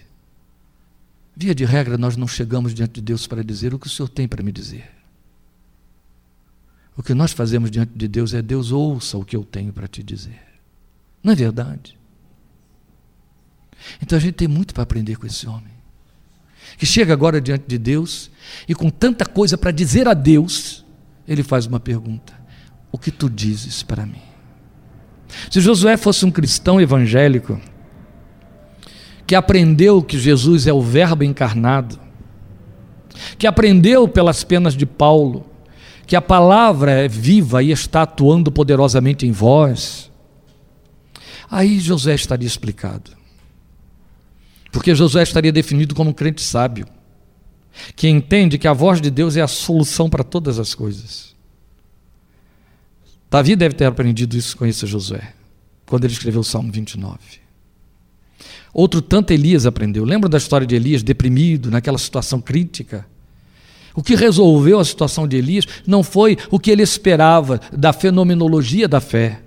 Via 1.35 1.55
de 1.55 1.65
regra, 1.65 1.97
nós 1.97 2.15
não 2.15 2.27
chegamos 2.27 2.73
diante 2.73 2.95
de 2.95 3.01
Deus 3.01 3.25
para 3.25 3.43
dizer 3.43 3.73
o 3.73 3.79
que 3.79 3.87
o 3.87 3.89
Senhor 3.89 4.09
tem 4.09 4.27
para 4.27 4.43
me 4.43 4.51
dizer. 4.51 4.89
O 6.95 7.01
que 7.01 7.13
nós 7.13 7.31
fazemos 7.31 7.71
diante 7.71 7.91
de 7.95 8.07
Deus 8.07 8.33
é 8.33 8.41
Deus 8.41 8.71
ouça 8.71 9.17
o 9.17 9.25
que 9.25 9.35
eu 9.35 9.43
tenho 9.43 9.73
para 9.73 9.87
te 9.87 10.03
dizer. 10.03 10.39
Não 11.23 11.33
é 11.33 11.35
verdade? 11.35 11.97
Então 14.01 14.17
a 14.17 14.21
gente 14.21 14.35
tem 14.35 14.47
muito 14.47 14.73
para 14.73 14.83
aprender 14.83 15.17
com 15.17 15.25
esse 15.25 15.47
homem. 15.47 15.73
Que 16.77 16.85
chega 16.85 17.13
agora 17.13 17.41
diante 17.41 17.65
de 17.67 17.77
Deus 17.77 18.31
e 18.67 18.73
com 18.73 18.89
tanta 18.89 19.25
coisa 19.25 19.57
para 19.57 19.71
dizer 19.71 20.07
a 20.07 20.13
Deus, 20.13 20.85
ele 21.27 21.43
faz 21.43 21.65
uma 21.65 21.79
pergunta: 21.79 22.33
O 22.91 22.97
que 22.97 23.11
tu 23.11 23.29
dizes 23.29 23.83
para 23.83 24.05
mim? 24.05 24.21
Se 25.49 25.59
Josué 25.59 25.97
fosse 25.97 26.25
um 26.25 26.31
cristão 26.31 26.79
evangélico, 26.79 27.59
que 29.25 29.35
aprendeu 29.35 30.01
que 30.01 30.19
Jesus 30.19 30.67
é 30.67 30.73
o 30.73 30.81
Verbo 30.81 31.23
encarnado, 31.23 31.99
que 33.37 33.47
aprendeu 33.47 34.07
pelas 34.07 34.43
penas 34.43 34.75
de 34.75 34.85
Paulo, 34.85 35.45
que 36.14 36.18
a 36.18 36.22
palavra 36.22 36.91
é 36.91 37.07
viva 37.07 37.64
e 37.64 37.72
está 37.72 38.03
atuando 38.03 38.51
poderosamente 38.51 39.26
em 39.26 39.32
vós, 39.32 40.11
aí 41.49 41.80
José 41.80 42.14
estaria 42.14 42.45
explicado. 42.45 43.09
Porque 44.72 44.93
José 44.93 45.24
estaria 45.24 45.51
definido 45.51 45.95
como 45.95 46.11
um 46.11 46.14
crente 46.14 46.43
sábio, 46.43 46.86
que 47.95 48.07
entende 48.07 48.59
que 48.59 48.68
a 48.68 48.74
voz 48.74 49.01
de 49.01 49.09
Deus 49.09 49.36
é 49.36 49.41
a 49.41 49.47
solução 49.47 50.07
para 50.07 50.24
todas 50.24 50.59
as 50.59 50.76
coisas. 50.76 51.36
Davi 53.28 53.55
deve 53.55 53.74
ter 53.74 53.86
aprendido 53.86 54.38
isso 54.38 54.55
com 54.55 54.68
esse 54.68 54.86
Josué, 54.86 55.34
quando 55.88 56.03
ele 56.03 56.14
escreveu 56.14 56.41
o 56.41 56.43
Salmo 56.43 56.72
29. 56.72 57.18
Outro 58.72 59.01
tanto 59.01 59.34
Elias 59.34 59.66
aprendeu. 59.66 60.05
Lembra 60.05 60.30
da 60.30 60.38
história 60.38 60.68
de 60.68 60.76
Elias 60.76 61.01
deprimido, 61.01 61.72
naquela 61.72 61.97
situação 61.97 62.39
crítica? 62.39 63.03
O 63.95 64.01
que 64.01 64.15
resolveu 64.15 64.79
a 64.79 64.85
situação 64.85 65.27
de 65.27 65.37
Elias 65.37 65.67
não 65.85 66.03
foi 66.03 66.37
o 66.49 66.59
que 66.59 66.71
ele 66.71 66.81
esperava 66.81 67.61
da 67.71 67.93
fenomenologia 67.93 68.87
da 68.87 68.99
fé. 68.99 69.41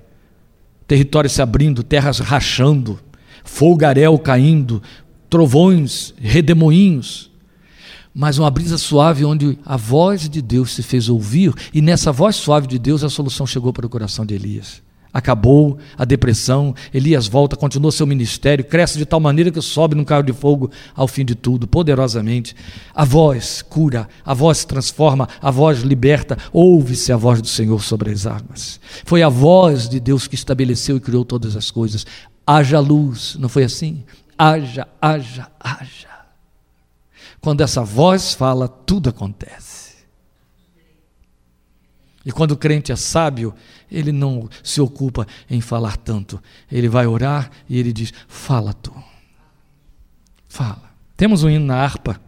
Território 0.86 1.28
se 1.28 1.42
abrindo, 1.42 1.82
terras 1.82 2.20
rachando, 2.20 2.98
folgaréu 3.44 4.18
caindo, 4.18 4.80
trovões, 5.28 6.14
redemoinhos. 6.16 7.30
Mas 8.14 8.38
uma 8.38 8.50
brisa 8.50 8.78
suave 8.78 9.24
onde 9.24 9.58
a 9.66 9.76
voz 9.76 10.28
de 10.28 10.40
Deus 10.40 10.74
se 10.74 10.82
fez 10.82 11.08
ouvir, 11.08 11.52
e 11.74 11.82
nessa 11.82 12.12
voz 12.12 12.36
suave 12.36 12.66
de 12.66 12.78
Deus 12.78 13.02
a 13.02 13.10
solução 13.10 13.46
chegou 13.46 13.72
para 13.72 13.84
o 13.84 13.90
coração 13.90 14.24
de 14.24 14.34
Elias. 14.34 14.85
Acabou 15.16 15.78
a 15.96 16.04
depressão, 16.04 16.74
Elias 16.92 17.26
volta, 17.26 17.56
continua 17.56 17.90
seu 17.90 18.06
ministério, 18.06 18.62
cresce 18.62 18.98
de 18.98 19.06
tal 19.06 19.18
maneira 19.18 19.50
que 19.50 19.62
sobe 19.62 19.94
num 19.94 20.04
carro 20.04 20.22
de 20.22 20.34
fogo 20.34 20.70
ao 20.94 21.08
fim 21.08 21.24
de 21.24 21.34
tudo, 21.34 21.66
poderosamente. 21.66 22.54
A 22.94 23.02
voz 23.02 23.62
cura, 23.62 24.10
a 24.22 24.34
voz 24.34 24.66
transforma, 24.66 25.26
a 25.40 25.50
voz 25.50 25.80
liberta, 25.80 26.36
ouve-se 26.52 27.12
a 27.12 27.16
voz 27.16 27.40
do 27.40 27.48
Senhor 27.48 27.82
sobre 27.82 28.10
as 28.10 28.26
águas. 28.26 28.78
Foi 29.06 29.22
a 29.22 29.30
voz 29.30 29.88
de 29.88 29.98
Deus 29.98 30.28
que 30.28 30.34
estabeleceu 30.34 30.98
e 30.98 31.00
criou 31.00 31.24
todas 31.24 31.56
as 31.56 31.70
coisas. 31.70 32.04
Haja 32.46 32.78
luz, 32.78 33.38
não 33.40 33.48
foi 33.48 33.64
assim? 33.64 34.04
Haja, 34.36 34.86
haja, 35.00 35.48
haja. 35.58 36.08
Quando 37.40 37.62
essa 37.62 37.82
voz 37.82 38.34
fala, 38.34 38.68
tudo 38.68 39.08
acontece. 39.08 39.75
E 42.26 42.32
quando 42.32 42.50
o 42.50 42.56
crente 42.56 42.90
é 42.90 42.96
sábio, 42.96 43.54
ele 43.90 44.10
não 44.10 44.48
se 44.60 44.80
ocupa 44.80 45.24
em 45.48 45.60
falar 45.60 45.96
tanto. 45.96 46.42
Ele 46.70 46.88
vai 46.88 47.06
orar 47.06 47.48
e 47.68 47.78
ele 47.78 47.92
diz: 47.92 48.12
Fala 48.26 48.74
tu. 48.74 48.92
Fala. 50.48 50.90
Temos 51.16 51.44
um 51.44 51.48
hino 51.48 51.64
na 51.64 51.76
harpa 51.76 52.20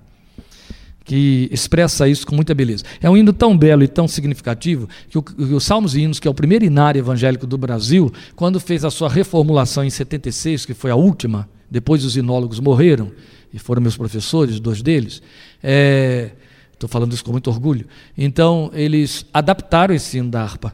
que 1.04 1.48
expressa 1.50 2.06
isso 2.06 2.24
com 2.26 2.36
muita 2.36 2.54
beleza. 2.54 2.84
É 3.00 3.10
um 3.10 3.16
hino 3.16 3.32
tão 3.32 3.58
belo 3.58 3.82
e 3.82 3.88
tão 3.88 4.06
significativo 4.06 4.88
que 5.08 5.18
o, 5.18 5.24
o 5.56 5.60
Salmos 5.60 5.96
e 5.96 6.02
Hinos, 6.02 6.20
que 6.20 6.28
é 6.28 6.30
o 6.30 6.34
primeiro 6.34 6.64
inário 6.64 7.00
evangélico 7.00 7.46
do 7.46 7.58
Brasil, 7.58 8.12
quando 8.36 8.60
fez 8.60 8.84
a 8.84 8.90
sua 8.90 9.08
reformulação 9.08 9.82
em 9.82 9.90
76, 9.90 10.64
que 10.64 10.74
foi 10.74 10.90
a 10.90 10.94
última, 10.94 11.48
depois 11.68 12.04
os 12.04 12.16
inólogos 12.16 12.60
morreram, 12.60 13.10
e 13.52 13.58
foram 13.58 13.80
meus 13.80 13.96
professores, 13.96 14.60
dois 14.60 14.82
deles, 14.82 15.22
é, 15.62 16.32
Estou 16.78 16.88
falando 16.88 17.12
isso 17.12 17.24
com 17.24 17.32
muito 17.32 17.50
orgulho. 17.50 17.88
Então, 18.16 18.70
eles 18.72 19.26
adaptaram 19.34 19.92
esse 19.92 20.16
hino 20.16 20.30
da 20.30 20.40
harpa. 20.40 20.72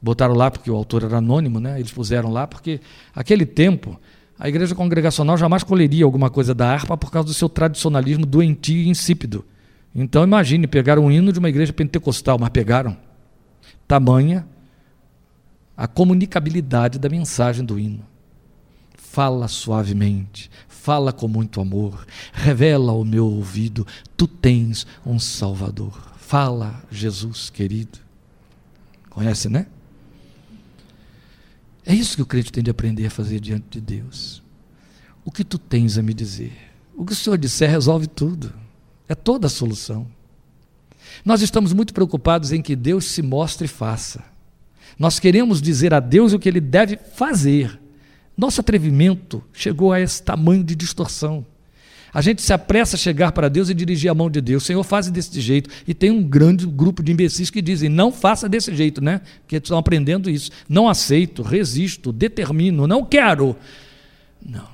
Botaram 0.00 0.34
lá 0.34 0.50
porque 0.50 0.70
o 0.70 0.76
autor 0.76 1.04
era 1.04 1.16
anônimo, 1.16 1.58
né? 1.58 1.80
Eles 1.80 1.90
puseram 1.90 2.30
lá 2.30 2.46
porque, 2.46 2.78
aquele 3.14 3.46
tempo, 3.46 3.98
a 4.38 4.50
igreja 4.50 4.74
congregacional 4.74 5.38
jamais 5.38 5.64
colheria 5.64 6.04
alguma 6.04 6.28
coisa 6.28 6.54
da 6.54 6.70
harpa 6.70 6.94
por 6.94 7.10
causa 7.10 7.26
do 7.26 7.32
seu 7.32 7.48
tradicionalismo 7.48 8.26
doentio 8.26 8.76
e 8.76 8.88
insípido. 8.90 9.42
Então, 9.94 10.22
imagine, 10.22 10.66
pegaram 10.66 11.06
um 11.06 11.10
hino 11.10 11.32
de 11.32 11.38
uma 11.38 11.48
igreja 11.48 11.72
pentecostal, 11.72 12.38
mas 12.38 12.50
pegaram. 12.50 12.94
Tamanha 13.88 14.46
a 15.74 15.86
comunicabilidade 15.86 16.98
da 16.98 17.08
mensagem 17.08 17.64
do 17.64 17.78
hino. 17.78 18.04
Fala 18.94 19.48
suavemente, 19.48 20.50
fala 20.80 21.12
com 21.12 21.28
muito 21.28 21.60
amor, 21.60 22.06
revela 22.32 22.92
ao 22.92 23.04
meu 23.04 23.26
ouvido: 23.26 23.86
tu 24.16 24.26
tens 24.26 24.86
um 25.04 25.18
Salvador. 25.18 25.92
Fala, 26.16 26.82
Jesus 26.90 27.50
querido. 27.50 27.98
Conhece, 29.10 29.48
né? 29.48 29.66
É 31.84 31.94
isso 31.94 32.16
que 32.16 32.22
o 32.22 32.26
crente 32.26 32.52
tem 32.52 32.62
de 32.62 32.70
aprender 32.70 33.06
a 33.06 33.10
fazer 33.10 33.40
diante 33.40 33.66
de 33.70 33.80
Deus. 33.80 34.42
O 35.24 35.30
que 35.30 35.44
tu 35.44 35.58
tens 35.58 35.98
a 35.98 36.02
me 36.02 36.14
dizer? 36.14 36.52
O 36.96 37.04
que 37.04 37.12
o 37.12 37.16
Senhor 37.16 37.36
disser 37.36 37.68
resolve 37.68 38.06
tudo. 38.06 38.52
É 39.08 39.14
toda 39.14 39.48
a 39.48 39.50
solução. 39.50 40.06
Nós 41.24 41.42
estamos 41.42 41.72
muito 41.72 41.92
preocupados 41.92 42.52
em 42.52 42.62
que 42.62 42.76
Deus 42.76 43.06
se 43.06 43.22
mostre 43.22 43.64
e 43.64 43.68
faça. 43.68 44.24
Nós 44.98 45.18
queremos 45.18 45.60
dizer 45.60 45.92
a 45.92 46.00
Deus 46.00 46.32
o 46.32 46.38
que 46.38 46.48
ele 46.48 46.60
deve 46.60 46.96
fazer. 46.96 47.78
Nosso 48.40 48.62
atrevimento 48.62 49.44
chegou 49.52 49.92
a 49.92 50.00
esse 50.00 50.22
tamanho 50.22 50.64
de 50.64 50.74
distorção. 50.74 51.44
A 52.10 52.22
gente 52.22 52.40
se 52.40 52.54
apressa 52.54 52.96
a 52.96 52.98
chegar 52.98 53.32
para 53.32 53.50
Deus 53.50 53.68
e 53.68 53.74
dirigir 53.74 54.10
a 54.10 54.14
mão 54.14 54.30
de 54.30 54.40
Deus. 54.40 54.64
Senhor, 54.64 54.82
faz 54.82 55.10
desse 55.10 55.38
jeito. 55.42 55.68
E 55.86 55.92
tem 55.92 56.10
um 56.10 56.22
grande 56.22 56.66
grupo 56.66 57.02
de 57.02 57.12
imbecis 57.12 57.50
que 57.50 57.60
dizem: 57.60 57.90
não 57.90 58.10
faça 58.10 58.48
desse 58.48 58.74
jeito, 58.74 59.04
né? 59.04 59.20
Que 59.46 59.56
estão 59.56 59.76
aprendendo 59.76 60.30
isso. 60.30 60.50
Não 60.66 60.88
aceito, 60.88 61.42
resisto, 61.42 62.14
determino, 62.14 62.86
não 62.86 63.04
quero. 63.04 63.54
Não. 64.42 64.68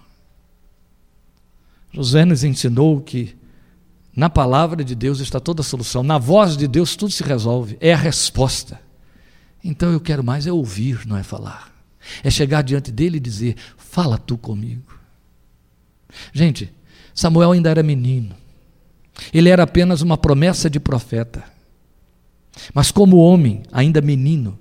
José 1.92 2.24
nos 2.24 2.44
ensinou 2.44 3.00
que 3.00 3.34
na 4.14 4.30
palavra 4.30 4.84
de 4.84 4.94
Deus 4.94 5.18
está 5.18 5.40
toda 5.40 5.62
a 5.62 5.64
solução. 5.64 6.04
Na 6.04 6.18
voz 6.18 6.56
de 6.56 6.68
Deus 6.68 6.94
tudo 6.94 7.10
se 7.10 7.24
resolve. 7.24 7.76
É 7.80 7.92
a 7.92 7.96
resposta. 7.96 8.80
Então 9.64 9.90
eu 9.90 9.98
quero 9.98 10.22
mais 10.22 10.46
é 10.46 10.52
ouvir, 10.52 11.04
não 11.04 11.16
é 11.16 11.24
falar. 11.24 11.75
É 12.22 12.30
chegar 12.30 12.62
diante 12.62 12.90
dele 12.90 13.16
e 13.16 13.20
dizer: 13.20 13.56
Fala 13.76 14.18
tu 14.18 14.36
comigo. 14.36 14.94
Gente, 16.32 16.72
Samuel 17.14 17.52
ainda 17.52 17.70
era 17.70 17.82
menino. 17.82 18.34
Ele 19.32 19.48
era 19.48 19.62
apenas 19.62 20.02
uma 20.02 20.16
promessa 20.16 20.68
de 20.68 20.78
profeta. 20.78 21.44
Mas, 22.72 22.90
como 22.90 23.16
homem, 23.16 23.62
ainda 23.72 24.00
menino, 24.00 24.58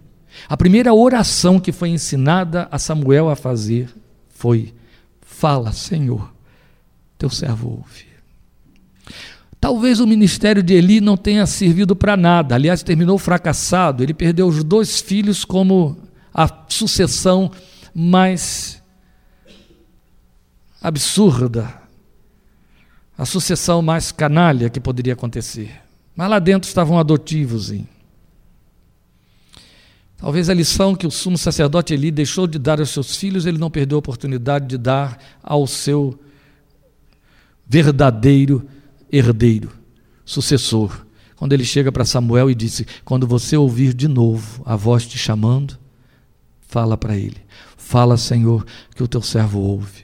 a 0.47 0.57
primeira 0.57 0.93
oração 0.93 1.59
que 1.59 1.71
foi 1.71 1.89
ensinada 1.89 2.67
a 2.71 2.77
Samuel 2.77 3.29
a 3.29 3.35
fazer 3.35 3.89
foi: 4.29 4.73
Fala, 5.21 5.71
Senhor, 5.71 6.33
teu 7.17 7.29
servo 7.29 7.69
ouve. 7.69 8.05
Talvez 9.59 9.99
o 9.99 10.05
ministério 10.05 10.61
de 10.61 10.73
Eli 10.73 11.01
não 11.01 11.17
tenha 11.17 11.45
servido 11.45 11.95
para 11.95 12.15
nada, 12.15 12.53
aliás, 12.53 12.83
terminou 12.83 13.17
fracassado. 13.17 14.03
Ele 14.03 14.13
perdeu 14.13 14.47
os 14.47 14.63
dois 14.63 14.99
filhos 14.99 15.43
como 15.43 15.97
a 16.37 16.49
sucessão 16.67 17.49
mais 17.93 18.83
absurda, 20.81 21.81
a 23.17 23.25
sucessão 23.25 23.81
mais 23.81 24.11
canalha 24.11 24.69
que 24.69 24.81
poderia 24.81 25.13
acontecer. 25.13 25.81
Mas 26.13 26.29
lá 26.29 26.37
dentro 26.39 26.67
estavam 26.67 26.99
adotivos. 26.99 27.71
Hein? 27.71 27.87
Talvez 30.17 30.49
a 30.49 30.53
lição 30.53 30.93
que 30.93 31.07
o 31.07 31.11
sumo 31.11 31.37
sacerdote 31.37 31.93
Eli 31.93 32.11
deixou 32.11 32.45
de 32.47 32.59
dar 32.59 32.81
aos 32.81 32.89
seus 32.89 33.15
filhos, 33.15 33.45
ele 33.45 33.57
não 33.57 33.71
perdeu 33.71 33.97
a 33.97 33.99
oportunidade 33.99 34.67
de 34.67 34.77
dar 34.77 35.17
ao 35.41 35.65
seu 35.65 36.19
verdadeiro 37.65 38.67
herdeiro, 39.09 39.71
sucessor. 40.25 41.05
Quando 41.37 41.53
ele 41.53 41.63
chega 41.63 41.93
para 41.93 42.03
Samuel 42.03 42.49
e 42.49 42.55
disse: 42.55 42.85
Quando 43.05 43.25
você 43.25 43.55
ouvir 43.55 43.93
de 43.93 44.09
novo 44.09 44.61
a 44.65 44.75
voz 44.75 45.05
te 45.05 45.17
chamando, 45.17 45.77
fala 46.75 46.97
para 46.97 47.15
ele: 47.15 47.37
Fala, 47.77 48.17
Senhor, 48.17 48.65
que 48.93 49.01
o 49.01 49.07
teu 49.07 49.21
servo 49.21 49.61
ouve. 49.61 50.03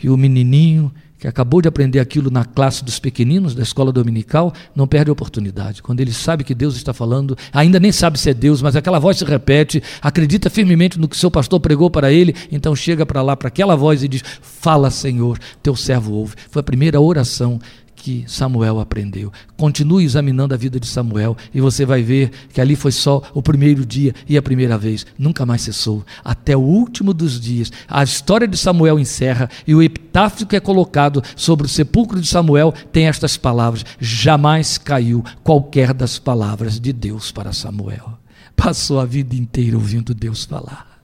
E 0.00 0.08
o 0.08 0.16
menininho 0.16 0.92
que 1.18 1.28
acabou 1.28 1.62
de 1.62 1.68
aprender 1.68 2.00
aquilo 2.00 2.32
na 2.32 2.44
classe 2.44 2.84
dos 2.84 2.98
pequeninos 2.98 3.54
da 3.54 3.62
escola 3.62 3.92
dominical, 3.92 4.52
não 4.74 4.88
perde 4.88 5.08
a 5.08 5.12
oportunidade. 5.12 5.80
Quando 5.80 6.00
ele 6.00 6.12
sabe 6.12 6.42
que 6.42 6.52
Deus 6.52 6.74
está 6.74 6.92
falando, 6.92 7.38
ainda 7.52 7.78
nem 7.78 7.92
sabe 7.92 8.18
se 8.18 8.28
é 8.30 8.34
Deus, 8.34 8.60
mas 8.60 8.74
aquela 8.74 8.98
voz 8.98 9.18
se 9.18 9.24
repete, 9.24 9.80
acredita 10.00 10.50
firmemente 10.50 10.98
no 10.98 11.06
que 11.06 11.16
seu 11.16 11.30
pastor 11.30 11.60
pregou 11.60 11.88
para 11.88 12.12
ele, 12.12 12.34
então 12.50 12.74
chega 12.74 13.06
para 13.06 13.22
lá, 13.22 13.36
para 13.36 13.46
aquela 13.46 13.76
voz 13.76 14.02
e 14.02 14.08
diz: 14.08 14.22
Fala, 14.42 14.90
Senhor, 14.90 15.38
teu 15.62 15.76
servo 15.76 16.12
ouve. 16.12 16.34
Foi 16.50 16.58
a 16.58 16.64
primeira 16.64 17.00
oração 17.00 17.60
que 18.02 18.24
Samuel 18.26 18.80
aprendeu. 18.80 19.32
Continue 19.56 20.04
examinando 20.04 20.52
a 20.52 20.56
vida 20.56 20.80
de 20.80 20.88
Samuel 20.88 21.36
e 21.54 21.60
você 21.60 21.86
vai 21.86 22.02
ver 22.02 22.32
que 22.52 22.60
ali 22.60 22.74
foi 22.74 22.90
só 22.90 23.22
o 23.32 23.40
primeiro 23.40 23.86
dia 23.86 24.12
e 24.28 24.36
a 24.36 24.42
primeira 24.42 24.76
vez, 24.76 25.06
nunca 25.16 25.46
mais 25.46 25.62
cessou, 25.62 26.04
até 26.24 26.56
o 26.56 26.60
último 26.60 27.14
dos 27.14 27.40
dias. 27.40 27.70
A 27.86 28.02
história 28.02 28.48
de 28.48 28.56
Samuel 28.56 28.98
encerra 28.98 29.48
e 29.64 29.72
o 29.72 29.80
epitáfio 29.80 30.48
que 30.48 30.56
é 30.56 30.60
colocado 30.60 31.22
sobre 31.36 31.66
o 31.66 31.70
sepulcro 31.70 32.20
de 32.20 32.26
Samuel 32.26 32.74
tem 32.90 33.06
estas 33.06 33.36
palavras: 33.36 33.84
jamais 34.00 34.76
caiu 34.78 35.24
qualquer 35.44 35.94
das 35.94 36.18
palavras 36.18 36.80
de 36.80 36.92
Deus 36.92 37.30
para 37.30 37.52
Samuel. 37.52 38.18
Passou 38.56 38.98
a 38.98 39.04
vida 39.04 39.36
inteira 39.36 39.76
ouvindo 39.76 40.12
Deus 40.12 40.44
falar. 40.44 41.00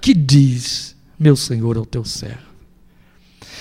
Que 0.00 0.14
diz, 0.14 0.96
meu 1.18 1.36
Senhor, 1.36 1.76
ao 1.76 1.84
teu 1.84 2.06
servo? 2.06 2.47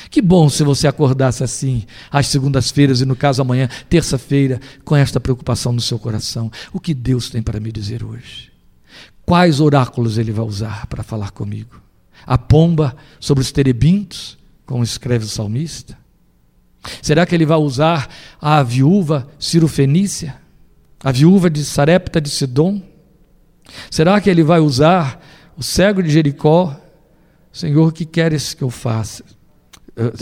Que 0.10 0.22
bom 0.22 0.50
se 0.50 0.64
você 0.64 0.88
acordasse 0.88 1.44
assim, 1.44 1.86
às 2.10 2.28
segundas-feiras 2.28 3.02
e, 3.02 3.06
no 3.06 3.16
caso, 3.16 3.42
amanhã, 3.42 3.70
terça-feira, 3.90 4.60
com 4.86 4.96
esta 4.96 5.20
preocupação 5.20 5.74
no 5.74 5.82
seu 5.82 6.00
coração. 6.00 6.52
O 6.72 6.80
que 6.80 6.94
Deus 6.94 7.30
tem 7.30 7.42
para 7.42 7.60
me 7.60 7.72
dizer 7.72 8.04
hoje? 8.04 8.52
Quais 9.26 9.60
oráculos 9.60 10.18
Ele 10.18 10.32
vai 10.32 10.46
usar 10.46 10.88
para 10.88 11.04
falar 11.04 11.32
comigo? 11.32 11.82
A 12.26 12.38
pomba 12.38 12.96
sobre 13.20 13.42
os 13.42 13.52
terebintos, 13.52 14.38
como 14.66 14.84
escreve 14.84 15.26
o 15.26 15.30
salmista? 15.30 15.98
Será 17.02 17.26
que 17.26 17.36
Ele 17.36 17.46
vai 17.46 17.58
usar 17.58 18.10
a 18.42 18.64
viúva 18.64 19.28
Ciro 19.40 19.68
Fenícia? 19.68 20.36
A 21.04 21.12
viúva 21.12 21.50
de 21.50 21.64
Sarepta 21.64 22.22
de 22.22 22.30
Sidom? 22.30 22.82
Será 23.92 24.20
que 24.22 24.30
Ele 24.30 24.44
vai 24.44 24.60
usar 24.60 25.22
o 25.58 25.64
cego 25.64 26.02
de 26.02 26.10
Jericó? 26.10 26.76
Senhor, 27.52 27.90
o 27.90 27.92
que 27.92 28.06
queres 28.06 28.54
que 28.54 28.64
eu 28.64 28.70
faça? 28.70 29.24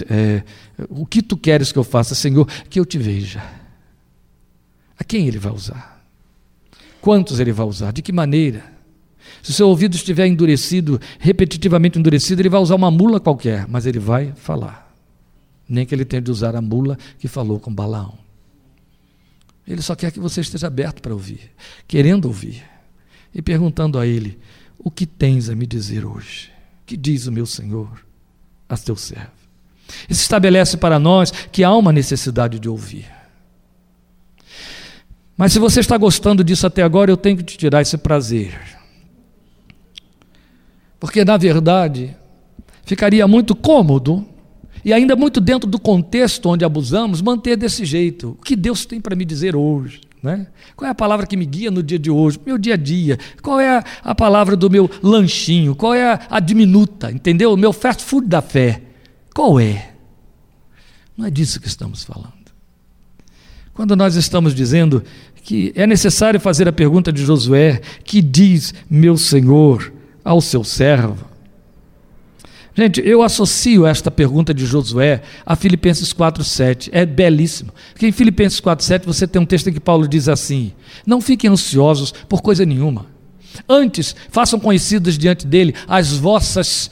É, 0.10 0.44
o 0.90 1.06
que 1.06 1.22
tu 1.22 1.36
queres 1.36 1.72
que 1.72 1.78
eu 1.78 1.84
faça, 1.84 2.16
Senhor? 2.16 2.48
Que 2.70 2.80
eu 2.80 2.86
te 2.86 2.98
veja. 2.98 3.44
A 4.98 5.04
quem 5.04 5.28
ele 5.28 5.38
vai 5.38 5.52
usar? 5.52 6.04
Quantos 7.02 7.40
ele 7.40 7.52
vai 7.52 7.66
usar? 7.66 7.92
De 7.92 8.02
que 8.02 8.12
maneira? 8.12 8.64
Se 9.44 9.52
o 9.52 9.54
seu 9.54 9.68
ouvido 9.68 9.96
estiver 9.96 10.26
endurecido, 10.28 11.00
repetitivamente 11.20 12.00
endurecido, 12.00 12.42
ele 12.42 12.50
vai 12.50 12.60
usar 12.60 12.76
uma 12.76 12.90
mula 12.90 13.20
qualquer, 13.20 13.68
mas 13.68 13.86
ele 13.86 14.00
vai 14.00 14.34
falar. 14.36 14.92
Nem 15.68 15.86
que 15.86 15.94
ele 15.94 16.06
tenha 16.06 16.22
de 16.22 16.32
usar 16.32 16.56
a 16.56 16.62
mula 16.62 16.98
que 17.20 17.28
falou 17.28 17.60
com 17.60 17.74
Balaão. 17.74 18.18
Ele 19.68 19.82
só 19.82 19.96
quer 19.96 20.12
que 20.12 20.20
você 20.20 20.42
esteja 20.42 20.68
aberto 20.68 21.02
para 21.02 21.14
ouvir, 21.14 21.52
querendo 21.88 22.26
ouvir, 22.26 22.64
e 23.34 23.42
perguntando 23.42 23.98
a 23.98 24.06
ele: 24.06 24.40
O 24.78 24.92
que 24.92 25.06
tens 25.06 25.50
a 25.50 25.56
me 25.56 25.66
dizer 25.66 26.06
hoje? 26.06 26.52
Que 26.86 26.96
diz 26.96 27.26
o 27.26 27.32
meu 27.32 27.48
Senhor 27.48 28.06
a 28.70 28.78
teu 28.78 28.96
servo? 28.96 29.45
Isso 30.10 30.22
estabelece 30.22 30.78
para 30.78 31.00
nós 31.00 31.32
que 31.32 31.64
há 31.64 31.74
uma 31.74 31.92
necessidade 31.92 32.60
de 32.60 32.70
ouvir. 32.70 33.06
Mas 35.38 35.52
se 35.52 35.60
você 35.60 35.80
está 35.80 35.98
gostando 35.98 36.44
disso 36.44 36.66
até 36.66 36.82
agora, 36.82 37.12
eu 37.12 37.18
tenho 37.18 37.38
que 37.38 37.44
te 37.44 37.58
tirar 37.58 37.82
esse 37.82 37.98
prazer. 37.98 38.58
Porque, 41.00 41.26
na 41.26 41.38
verdade, 41.38 42.16
ficaria 42.86 43.28
muito 43.28 43.54
cômodo 43.54 44.26
e 44.84 44.94
ainda 44.94 45.16
muito 45.16 45.42
dentro 45.42 45.70
do 45.70 45.80
contexto 45.80 46.48
onde 46.48 46.64
abusamos, 46.64 47.22
manter 47.22 47.58
desse 47.58 47.84
jeito. 47.84 48.38
O 48.40 48.44
que 48.44 48.56
Deus 48.56 48.86
tem 48.86 49.02
para 49.02 49.16
me 49.16 49.26
dizer 49.26 49.56
hoje? 49.56 50.02
Né? 50.24 50.48
Qual 50.76 50.88
é 50.88 50.92
a 50.92 50.96
palavra 50.96 51.28
que 51.28 51.36
me 51.36 51.46
guia 51.46 51.70
no 51.70 51.84
dia 51.84 52.00
de 52.00 52.10
hoje, 52.10 52.40
meu 52.44 52.58
dia 52.58 52.76
a 52.76 52.78
dia? 52.78 53.20
Qual 53.42 53.60
é 53.60 53.84
a, 54.04 54.16
palavra 54.16 54.56
do 54.56 54.70
meu 54.70 54.90
lanchinho? 55.04 55.76
Qual 55.76 55.94
é 55.94 56.20
a 56.30 56.40
diminuta, 56.40 57.12
entendeu? 57.12 57.54
O 57.54 57.58
meu 57.58 57.74
fast 57.74 58.04
food 58.04 58.28
da 58.28 58.42
fé. 58.42 58.82
Qual 59.36 59.60
é? 59.60 59.92
Não 61.18 61.26
é 61.26 61.30
disso 61.30 61.60
que 61.60 61.68
estamos 61.68 62.06
falando. 62.06 62.32
Quando 63.74 63.94
nós 63.94 64.16
estamos 64.16 64.56
dizendo 64.56 65.04
que 65.44 65.74
é 65.76 65.86
necessário 65.86 66.40
fazer 66.40 66.70
a 66.70 66.72
pergunta 66.72 67.12
de 67.12 67.22
Josué, 67.26 67.82
que 68.06 68.22
diz 68.22 68.74
meu 68.90 69.18
Senhor 69.18 69.92
ao 70.24 70.40
seu 70.40 70.64
servo? 70.64 71.26
Gente, 72.74 73.02
eu 73.06 73.22
associo 73.22 73.86
esta 73.86 74.10
pergunta 74.10 74.54
de 74.54 74.66
Josué 74.66 75.22
a 75.46 75.54
Filipenses 75.58 76.14
4,7. 76.14 76.88
É 76.94 77.06
belíssimo. 77.06 77.74
Porque 77.92 78.08
em 78.08 78.14
Filipenses 78.14 78.62
4,7 78.62 79.06
você 79.06 79.28
tem 79.28 79.42
um 79.42 79.46
texto 79.46 79.68
em 79.68 79.74
que 79.74 79.82
Paulo 79.82 80.08
diz 80.08 80.30
assim: 80.30 80.72
Não 81.06 81.20
fiquem 81.20 81.50
ansiosos 81.50 82.14
por 82.30 82.42
coisa 82.42 82.66
nenhuma. 82.66 83.08
Antes, 83.68 84.16
façam 84.30 84.62
conhecidas 84.62 85.18
diante 85.18 85.46
dele 85.46 85.76
as 85.90 86.14
vossas 86.14 86.90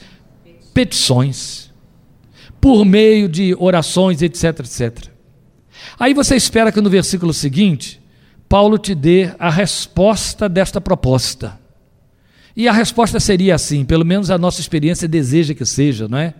petições 0.74 1.64
por 2.64 2.82
meio 2.82 3.28
de 3.28 3.54
orações, 3.58 4.22
etc, 4.22 4.60
etc. 4.60 5.08
Aí 5.98 6.14
você 6.14 6.34
espera 6.34 6.72
que 6.72 6.80
no 6.80 6.88
versículo 6.88 7.30
seguinte, 7.34 8.00
Paulo 8.48 8.78
te 8.78 8.94
dê 8.94 9.30
a 9.38 9.50
resposta 9.50 10.48
desta 10.48 10.80
proposta. 10.80 11.60
E 12.56 12.66
a 12.66 12.72
resposta 12.72 13.20
seria 13.20 13.54
assim, 13.54 13.84
pelo 13.84 14.02
menos 14.02 14.30
a 14.30 14.38
nossa 14.38 14.62
experiência 14.62 15.06
deseja 15.06 15.52
que 15.52 15.66
seja, 15.66 16.08
não 16.08 16.16
é? 16.16 16.32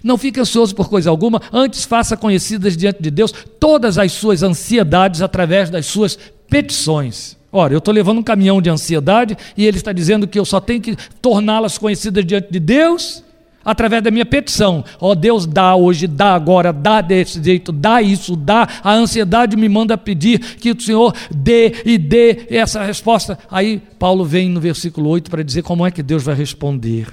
Não 0.00 0.16
fique 0.16 0.38
ansioso 0.38 0.76
por 0.76 0.88
coisa 0.88 1.10
alguma, 1.10 1.42
antes 1.52 1.84
faça 1.84 2.16
conhecidas 2.16 2.76
diante 2.76 3.02
de 3.02 3.10
Deus 3.10 3.34
todas 3.58 3.98
as 3.98 4.12
suas 4.12 4.44
ansiedades 4.44 5.22
através 5.22 5.70
das 5.70 5.86
suas 5.86 6.16
petições. 6.48 7.36
Ora, 7.50 7.74
eu 7.74 7.78
estou 7.78 7.92
levando 7.92 8.18
um 8.18 8.22
caminhão 8.22 8.62
de 8.62 8.70
ansiedade 8.70 9.36
e 9.56 9.66
ele 9.66 9.78
está 9.78 9.92
dizendo 9.92 10.28
que 10.28 10.38
eu 10.38 10.44
só 10.44 10.60
tenho 10.60 10.80
que 10.80 10.96
torná-las 11.20 11.78
conhecidas 11.78 12.24
diante 12.24 12.52
de 12.52 12.60
Deus 12.60 13.23
através 13.64 14.02
da 14.02 14.10
minha 14.10 14.26
petição. 14.26 14.84
Ó 15.00 15.10
oh, 15.10 15.14
Deus, 15.14 15.46
dá 15.46 15.74
hoje, 15.74 16.06
dá 16.06 16.34
agora, 16.34 16.72
dá 16.72 17.00
desse 17.00 17.42
jeito, 17.42 17.72
dá 17.72 18.02
isso, 18.02 18.36
dá. 18.36 18.68
A 18.82 18.92
ansiedade 18.92 19.56
me 19.56 19.68
manda 19.68 19.96
pedir 19.96 20.38
que 20.56 20.70
o 20.70 20.80
Senhor 20.80 21.14
dê 21.34 21.74
e 21.84 21.96
dê 21.96 22.46
essa 22.50 22.82
resposta. 22.84 23.38
Aí 23.50 23.80
Paulo 23.98 24.24
vem 24.24 24.48
no 24.48 24.60
versículo 24.60 25.08
8 25.10 25.30
para 25.30 25.42
dizer 25.42 25.62
como 25.62 25.86
é 25.86 25.90
que 25.90 26.02
Deus 26.02 26.22
vai 26.22 26.34
responder 26.34 27.08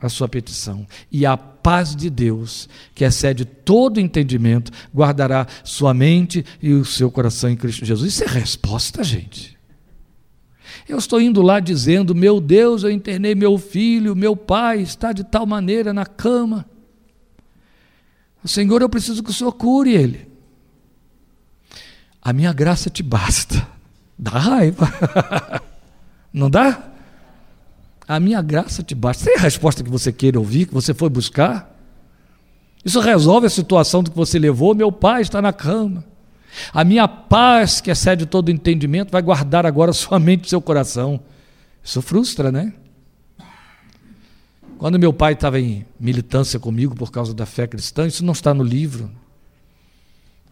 a 0.00 0.08
sua 0.08 0.28
petição. 0.28 0.86
E 1.10 1.24
a 1.24 1.36
paz 1.36 1.96
de 1.96 2.10
Deus, 2.10 2.68
que 2.94 3.04
excede 3.04 3.46
todo 3.46 3.98
entendimento, 3.98 4.70
guardará 4.94 5.46
sua 5.64 5.94
mente 5.94 6.44
e 6.62 6.74
o 6.74 6.84
seu 6.84 7.10
coração 7.10 7.48
em 7.48 7.56
Cristo 7.56 7.86
Jesus. 7.86 8.12
Isso 8.12 8.24
é 8.24 8.26
resposta, 8.26 9.02
gente. 9.02 9.53
Eu 10.88 10.98
estou 10.98 11.20
indo 11.20 11.40
lá 11.40 11.60
dizendo: 11.60 12.14
Meu 12.14 12.40
Deus, 12.40 12.82
eu 12.82 12.90
internei 12.90 13.34
meu 13.34 13.58
filho, 13.58 14.14
meu 14.14 14.36
pai 14.36 14.80
está 14.80 15.12
de 15.12 15.24
tal 15.24 15.46
maneira 15.46 15.92
na 15.92 16.04
cama. 16.04 16.66
Senhor, 18.44 18.82
eu 18.82 18.88
preciso 18.88 19.22
que 19.22 19.30
o 19.30 19.32
Senhor 19.32 19.52
cure 19.52 19.94
ele. 19.94 20.28
A 22.20 22.32
minha 22.32 22.52
graça 22.52 22.90
te 22.90 23.02
basta. 23.02 23.66
Dá 24.18 24.32
raiva. 24.32 24.86
Não 26.32 26.50
dá? 26.50 26.90
A 28.06 28.18
minha 28.18 28.42
graça 28.42 28.82
te 28.82 28.94
basta. 28.94 29.24
Tem 29.24 29.36
a 29.36 29.40
resposta 29.40 29.82
que 29.82 29.90
você 29.90 30.12
queira 30.12 30.38
ouvir, 30.38 30.66
que 30.66 30.74
você 30.74 30.92
foi 30.92 31.08
buscar? 31.08 31.72
Isso 32.84 33.00
resolve 33.00 33.46
a 33.46 33.50
situação 33.50 34.02
que 34.02 34.10
você 34.10 34.38
levou. 34.38 34.74
Meu 34.74 34.92
pai 34.92 35.22
está 35.22 35.40
na 35.40 35.52
cama. 35.52 36.04
A 36.72 36.84
minha 36.84 37.06
paz, 37.08 37.80
que 37.80 37.90
excede 37.90 38.26
todo 38.26 38.50
entendimento, 38.50 39.10
vai 39.10 39.22
guardar 39.22 39.66
agora 39.66 39.92
sua 39.94 40.18
mente 40.18 40.46
e 40.46 40.48
seu 40.48 40.60
coração. 40.60 41.20
Isso 41.82 42.00
frustra, 42.00 42.50
né? 42.50 42.72
Quando 44.78 44.98
meu 44.98 45.12
pai 45.12 45.34
estava 45.34 45.60
em 45.60 45.86
militância 45.98 46.58
comigo 46.58 46.94
por 46.94 47.10
causa 47.10 47.32
da 47.32 47.46
fé 47.46 47.66
cristã, 47.66 48.06
isso 48.06 48.24
não 48.24 48.32
está 48.32 48.52
no 48.52 48.62
livro. 48.62 49.10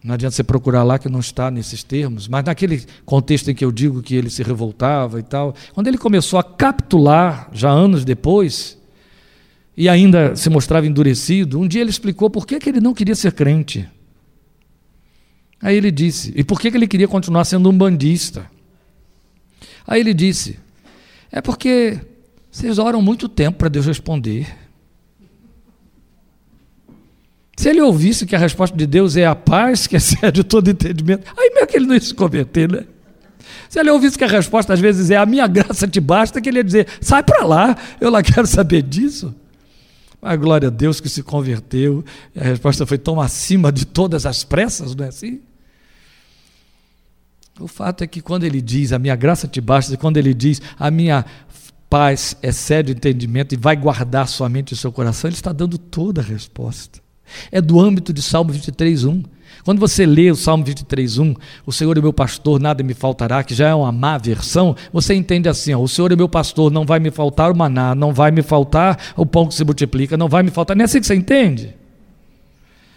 Não 0.03 0.15
adianta 0.15 0.35
você 0.35 0.43
procurar 0.43 0.83
lá 0.83 0.99
que 0.99 1.07
não 1.07 1.19
está 1.19 1.49
nesses 1.49 1.81
termos, 1.81 2.27
mas 2.27 2.43
naquele 2.43 2.83
contexto 3.05 3.49
em 3.49 3.55
que 3.55 3.63
eu 3.63 3.71
digo 3.71 4.01
que 4.01 4.15
ele 4.15 4.29
se 4.29 4.43
revoltava 4.43 5.19
e 5.19 5.23
tal, 5.23 5.55
quando 5.73 5.87
ele 5.87 5.97
começou 5.97 6.37
a 6.37 6.43
capitular, 6.43 7.49
já 7.53 7.69
anos 7.69 8.03
depois, 8.03 8.77
e 9.77 9.87
ainda 9.87 10.35
se 10.35 10.49
mostrava 10.49 10.85
endurecido, 10.85 11.59
um 11.59 11.67
dia 11.67 11.81
ele 11.81 11.89
explicou 11.89 12.29
por 12.29 12.45
que, 12.45 12.59
que 12.59 12.69
ele 12.69 12.81
não 12.81 12.93
queria 12.93 13.15
ser 13.15 13.31
crente. 13.31 13.89
Aí 15.63 15.77
ele 15.77 15.89
disse: 15.89 16.33
E 16.35 16.43
por 16.43 16.59
que 16.59 16.67
ele 16.67 16.87
queria 16.87 17.07
continuar 17.07 17.45
sendo 17.45 17.69
um 17.69 17.77
bandista? 17.77 18.51
Aí 19.87 20.01
ele 20.01 20.13
disse: 20.13 20.59
É 21.31 21.41
porque 21.41 22.01
vocês 22.51 22.77
oram 22.77 23.01
muito 23.01 23.29
tempo 23.29 23.59
para 23.59 23.69
Deus 23.69 23.85
responder. 23.85 24.45
Se 27.55 27.69
ele 27.69 27.79
ouvisse 27.81 28.25
que 28.25 28.35
a 28.35 28.39
resposta 28.39 28.75
de 28.75 28.85
Deus 28.85 29.15
é 29.15 29.25
a 29.25 29.33
paz 29.33 29.87
que 29.87 29.95
excede 29.95 30.43
todo 30.43 30.69
entendimento, 30.69 31.25
aí 31.37 31.51
mesmo 31.53 31.67
que 31.67 31.77
ele 31.77 31.85
não 31.85 31.93
ia 31.93 32.01
se 32.01 32.13
converter, 32.13 32.69
né? 32.69 32.85
Se 33.69 33.79
ele 33.79 33.89
ouvisse 33.89 34.17
que 34.17 34.23
a 34.25 34.27
resposta 34.27 34.73
às 34.73 34.81
vezes 34.81 35.11
é 35.11 35.15
a 35.15 35.25
minha 35.25 35.47
graça 35.47 35.87
te 35.87 36.01
basta, 36.01 36.41
que 36.41 36.49
ele 36.49 36.57
ia 36.57 36.63
dizer: 36.63 36.87
sai 36.99 37.23
para 37.23 37.45
lá, 37.45 37.77
eu 38.01 38.09
lá 38.09 38.21
quero 38.21 38.45
saber 38.45 38.81
disso. 38.81 39.33
A 40.21 40.35
glória 40.35 40.67
a 40.67 40.71
Deus 40.71 40.99
que 40.99 41.07
se 41.07 41.23
converteu. 41.23 42.03
A 42.35 42.43
resposta 42.43 42.85
foi 42.85 42.97
tão 42.97 43.21
acima 43.21 43.71
de 43.71 43.85
todas 43.85 44.25
as 44.25 44.43
pressas, 44.43 44.93
não 44.93 45.05
é 45.05 45.07
assim? 45.07 45.39
O 47.59 47.67
fato 47.67 48.03
é 48.03 48.07
que 48.07 48.19
quando 48.19 48.45
ele 48.45 48.61
diz, 48.61 48.91
a 48.91 48.99
minha 48.99 49.15
graça 49.15 49.47
te 49.47 49.61
basta, 49.61 49.95
quando 49.95 50.17
ele 50.17 50.33
diz, 50.33 50.59
a 50.77 50.89
minha 50.89 51.23
paz 51.87 52.35
excede 52.41 52.91
o 52.91 52.95
entendimento 52.95 53.53
e 53.53 53.57
vai 53.57 53.75
guardar 53.75 54.27
sua 54.27 54.49
mente 54.49 54.73
e 54.73 54.77
seu 54.77 54.91
coração, 54.91 55.27
ele 55.27 55.35
está 55.35 55.53
dando 55.53 55.77
toda 55.77 56.21
a 56.21 56.23
resposta. 56.23 56.99
É 57.51 57.61
do 57.61 57.79
âmbito 57.79 58.11
de 58.11 58.21
Salmo 58.21 58.51
23, 58.51 59.05
1. 59.05 59.23
Quando 59.63 59.79
você 59.79 60.03
lê 60.03 60.31
o 60.31 60.35
Salmo 60.35 60.65
23, 60.65 61.19
1, 61.19 61.35
o 61.65 61.71
Senhor 61.71 61.95
é 61.95 62.01
meu 62.01 62.11
pastor, 62.11 62.59
nada 62.59 62.83
me 62.83 62.95
faltará, 62.95 63.43
que 63.43 63.53
já 63.53 63.69
é 63.69 63.75
uma 63.75 63.91
má 63.91 64.17
versão, 64.17 64.75
você 64.91 65.13
entende 65.13 65.47
assim: 65.47 65.73
ó, 65.73 65.79
o 65.79 65.87
Senhor 65.87 66.11
é 66.11 66.15
meu 66.15 66.27
pastor, 66.27 66.71
não 66.71 66.85
vai 66.85 66.99
me 66.99 67.11
faltar 67.11 67.51
o 67.51 67.55
maná, 67.55 67.93
não 67.93 68.11
vai 68.11 68.31
me 68.31 68.41
faltar 68.41 69.13
o 69.15 69.25
pão 69.25 69.47
que 69.47 69.53
se 69.53 69.63
multiplica, 69.63 70.17
não 70.17 70.27
vai 70.27 70.41
me 70.41 70.49
faltar. 70.49 70.75
Não 70.75 70.81
é 70.81 70.85
assim 70.85 70.99
que 70.99 71.05
você 71.05 71.15
entende? 71.15 71.75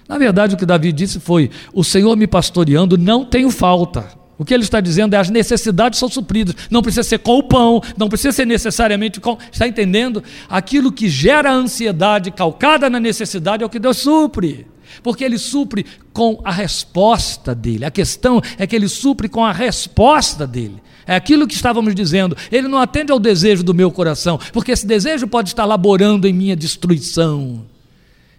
Na 0.09 0.16
verdade, 0.16 0.54
o 0.54 0.59
que 0.59 0.64
Davi 0.64 0.90
disse 0.90 1.20
foi: 1.20 1.50
o 1.74 1.84
Senhor 1.84 2.16
me 2.16 2.26
pastoreando, 2.26 2.96
não 2.96 3.26
tenho 3.26 3.50
falta. 3.50 4.26
O 4.39 4.45
que 4.45 4.53
ele 4.53 4.62
está 4.62 4.80
dizendo 4.80 5.14
é 5.14 5.16
as 5.18 5.30
necessidades 5.30 5.99
são 5.99 6.09
supridas. 6.09 6.55
Não 6.70 6.82
precisa 6.82 7.03
ser 7.03 7.18
com 7.18 7.39
o 7.39 7.43
pão, 7.43 7.80
não 7.97 8.09
precisa 8.09 8.32
ser 8.32 8.47
necessariamente 8.47 9.20
com. 9.20 9.39
Está 9.51 9.66
entendendo? 9.66 10.22
Aquilo 10.49 10.93
que 10.93 11.09
gera 11.09 11.53
ansiedade 11.53 12.30
calcada 12.30 12.91
na 12.91 13.01
necessidade 13.01 13.62
é 13.62 13.66
o 13.66 13.70
que 13.70 13.78
Deus 13.78 13.99
supre. 13.99 14.66
Porque 15.03 15.24
ele 15.24 15.39
supre 15.39 15.84
com 16.12 16.41
a 16.45 16.53
resposta 16.53 17.55
dele. 17.55 17.84
A 17.84 17.91
questão 17.91 18.41
é 18.59 18.66
que 18.66 18.76
ele 18.76 18.89
supre 18.89 19.28
com 19.28 19.45
a 19.45 19.53
resposta 19.53 20.47
dele. 20.47 20.82
É 21.07 21.14
aquilo 21.14 21.47
que 21.47 21.55
estávamos 21.55 21.95
dizendo. 21.95 22.37
Ele 22.51 22.68
não 22.68 22.78
atende 22.78 23.12
ao 23.12 23.18
desejo 23.18 23.62
do 23.62 23.74
meu 23.74 23.91
coração, 23.91 24.39
porque 24.53 24.72
esse 24.72 24.87
desejo 24.87 25.26
pode 25.26 25.51
estar 25.51 25.64
laborando 25.64 26.26
em 26.26 26.32
minha 26.32 26.57
destruição 26.57 27.64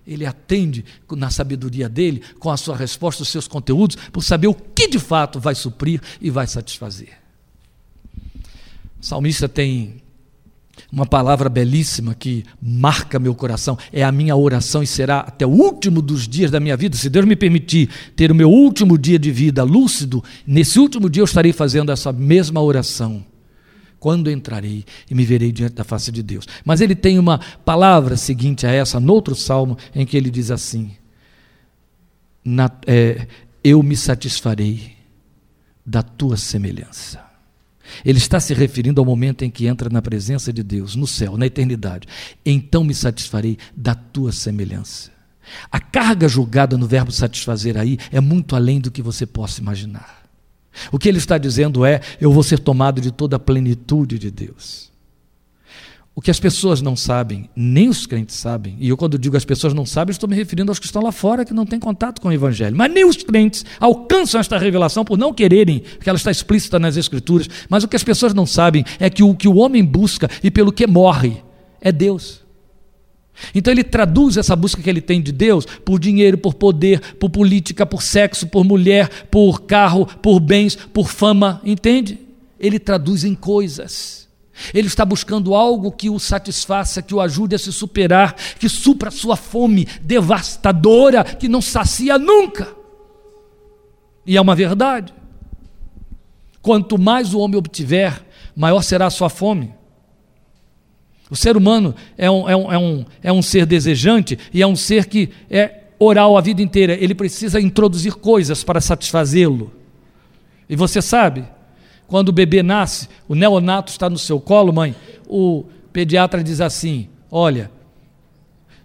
ele 0.08 0.26
atende 0.26 0.86
na 1.12 1.30
sabedoria 1.30 1.90
dele, 1.90 2.22
com 2.40 2.50
a 2.50 2.58
sua 2.58 2.76
resposta, 2.76 3.24
os 3.24 3.30
seus 3.30 3.48
conteúdos, 3.48 3.98
por 4.12 4.24
saber 4.24 4.48
o 4.48 4.54
que 4.54 4.88
de 4.88 4.98
fato 4.98 5.40
vai 5.40 5.54
suprir 5.54 6.02
e 6.22 6.30
vai 6.30 6.48
satisfazer. 6.48 7.10
O 9.00 9.06
salmista 9.06 9.48
tem 9.48 10.02
uma 10.92 11.06
palavra 11.06 11.50
belíssima 11.50 12.16
que 12.16 12.46
marca 12.62 13.20
meu 13.20 13.36
coração, 13.36 13.78
é 13.92 14.04
a 14.04 14.12
minha 14.12 14.36
oração 14.36 14.82
e 14.82 14.88
será 14.88 15.20
até 15.20 15.46
o 15.46 15.50
último 15.50 16.02
dos 16.02 16.28
dias 16.28 16.50
da 16.50 16.60
minha 16.60 16.78
vida. 16.78 16.96
Se 16.96 17.10
Deus 17.10 17.26
me 17.26 17.36
permitir 17.36 17.90
ter 18.16 18.32
o 18.32 18.36
meu 18.36 18.50
último 18.50 18.98
dia 18.98 19.20
de 19.20 19.32
vida 19.32 19.64
lúcido, 19.64 20.24
nesse 20.46 20.80
último 20.80 21.10
dia 21.10 21.22
eu 21.22 21.26
estarei 21.26 21.52
fazendo 21.52 21.92
essa 21.92 22.14
mesma 22.14 22.62
oração 22.62 23.24
quando 24.08 24.32
entrarei 24.32 24.86
e 25.12 25.14
me 25.14 25.26
verei 25.26 25.52
diante 25.52 25.74
da 25.74 25.84
face 25.84 26.14
de 26.14 26.24
Deus. 26.24 26.48
Mas 26.64 26.80
ele 26.80 26.96
tem 26.96 27.20
uma 27.20 27.40
palavra 27.66 28.16
seguinte 28.16 28.66
a 28.66 28.72
essa, 28.72 29.02
no 29.02 29.12
outro 29.12 29.36
salmo, 29.36 29.78
em 29.94 30.06
que 30.06 30.16
ele 30.16 30.30
diz 30.30 30.50
assim: 30.50 30.92
na, 32.42 32.72
é, 32.86 33.28
Eu 33.62 33.84
me 33.84 33.98
satisfarei 33.98 34.94
da 35.86 36.02
tua 36.02 36.38
semelhança. 36.38 37.22
Ele 38.06 38.18
está 38.18 38.40
se 38.40 38.54
referindo 38.54 39.02
ao 39.02 39.06
momento 39.06 39.44
em 39.44 39.50
que 39.50 39.68
entra 39.68 39.90
na 39.90 40.02
presença 40.02 40.54
de 40.54 40.64
Deus, 40.64 40.96
no 40.96 41.06
céu, 41.06 41.36
na 41.36 41.46
eternidade. 41.46 42.08
Então 42.46 42.86
me 42.86 42.96
satisfarei 42.96 43.58
da 43.76 43.94
tua 43.94 44.32
semelhança. 44.32 45.12
A 45.70 45.82
carga 45.82 46.30
julgada 46.30 46.78
no 46.78 46.88
verbo 46.88 47.12
satisfazer 47.12 47.76
aí 47.76 47.98
é 48.10 48.22
muito 48.22 48.56
além 48.56 48.80
do 48.80 48.90
que 48.90 49.02
você 49.02 49.26
possa 49.26 49.60
imaginar. 49.60 50.27
O 50.92 51.00
que 51.00 51.08
ele 51.10 51.18
está 51.18 51.38
dizendo 51.38 51.86
é: 51.86 52.02
eu 52.20 52.32
vou 52.32 52.44
ser 52.44 52.60
tomado 52.60 53.02
de 53.02 53.12
toda 53.12 53.36
a 53.36 53.40
plenitude 53.40 54.18
de 54.18 54.32
Deus. 54.32 54.88
O 56.18 56.22
que 56.22 56.32
as 56.32 56.40
pessoas 56.40 56.82
não 56.82 56.96
sabem, 56.96 57.48
nem 57.56 57.88
os 57.88 58.08
crentes 58.08 58.38
sabem, 58.38 58.76
e 58.80 58.90
eu, 58.90 58.98
quando 58.98 59.20
digo 59.20 59.38
as 59.38 59.46
pessoas 59.46 59.72
não 59.72 59.86
sabem, 59.86 60.12
estou 60.12 60.28
me 60.28 60.36
referindo 60.36 60.72
aos 60.72 60.80
que 60.80 60.88
estão 60.88 61.04
lá 61.04 61.12
fora 61.12 61.46
que 61.46 61.54
não 61.54 61.64
têm 61.64 61.80
contato 61.80 62.20
com 62.20 62.30
o 62.30 62.34
Evangelho. 62.34 62.76
Mas 62.76 62.92
nem 62.92 63.06
os 63.06 63.18
crentes 63.18 63.64
alcançam 63.80 64.42
esta 64.42 64.58
revelação 64.58 65.06
por 65.06 65.16
não 65.16 65.32
quererem, 65.32 65.82
porque 65.82 66.10
ela 66.10 66.18
está 66.18 66.32
explícita 66.32 66.80
nas 66.80 66.98
Escrituras. 66.98 67.48
Mas 67.70 67.84
o 67.84 67.88
que 67.88 67.96
as 67.96 68.04
pessoas 68.04 68.34
não 68.34 68.48
sabem 68.48 68.84
é 69.00 69.12
que 69.12 69.22
o 69.22 69.36
que 69.36 69.48
o 69.48 69.58
homem 69.58 69.86
busca 69.86 70.28
e 70.44 70.50
pelo 70.50 70.72
que 70.72 70.88
morre 70.88 71.38
é 71.80 71.92
Deus. 71.92 72.47
Então 73.54 73.72
ele 73.72 73.84
traduz 73.84 74.38
essa 74.38 74.56
busca 74.56 74.82
que 74.82 74.90
ele 74.90 75.02
tem 75.02 75.22
de 75.22 75.32
Deus 75.32 75.66
por 75.66 76.00
dinheiro, 76.00 76.38
por 76.38 76.54
poder, 76.54 77.16
por 77.16 77.30
política, 77.30 77.86
por 77.86 78.02
sexo, 78.02 78.48
por 78.48 78.64
mulher, 78.64 79.28
por 79.30 79.62
carro, 79.64 80.06
por 80.06 80.40
bens, 80.40 80.76
por 80.76 81.10
fama, 81.10 81.62
entende? 81.64 82.20
Ele 82.60 82.80
traduz 82.80 83.24
em 83.24 83.36
coisas. 83.36 84.28
Ele 84.74 84.88
está 84.88 85.06
buscando 85.06 85.54
algo 85.54 85.92
que 85.92 86.10
o 86.10 86.18
satisfaça, 86.18 87.02
que 87.02 87.14
o 87.14 87.22
ajude 87.22 87.56
a 87.56 87.60
se 87.60 87.72
superar, 87.72 88.36
que 88.60 88.68
supra 88.68 89.10
a 89.10 89.12
sua 89.12 89.36
fome 89.36 89.88
devastadora, 90.02 91.24
que 91.24 91.48
não 91.48 91.62
sacia 91.62 92.18
nunca. 92.18 92.76
E 94.26 94.36
é 94.36 94.42
uma 94.42 94.56
verdade. 94.56 95.14
Quanto 96.62 96.98
mais 96.98 97.34
o 97.34 97.40
homem 97.40 97.58
obtiver, 97.58 98.26
maior 98.56 98.82
será 98.82 99.06
a 99.06 99.12
sua 99.12 99.30
fome. 99.30 99.77
O 101.30 101.36
ser 101.36 101.58
humano 101.58 101.94
é 102.18 102.32
um, 102.32 102.50
é, 102.50 102.56
um, 102.56 102.72
é, 102.72 102.78
um, 102.78 103.06
é 103.24 103.34
um 103.34 103.42
ser 103.42 103.66
desejante 103.66 104.40
e 104.54 104.62
é 104.62 104.68
um 104.68 104.76
ser 104.76 105.08
que 105.08 105.30
é 105.50 105.84
oral 106.00 106.38
a 106.38 106.42
vida 106.42 106.62
inteira. 106.62 106.94
Ele 106.94 107.14
precisa 107.14 107.60
introduzir 107.60 108.14
coisas 108.14 108.64
para 108.64 108.80
satisfazê-lo. 108.80 109.74
E 110.70 110.76
você 110.76 111.02
sabe, 111.02 111.46
quando 112.08 112.30
o 112.30 112.34
bebê 112.34 112.64
nasce, 112.64 113.10
o 113.28 113.36
neonato 113.36 113.92
está 113.92 114.10
no 114.10 114.18
seu 114.18 114.40
colo, 114.40 114.72
mãe, 114.72 114.96
o 115.28 115.66
pediatra 115.92 116.44
diz 116.44 116.62
assim: 116.62 117.10
olha, 117.30 117.70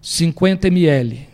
50 0.00 0.66
ml. 0.68 1.28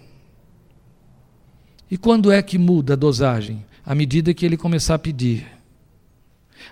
E 1.90 1.96
quando 1.96 2.30
é 2.30 2.42
que 2.42 2.58
muda 2.58 2.92
a 2.92 2.96
dosagem? 2.96 3.64
À 3.84 3.94
medida 3.94 4.34
que 4.34 4.44
ele 4.44 4.58
começar 4.58 4.94
a 4.96 4.98
pedir. 4.98 5.46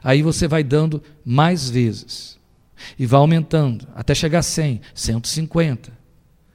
Aí 0.05 0.21
você 0.21 0.47
vai 0.47 0.63
dando 0.63 1.03
mais 1.25 1.71
vezes. 1.71 2.36
E 2.99 3.07
vai 3.07 3.19
aumentando, 3.19 3.87
até 3.95 4.15
chegar 4.15 4.41
a 4.41 4.43
100, 4.43 4.81
150. 4.95 5.93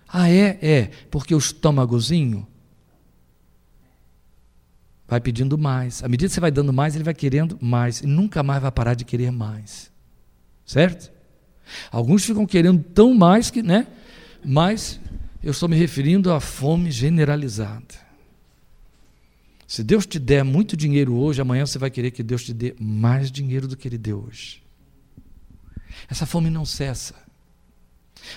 Ah, 0.07 0.29
é? 0.29 0.59
É, 0.61 0.91
porque 1.09 1.33
o 1.33 1.37
estômagozinho 1.37 2.47
vai 5.07 5.19
pedindo 5.19 5.57
mais. 5.57 6.03
À 6.03 6.07
medida 6.07 6.29
que 6.29 6.33
você 6.33 6.39
vai 6.39 6.51
dando 6.51 6.71
mais, 6.71 6.95
ele 6.95 7.03
vai 7.03 7.13
querendo 7.13 7.57
mais. 7.61 8.01
E 8.01 8.07
nunca 8.07 8.41
mais 8.43 8.61
vai 8.61 8.71
parar 8.71 8.93
de 8.93 9.03
querer 9.03 9.31
mais. 9.31 9.91
Certo? 10.65 11.11
Alguns 11.91 12.25
ficam 12.25 12.45
querendo 12.45 12.81
tão 12.81 13.13
mais 13.13 13.49
que, 13.49 13.61
né? 13.61 13.87
Mas 14.43 14.99
eu 15.43 15.51
estou 15.51 15.67
me 15.67 15.75
referindo 15.75 16.31
à 16.31 16.39
fome 16.39 16.91
generalizada. 16.91 18.11
Se 19.67 19.83
Deus 19.83 20.05
te 20.05 20.19
der 20.19 20.43
muito 20.43 20.75
dinheiro 20.75 21.13
hoje, 21.13 21.41
amanhã 21.41 21.65
você 21.65 21.79
vai 21.79 21.89
querer 21.89 22.11
que 22.11 22.21
Deus 22.21 22.43
te 22.43 22.53
dê 22.53 22.75
mais 22.79 23.31
dinheiro 23.31 23.67
do 23.67 23.77
que 23.77 23.87
Ele 23.87 23.97
deu 23.97 24.25
hoje. 24.27 24.61
Essa 26.09 26.25
fome 26.25 26.49
não 26.49 26.65
cessa. 26.65 27.15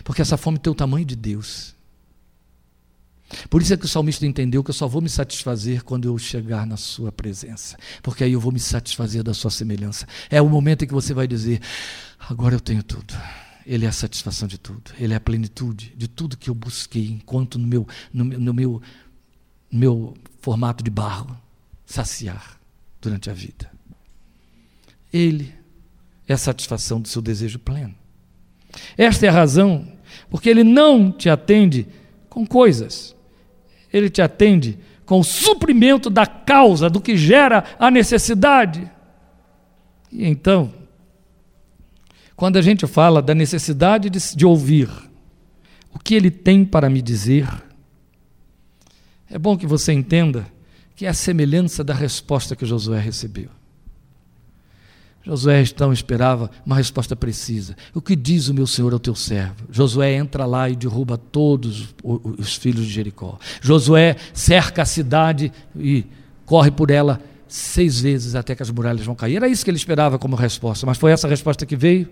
Porque 0.03 0.23
essa 0.23 0.37
fome 0.37 0.59
tem 0.59 0.71
o 0.71 0.75
tamanho 0.75 1.05
de 1.05 1.17
Deus. 1.17 1.75
Por 3.49 3.63
isso 3.63 3.73
é 3.73 3.77
que 3.77 3.85
o 3.85 3.89
salmista 3.89 4.27
entendeu 4.27 4.63
que 4.63 4.71
eu 4.71 4.75
só 4.75 4.87
vou 4.87 5.01
me 5.01 5.09
satisfazer 5.09 5.83
quando 5.83 6.07
eu 6.07 6.17
chegar 6.19 6.67
na 6.67 6.77
sua 6.77 7.11
presença. 7.11 7.77
Porque 8.03 8.23
aí 8.23 8.33
eu 8.33 8.41
vou 8.41 8.53
me 8.53 8.61
satisfazer 8.61 9.23
da 9.23 9.35
sua 9.35 9.51
semelhança. 9.51 10.07
É 10.31 10.41
o 10.41 10.49
momento 10.49 10.85
em 10.85 10.89
que 10.89 10.95
você 10.95 11.15
vai 11.15 11.27
dizer: 11.27 11.61
agora 12.29 12.55
eu 12.55 12.61
tenho 12.61 12.83
tudo. 12.83 13.15
Ele 13.67 13.87
é 13.87 13.89
a 13.89 13.93
satisfação 13.93 14.47
de 14.47 14.59
tudo. 14.59 14.93
Ele 14.99 15.15
é 15.15 15.17
a 15.17 15.21
plenitude 15.21 15.95
de 15.97 16.07
tudo 16.07 16.37
que 16.37 16.51
eu 16.51 16.55
busquei 16.55 17.09
enquanto 17.09 17.59
no 17.59 17.67
meu, 17.67 17.89
no, 18.13 18.25
no 18.25 18.55
meu, 18.55 18.83
meu 19.73 20.15
formato 20.41 20.85
de 20.85 20.91
barro 20.91 21.35
saciar 21.87 22.61
durante 23.01 23.31
a 23.31 23.33
vida. 23.33 23.71
Ele 25.13 25.55
é 26.29 26.33
a 26.35 26.39
satisfação 26.39 27.01
do 27.01 27.09
seu 27.09 27.21
desejo 27.21 27.59
pleno. 27.59 27.95
Esta 28.97 29.27
é 29.27 29.29
a 29.29 29.33
razão 29.33 29.87
porque 30.31 30.49
ele 30.49 30.65
não 30.65 31.11
te 31.11 31.29
atende 31.29 31.87
com 32.29 32.47
coisas, 32.47 33.15
ele 33.93 34.11
te 34.11 34.21
atende 34.23 34.79
com 35.07 35.21
o 35.21 35.25
suprimento 35.25 36.09
da 36.09 36.27
causa, 36.27 36.89
do 36.89 37.01
que 37.01 37.17
gera 37.17 37.65
a 37.79 37.91
necessidade. 37.91 38.91
E 40.11 40.27
então, 40.27 40.73
quando 42.35 42.57
a 42.57 42.63
gente 42.63 42.87
fala 42.87 43.21
da 43.21 43.35
necessidade 43.35 44.09
de, 44.09 44.19
de 44.35 44.47
ouvir 44.47 44.89
o 45.93 45.99
que 45.99 46.15
ele 46.15 46.31
tem 46.31 46.65
para 46.65 46.91
me 46.91 47.03
dizer, 47.03 47.49
é 49.31 49.39
bom 49.39 49.57
que 49.57 49.67
você 49.67 49.93
entenda 49.93 50.47
que 50.97 51.07
é 51.07 51.09
a 51.09 51.15
semelhança 51.15 51.83
da 51.83 51.95
resposta 51.95 52.57
que 52.57 52.65
Josué 52.65 53.01
recebeu. 53.01 53.51
Josué 55.25 55.63
então 55.63 55.93
esperava 55.93 56.51
uma 56.67 56.77
resposta 56.77 57.17
precisa. 57.17 57.75
O 57.95 58.01
que 58.01 58.15
diz 58.15 58.49
o 58.49 58.55
meu 58.55 58.67
senhor 58.67 58.93
ao 58.93 58.99
teu 58.99 59.15
servo? 59.15 59.65
Josué 59.71 60.15
entra 60.15 60.45
lá 60.45 60.69
e 60.69 60.77
derruba 60.77 61.17
todos 61.17 61.95
os 62.03 62.57
filhos 62.57 62.85
de 62.85 62.93
Jericó. 62.93 63.39
Josué 63.61 64.17
cerca 64.35 64.83
a 64.83 64.85
cidade 64.87 65.51
e 65.77 66.05
corre 66.45 66.71
por 66.71 66.91
ela 66.91 67.21
seis 67.49 68.01
vezes 68.01 68.35
até 68.35 68.55
que 68.55 68.63
as 68.63 68.71
muralhas 68.71 69.07
vão 69.07 69.15
cair. 69.15 69.37
Era 69.37 69.49
isso 69.49 69.65
que 69.65 69.71
ele 69.71 69.79
esperava 69.79 70.19
como 70.19 70.37
resposta, 70.37 70.85
mas 70.85 70.99
foi 70.99 71.13
essa 71.13 71.27
resposta 71.27 71.65
que 71.65 71.77
veio? 71.77 72.09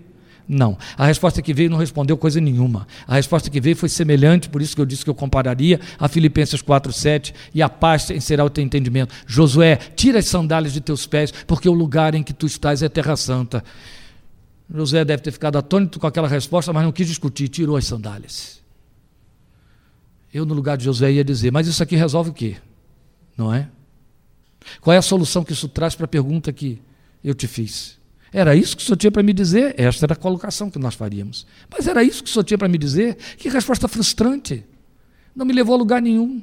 Não. 0.47 0.77
A 0.97 1.05
resposta 1.05 1.41
que 1.41 1.53
veio 1.53 1.69
não 1.69 1.77
respondeu 1.77 2.17
coisa 2.17 2.39
nenhuma. 2.41 2.85
A 3.07 3.15
resposta 3.15 3.49
que 3.49 3.61
veio 3.61 3.75
foi 3.75 3.87
semelhante, 3.87 4.49
por 4.49 4.61
isso 4.61 4.75
que 4.75 4.81
eu 4.81 4.85
disse 4.85 5.03
que 5.03 5.09
eu 5.09 5.15
compararia 5.15 5.79
a 5.97 6.07
Filipenses 6.07 6.61
4:7 6.61 7.33
e 7.53 7.61
a 7.61 7.69
paz 7.69 8.09
será 8.19 8.43
o 8.43 8.49
teu 8.49 8.63
entendimento. 8.63 9.13
Josué, 9.25 9.77
tira 9.95 10.19
as 10.19 10.25
sandálias 10.25 10.73
de 10.73 10.81
teus 10.81 11.07
pés, 11.07 11.31
porque 11.47 11.69
o 11.69 11.73
lugar 11.73 12.13
em 12.13 12.23
que 12.23 12.33
tu 12.33 12.45
estás 12.45 12.83
é 12.83 12.89
terra 12.89 13.15
santa. 13.15 13.63
Josué 14.73 15.05
deve 15.05 15.21
ter 15.21 15.31
ficado 15.31 15.57
atônito 15.57 15.99
com 15.99 16.07
aquela 16.07 16.27
resposta, 16.27 16.73
mas 16.73 16.83
não 16.83 16.91
quis 16.91 17.07
discutir, 17.07 17.47
tirou 17.47 17.77
as 17.77 17.85
sandálias. 17.85 18.61
Eu, 20.33 20.45
no 20.45 20.53
lugar 20.53 20.77
de 20.77 20.83
Josué, 20.85 21.11
ia 21.13 21.23
dizer: 21.23 21.51
Mas 21.51 21.67
isso 21.67 21.81
aqui 21.81 21.95
resolve 21.95 22.31
o 22.31 22.33
quê? 22.33 22.57
Não 23.37 23.53
é? 23.53 23.69
Qual 24.81 24.93
é 24.93 24.97
a 24.97 25.01
solução 25.01 25.43
que 25.43 25.53
isso 25.53 25.67
traz 25.69 25.95
para 25.95 26.05
a 26.05 26.07
pergunta 26.07 26.51
que 26.51 26.81
eu 27.23 27.33
te 27.33 27.47
fiz? 27.47 27.99
Era 28.33 28.55
isso 28.55 28.75
que 28.75 28.81
o 28.81 28.85
senhor 28.85 28.97
tinha 28.97 29.11
para 29.11 29.21
me 29.21 29.31
dizer? 29.31 29.75
Esta 29.77 30.07
era 30.07 30.13
a 30.13 30.17
colocação 30.17 30.71
que 30.71 30.79
nós 30.79 30.95
faríamos. 30.95 31.45
Mas 31.69 31.87
era 31.87 32.03
isso 32.03 32.23
que 32.23 32.29
o 32.29 32.33
senhor 32.33 32.43
tinha 32.43 32.57
para 32.57 32.67
me 32.67 32.79
dizer? 32.79 33.15
Que 33.37 33.47
resposta 33.47 33.87
frustrante. 33.87 34.65
Não 35.35 35.45
me 35.45 35.53
levou 35.53 35.75
a 35.75 35.77
lugar 35.77 36.01
nenhum. 36.01 36.41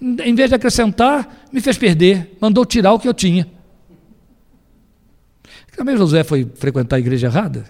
Em 0.00 0.34
vez 0.34 0.48
de 0.48 0.56
acrescentar, 0.56 1.46
me 1.52 1.60
fez 1.60 1.76
perder. 1.76 2.36
Mandou 2.40 2.64
tirar 2.64 2.94
o 2.94 2.98
que 2.98 3.06
eu 3.06 3.12
tinha. 3.12 3.46
Também 5.76 5.96
José 5.96 6.22
foi 6.22 6.50
frequentar 6.54 6.96
a 6.96 6.98
igreja 6.98 7.26
errada? 7.26 7.64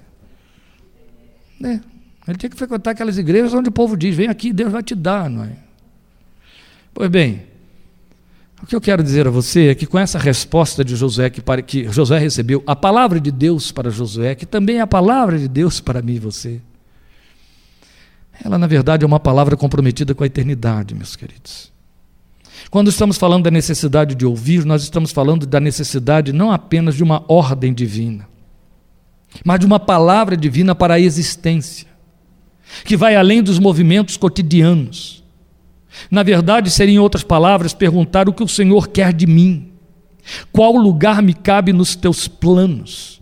Né? 1.58 1.80
Ele 2.26 2.36
tinha 2.36 2.50
que 2.50 2.56
frequentar 2.56 2.90
aquelas 2.90 3.18
igrejas 3.18 3.54
onde 3.54 3.68
o 3.68 3.72
povo 3.72 3.96
diz: 3.96 4.14
vem 4.14 4.28
aqui, 4.28 4.52
Deus 4.52 4.70
vai 4.70 4.82
te 4.82 4.94
dar, 4.94 5.30
não 5.30 5.44
é? 5.44 5.56
Pois 6.92 7.08
bem, 7.08 7.46
o 8.62 8.66
que 8.66 8.76
eu 8.76 8.80
quero 8.80 9.02
dizer 9.02 9.26
a 9.26 9.30
você 9.30 9.68
é 9.68 9.74
que 9.74 9.86
com 9.86 9.98
essa 9.98 10.18
resposta 10.18 10.84
de 10.84 10.94
Josué 10.94 11.28
que, 11.28 11.40
para, 11.40 11.60
que 11.60 11.90
Josué 11.90 12.18
recebeu, 12.18 12.62
a 12.64 12.76
palavra 12.76 13.20
de 13.20 13.32
Deus 13.32 13.72
para 13.72 13.90
Josué, 13.90 14.36
que 14.36 14.46
também 14.46 14.76
é 14.76 14.80
a 14.80 14.86
palavra 14.86 15.36
de 15.36 15.48
Deus 15.48 15.80
para 15.80 16.00
mim 16.00 16.14
e 16.14 16.18
você, 16.20 16.60
ela 18.44 18.56
na 18.56 18.68
verdade 18.68 19.02
é 19.04 19.06
uma 19.06 19.18
palavra 19.18 19.56
comprometida 19.56 20.14
com 20.14 20.22
a 20.22 20.26
eternidade, 20.26 20.94
meus 20.94 21.16
queridos. 21.16 21.72
Quando 22.70 22.88
estamos 22.88 23.18
falando 23.18 23.44
da 23.44 23.50
necessidade 23.50 24.14
de 24.14 24.24
ouvir, 24.24 24.64
nós 24.64 24.84
estamos 24.84 25.10
falando 25.10 25.44
da 25.44 25.58
necessidade 25.58 26.32
não 26.32 26.52
apenas 26.52 26.94
de 26.94 27.02
uma 27.02 27.24
ordem 27.26 27.74
divina, 27.74 28.28
mas 29.44 29.58
de 29.58 29.66
uma 29.66 29.80
palavra 29.80 30.36
divina 30.36 30.72
para 30.72 30.94
a 30.94 31.00
existência, 31.00 31.88
que 32.84 32.96
vai 32.96 33.16
além 33.16 33.42
dos 33.42 33.58
movimentos 33.58 34.16
cotidianos 34.16 35.21
na 36.10 36.22
verdade, 36.22 36.70
seria, 36.70 36.94
em 36.94 36.98
outras 36.98 37.22
palavras, 37.22 37.74
perguntar 37.74 38.28
o 38.28 38.32
que 38.32 38.42
o 38.42 38.48
Senhor 38.48 38.88
quer 38.88 39.12
de 39.12 39.26
mim. 39.26 39.72
Qual 40.52 40.76
lugar 40.76 41.22
me 41.22 41.34
cabe 41.34 41.72
nos 41.72 41.96
teus 41.96 42.28
planos? 42.28 43.20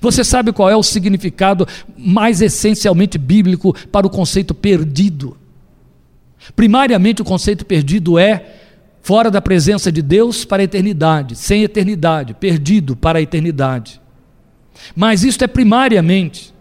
Você 0.00 0.24
sabe 0.24 0.52
qual 0.52 0.70
é 0.70 0.76
o 0.76 0.82
significado 0.82 1.66
mais 1.96 2.40
essencialmente 2.40 3.18
bíblico 3.18 3.74
para 3.92 4.06
o 4.06 4.10
conceito 4.10 4.54
perdido? 4.54 5.36
Primariamente, 6.56 7.22
o 7.22 7.24
conceito 7.24 7.64
perdido 7.64 8.18
é 8.18 8.44
fora 9.02 9.30
da 9.30 9.40
presença 9.40 9.92
de 9.92 10.00
Deus 10.00 10.44
para 10.44 10.62
a 10.62 10.64
eternidade, 10.64 11.36
sem 11.36 11.62
eternidade, 11.62 12.34
perdido 12.34 12.96
para 12.96 13.18
a 13.18 13.22
eternidade. 13.22 14.00
Mas 14.96 15.22
isto 15.22 15.44
é 15.44 15.46
primariamente. 15.46 16.53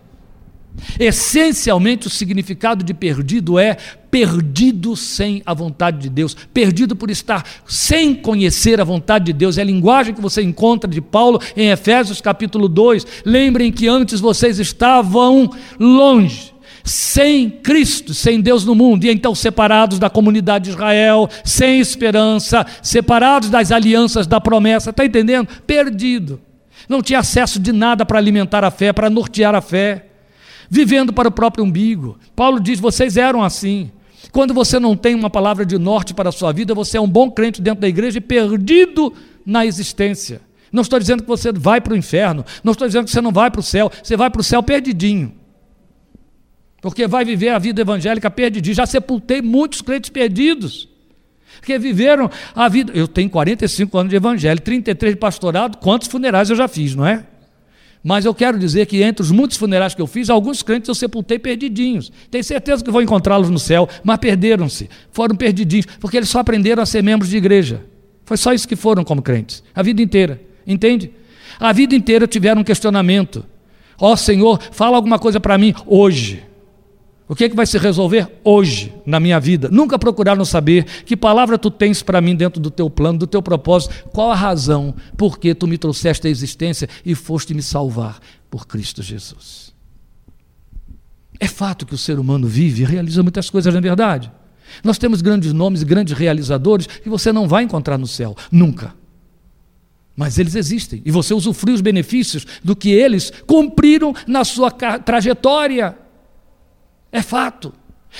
Essencialmente, 0.99 2.07
o 2.07 2.09
significado 2.09 2.84
de 2.84 2.93
perdido 2.93 3.57
é 3.57 3.78
perdido 4.09 4.95
sem 4.95 5.41
a 5.45 5.53
vontade 5.53 5.97
de 5.97 6.09
Deus, 6.09 6.36
perdido 6.53 6.95
por 6.95 7.09
estar 7.09 7.43
sem 7.65 8.13
conhecer 8.13 8.80
a 8.80 8.84
vontade 8.84 9.26
de 9.26 9.34
Deus. 9.34 9.57
É 9.57 9.61
a 9.61 9.65
linguagem 9.65 10.13
que 10.13 10.21
você 10.21 10.41
encontra 10.41 10.89
de 10.89 11.01
Paulo 11.01 11.41
em 11.57 11.69
Efésios 11.69 12.21
capítulo 12.21 12.67
2. 12.67 13.05
Lembrem 13.26 13.71
que 13.71 13.88
antes 13.88 14.19
vocês 14.19 14.59
estavam 14.59 15.49
longe, 15.80 16.53
sem 16.84 17.49
Cristo, 17.49 18.13
sem 18.13 18.39
Deus 18.39 18.65
no 18.65 18.76
mundo, 18.76 19.05
e 19.05 19.09
então 19.09 19.34
separados 19.34 19.97
da 19.97 20.09
comunidade 20.09 20.65
de 20.65 20.71
Israel, 20.71 21.28
sem 21.43 21.80
esperança, 21.80 22.65
separados 22.84 23.49
das 23.49 23.71
alianças 23.71 24.28
da 24.28 24.39
promessa. 24.39 24.91
Está 24.91 25.05
entendendo? 25.05 25.47
Perdido. 25.65 26.39
Não 26.88 27.01
tinha 27.01 27.19
acesso 27.19 27.59
de 27.59 27.71
nada 27.71 28.05
para 28.05 28.19
alimentar 28.19 28.63
a 28.63 28.69
fé, 28.69 28.91
para 28.91 29.09
nortear 29.09 29.55
a 29.55 29.61
fé 29.61 30.12
vivendo 30.74 31.13
para 31.13 31.28
o 31.28 31.32
próprio 31.32 31.63
umbigo. 31.63 32.17
Paulo 32.36 32.59
diz: 32.59 32.80
vocês 32.80 33.15
eram 33.15 33.43
assim. 33.43 33.91
Quando 34.32 34.53
você 34.53 34.80
não 34.80 34.97
tem 34.97 35.13
uma 35.13 35.30
palavra 35.30 35.63
de 35.63 35.78
norte 35.78 36.15
para 36.15 36.30
a 36.30 36.32
sua 36.32 36.51
vida, 36.51 36.74
você 36.74 36.97
é 36.97 37.01
um 37.01 37.07
bom 37.07 37.30
crente 37.30 37.61
dentro 37.61 37.82
da 37.82 37.88
igreja 37.88 38.17
e 38.17 38.21
perdido 38.21 39.13
na 39.45 39.63
existência. 39.65 40.41
Não 40.71 40.82
estou 40.82 40.97
dizendo 40.97 41.21
que 41.21 41.30
você 41.30 41.51
vai 41.51 41.80
para 41.80 41.93
o 41.93 41.97
inferno, 41.97 42.43
não 42.63 42.71
estou 42.71 42.88
dizendo 42.88 43.05
que 43.05 43.11
você 43.11 43.21
não 43.21 43.32
vai 43.32 43.51
para 43.51 43.59
o 43.59 43.63
céu, 43.63 43.91
você 44.01 44.17
vai 44.17 44.32
para 44.32 44.41
o 44.41 44.43
céu 44.43 44.63
perdidinho. 44.63 45.34
Porque 46.82 47.05
vai 47.05 47.24
viver 47.24 47.49
a 47.49 47.59
vida 47.59 47.82
evangélica 47.82 48.32
perdidinho. 48.32 48.74
Já 48.74 48.88
sepultei 48.88 49.43
muitos 49.43 49.82
crentes 49.82 50.09
perdidos 50.09 50.89
que 51.61 51.78
viveram 51.78 52.32
a 52.55 52.67
vida. 52.67 52.91
Eu 52.95 53.07
tenho 53.07 53.30
45 53.30 53.95
anos 53.95 54.09
de 54.09 54.15
evangelho, 54.15 54.59
33 54.59 55.13
de 55.13 55.19
pastorado, 55.19 55.78
quantos 55.78 56.07
funerais 56.07 56.49
eu 56.49 56.55
já 56.55 56.67
fiz, 56.67 56.95
não 56.95 57.05
é? 57.05 57.24
Mas 58.04 58.26
eu 58.26 58.34
quero 58.36 58.60
dizer 58.60 58.86
que 58.86 59.01
entre 59.01 59.24
os 59.24 59.32
muitos 59.32 59.56
funerais 59.56 59.95
que 59.95 60.01
eu 60.01 60.08
fiz, 60.08 60.30
alguns 60.30 60.62
crentes 60.62 60.89
eu 60.89 60.95
sepultei 60.95 61.39
perdidinhos. 61.39 62.12
Tenho 62.30 62.43
certeza 62.43 62.84
que 62.84 62.91
vou 62.91 63.01
encontrá-los 63.01 63.49
no 63.49 63.58
céu, 63.58 63.88
mas 64.04 64.18
perderam-se, 64.18 64.89
foram 65.10 65.36
perdidinhos, 65.36 65.86
porque 66.01 66.18
eles 66.18 66.28
só 66.28 66.39
aprenderam 66.39 66.84
a 66.84 66.86
ser 66.86 67.01
membros 67.01 67.30
de 67.30 67.38
igreja. 67.38 67.86
Foi 68.26 68.36
só 68.36 68.54
isso 68.54 68.68
que 68.68 68.76
foram 68.76 69.06
como 69.06 69.22
crentes, 69.22 69.64
a 69.74 69.82
vida 69.82 70.01
inteira, 70.01 70.41
entende? 70.68 71.12
A 71.58 71.72
vida 71.72 71.95
inteira 71.95 72.28
tiveram 72.28 72.62
um 72.62 72.64
questionamento. 72.64 73.45
Ó 73.97 74.12
oh, 74.12 74.18
Senhor, 74.18 74.60
fala 74.72 74.97
alguma 74.97 75.18
coisa 75.18 75.39
para 75.39 75.58
mim 75.58 75.74
hoje. 75.86 76.43
O 77.34 77.36
que, 77.36 77.45
é 77.45 77.49
que 77.49 77.55
vai 77.55 77.65
se 77.65 77.79
resolver 77.79 78.27
hoje 78.43 78.93
na 79.07 79.19
minha 79.19 79.39
vida? 79.39 79.67
Nunca 79.71 79.97
procuraram 79.97 80.45
saber 80.45 80.84
que 81.03 81.17
palavra 81.17 81.57
tu 81.57 81.71
tens 81.71 82.03
para 82.03 82.21
mim 82.21 82.36
dentro 82.36 82.61
do 82.61 82.69
teu 82.69 82.91
plano, 82.91 83.17
do 83.17 83.25
teu 83.25 83.41
propósito, 83.41 84.07
qual 84.13 84.29
a 84.29 84.36
razão 84.36 84.93
por 85.17 85.39
que 85.39 85.55
tu 85.55 85.65
me 85.65 85.75
trouxeste 85.75 86.27
à 86.27 86.29
existência 86.29 86.88
e 87.03 87.15
foste 87.15 87.55
me 87.55 87.63
salvar 87.63 88.19
por 88.51 88.67
Cristo 88.67 89.01
Jesus. 89.01 89.73
É 91.39 91.47
fato 91.47 91.88
que 91.88 91.95
o 91.95 91.97
ser 91.97 92.19
humano 92.19 92.47
vive 92.47 92.84
e 92.84 92.86
realiza 92.86 93.23
muitas 93.23 93.49
coisas, 93.49 93.73
na 93.73 93.79
é 93.79 93.81
verdade. 93.81 94.31
Nós 94.84 94.99
temos 94.99 95.19
grandes 95.23 95.53
nomes 95.53 95.81
grandes 95.81 96.15
realizadores 96.15 96.86
que 96.86 97.09
você 97.09 97.34
não 97.34 97.47
vai 97.47 97.63
encontrar 97.63 97.97
no 97.97 98.05
céu, 98.05 98.38
nunca. 98.51 98.93
Mas 100.15 100.38
eles 100.38 100.53
existem 100.53 101.01
e 101.03 101.09
você 101.09 101.34
usufrui 101.34 101.73
os 101.73 101.81
benefícios 101.81 102.45
do 102.63 102.75
que 102.75 102.91
eles 102.91 103.34
cumpriram 103.47 104.13
na 104.27 104.43
sua 104.43 104.69
trajetória. 104.69 106.03
É 107.14 107.22
fato. 107.22 107.72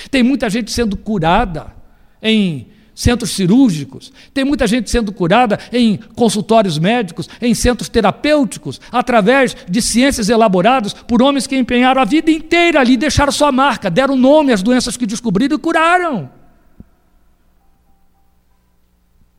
Tem 0.08 0.22
muita 0.22 0.48
gente 0.48 0.70
sendo 0.70 0.96
curada 0.96 1.74
em 2.22 2.68
centros 2.94 3.32
cirúrgicos, 3.32 4.12
tem 4.32 4.44
muita 4.44 4.68
gente 4.68 4.88
sendo 4.88 5.12
curada 5.12 5.58
em 5.72 5.96
consultórios 6.14 6.78
médicos, 6.78 7.28
em 7.42 7.52
centros 7.52 7.88
terapêuticos, 7.88 8.80
através 8.92 9.56
de 9.68 9.82
ciências 9.82 10.28
elaboradas 10.28 10.94
por 10.94 11.20
homens 11.20 11.44
que 11.44 11.56
empenharam 11.56 12.00
a 12.00 12.04
vida 12.04 12.30
inteira 12.30 12.78
ali, 12.78 12.96
deixaram 12.96 13.32
sua 13.32 13.50
marca, 13.50 13.90
deram 13.90 14.16
nome 14.16 14.52
às 14.52 14.62
doenças 14.62 14.96
que 14.96 15.06
descobriram 15.06 15.56
e 15.56 15.58
curaram. 15.58 16.30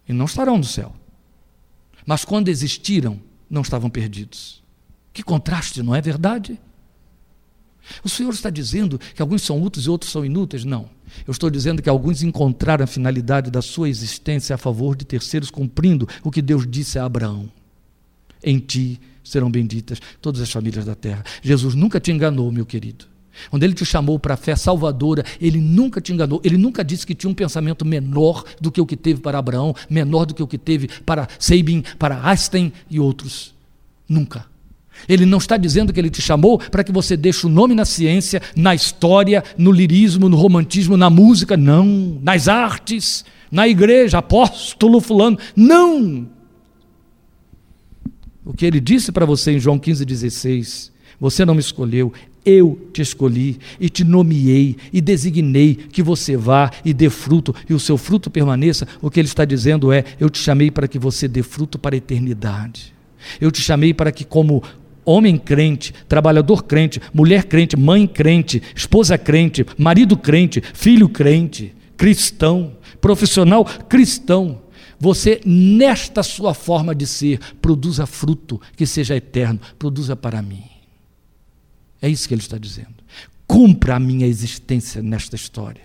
E 0.05 0.11
não 0.11 0.25
estarão 0.25 0.57
no 0.57 0.65
céu. 0.65 0.93
Mas 2.05 2.25
quando 2.25 2.49
existiram, 2.49 3.19
não 3.49 3.61
estavam 3.61 3.89
perdidos. 3.89 4.61
Que 5.13 5.23
contraste, 5.23 5.81
não 5.81 5.95
é 5.95 6.01
verdade? 6.01 6.59
O 8.03 8.09
Senhor 8.09 8.33
está 8.33 8.49
dizendo 8.49 8.99
que 9.13 9.21
alguns 9.21 9.41
são 9.41 9.61
úteis 9.61 9.85
e 9.85 9.89
outros 9.89 10.11
são 10.11 10.25
inúteis? 10.25 10.63
Não. 10.63 10.89
Eu 11.25 11.31
estou 11.31 11.49
dizendo 11.49 11.81
que 11.81 11.89
alguns 11.89 12.23
encontraram 12.23 12.83
a 12.83 12.87
finalidade 12.87 13.51
da 13.51 13.61
sua 13.61 13.89
existência 13.89 14.55
a 14.55 14.57
favor 14.57 14.95
de 14.95 15.05
terceiros, 15.05 15.49
cumprindo 15.49 16.07
o 16.23 16.31
que 16.31 16.41
Deus 16.41 16.65
disse 16.67 16.99
a 16.99 17.05
Abraão: 17.05 17.49
Em 18.43 18.59
ti 18.59 18.99
serão 19.23 19.49
benditas 19.49 19.99
todas 20.21 20.41
as 20.41 20.51
famílias 20.51 20.85
da 20.85 20.95
terra. 20.95 21.23
Jesus 21.41 21.75
nunca 21.75 21.99
te 21.99 22.11
enganou, 22.11 22.51
meu 22.51 22.65
querido. 22.65 23.05
Quando 23.49 23.63
ele 23.63 23.73
te 23.73 23.85
chamou 23.85 24.17
para 24.17 24.35
a 24.35 24.37
fé 24.37 24.55
salvadora, 24.55 25.23
ele 25.41 25.59
nunca 25.59 25.99
te 25.99 26.13
enganou. 26.13 26.41
Ele 26.43 26.57
nunca 26.57 26.83
disse 26.83 27.05
que 27.05 27.13
tinha 27.13 27.29
um 27.29 27.33
pensamento 27.33 27.85
menor 27.85 28.43
do 28.61 28.71
que 28.71 28.79
o 28.79 28.85
que 28.85 28.95
teve 28.95 29.19
para 29.19 29.37
Abraão, 29.37 29.75
menor 29.89 30.25
do 30.25 30.33
que 30.33 30.41
o 30.41 30.47
que 30.47 30.57
teve 30.57 30.87
para 31.05 31.27
Sabin, 31.37 31.83
para 31.99 32.25
Einstein 32.25 32.71
e 32.89 32.99
outros. 32.99 33.53
Nunca. 34.07 34.45
Ele 35.07 35.25
não 35.25 35.37
está 35.37 35.57
dizendo 35.57 35.93
que 35.93 35.99
ele 35.99 36.09
te 36.09 36.21
chamou 36.21 36.57
para 36.57 36.83
que 36.83 36.91
você 36.91 37.15
deixe 37.15 37.45
o 37.45 37.49
nome 37.49 37.75
na 37.75 37.85
ciência, 37.85 38.41
na 38.55 38.73
história, 38.73 39.43
no 39.57 39.71
lirismo, 39.71 40.29
no 40.29 40.37
romantismo, 40.37 40.97
na 40.97 41.09
música, 41.09 41.55
não. 41.55 42.19
Nas 42.21 42.47
artes, 42.47 43.25
na 43.51 43.67
igreja, 43.67 44.17
apóstolo 44.17 44.99
fulano, 44.99 45.37
não. 45.55 46.27
O 48.43 48.53
que 48.53 48.65
ele 48.65 48.79
disse 48.79 49.11
para 49.11 49.25
você 49.25 49.51
em 49.51 49.59
João 49.59 49.79
15,16: 49.79 50.91
Você 51.19 51.43
não 51.43 51.55
me 51.55 51.59
escolheu, 51.59 52.13
eu 52.45 52.89
te 52.93 53.01
escolhi 53.01 53.57
e 53.79 53.89
te 53.89 54.03
nomeei 54.03 54.77
e 54.93 55.01
designei 55.01 55.73
que 55.73 56.03
você 56.03 56.37
vá 56.37 56.69
e 56.85 56.93
dê 56.93 57.09
fruto 57.09 57.55
e 57.67 57.73
o 57.73 57.79
seu 57.79 57.97
fruto 57.97 58.29
permaneça. 58.29 58.87
O 59.01 59.09
que 59.09 59.19
ele 59.19 59.27
está 59.27 59.43
dizendo 59.43 59.91
é: 59.91 60.03
Eu 60.19 60.29
te 60.29 60.37
chamei 60.37 60.69
para 60.69 60.87
que 60.87 60.99
você 60.99 61.27
dê 61.27 61.41
fruto 61.41 61.79
para 61.79 61.95
a 61.95 61.97
eternidade. 61.97 62.93
Eu 63.41 63.51
te 63.51 63.61
chamei 63.61 63.93
para 63.93 64.11
que, 64.11 64.23
como 64.23 64.61
homem 65.05 65.37
crente, 65.37 65.93
trabalhador 66.09 66.63
crente, 66.63 66.99
mulher 67.13 67.45
crente, 67.45 67.77
mãe 67.77 68.07
crente, 68.07 68.61
esposa 68.75 69.17
crente, 69.17 69.65
marido 69.77 70.17
crente, 70.17 70.61
filho 70.73 71.07
crente, 71.07 71.73
cristão, 71.95 72.73
profissional 72.99 73.63
cristão. 73.63 74.63
Você, 74.99 75.41
nesta 75.45 76.23
sua 76.23 76.53
forma 76.53 76.95
de 76.95 77.05
ser, 77.05 77.39
produza 77.61 78.05
fruto 78.05 78.59
que 78.75 78.85
seja 78.85 79.15
eterno, 79.15 79.59
produza 79.77 80.15
para 80.15 80.41
mim. 80.41 80.63
É 82.01 82.09
isso 82.09 82.27
que 82.27 82.33
ele 82.33 82.41
está 82.41 82.57
dizendo. 82.57 82.95
Cumpra 83.45 83.95
a 83.95 83.99
minha 83.99 84.25
existência 84.25 85.03
nesta 85.03 85.35
história. 85.35 85.81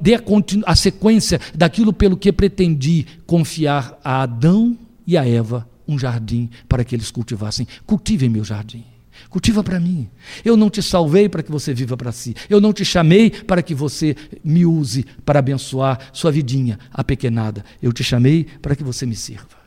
Dê 0.00 0.14
a, 0.14 0.22
a 0.64 0.76
sequência 0.76 1.40
daquilo 1.54 1.92
pelo 1.92 2.16
que 2.16 2.32
pretendi 2.32 3.04
confiar 3.26 3.98
a 4.02 4.22
Adão 4.22 4.76
e 5.06 5.16
a 5.16 5.28
Eva 5.28 5.68
um 5.86 5.98
jardim 5.98 6.50
para 6.68 6.84
que 6.84 6.94
eles 6.94 7.10
cultivassem. 7.10 7.66
Cultive 7.84 8.28
meu 8.28 8.44
jardim. 8.44 8.84
Cultiva 9.30 9.62
para 9.64 9.80
mim. 9.80 10.08
Eu 10.44 10.56
não 10.56 10.68
te 10.68 10.82
salvei 10.82 11.28
para 11.28 11.42
que 11.42 11.50
você 11.50 11.72
viva 11.72 11.96
para 11.96 12.12
si. 12.12 12.34
Eu 12.48 12.60
não 12.60 12.72
te 12.72 12.84
chamei 12.84 13.30
para 13.30 13.62
que 13.62 13.74
você 13.74 14.14
me 14.44 14.64
use 14.66 15.04
para 15.24 15.38
abençoar 15.38 16.10
sua 16.12 16.30
vidinha 16.30 16.78
apequenada. 16.92 17.64
Eu 17.82 17.92
te 17.92 18.04
chamei 18.04 18.44
para 18.44 18.76
que 18.76 18.84
você 18.84 19.06
me 19.06 19.16
sirva. 19.16 19.66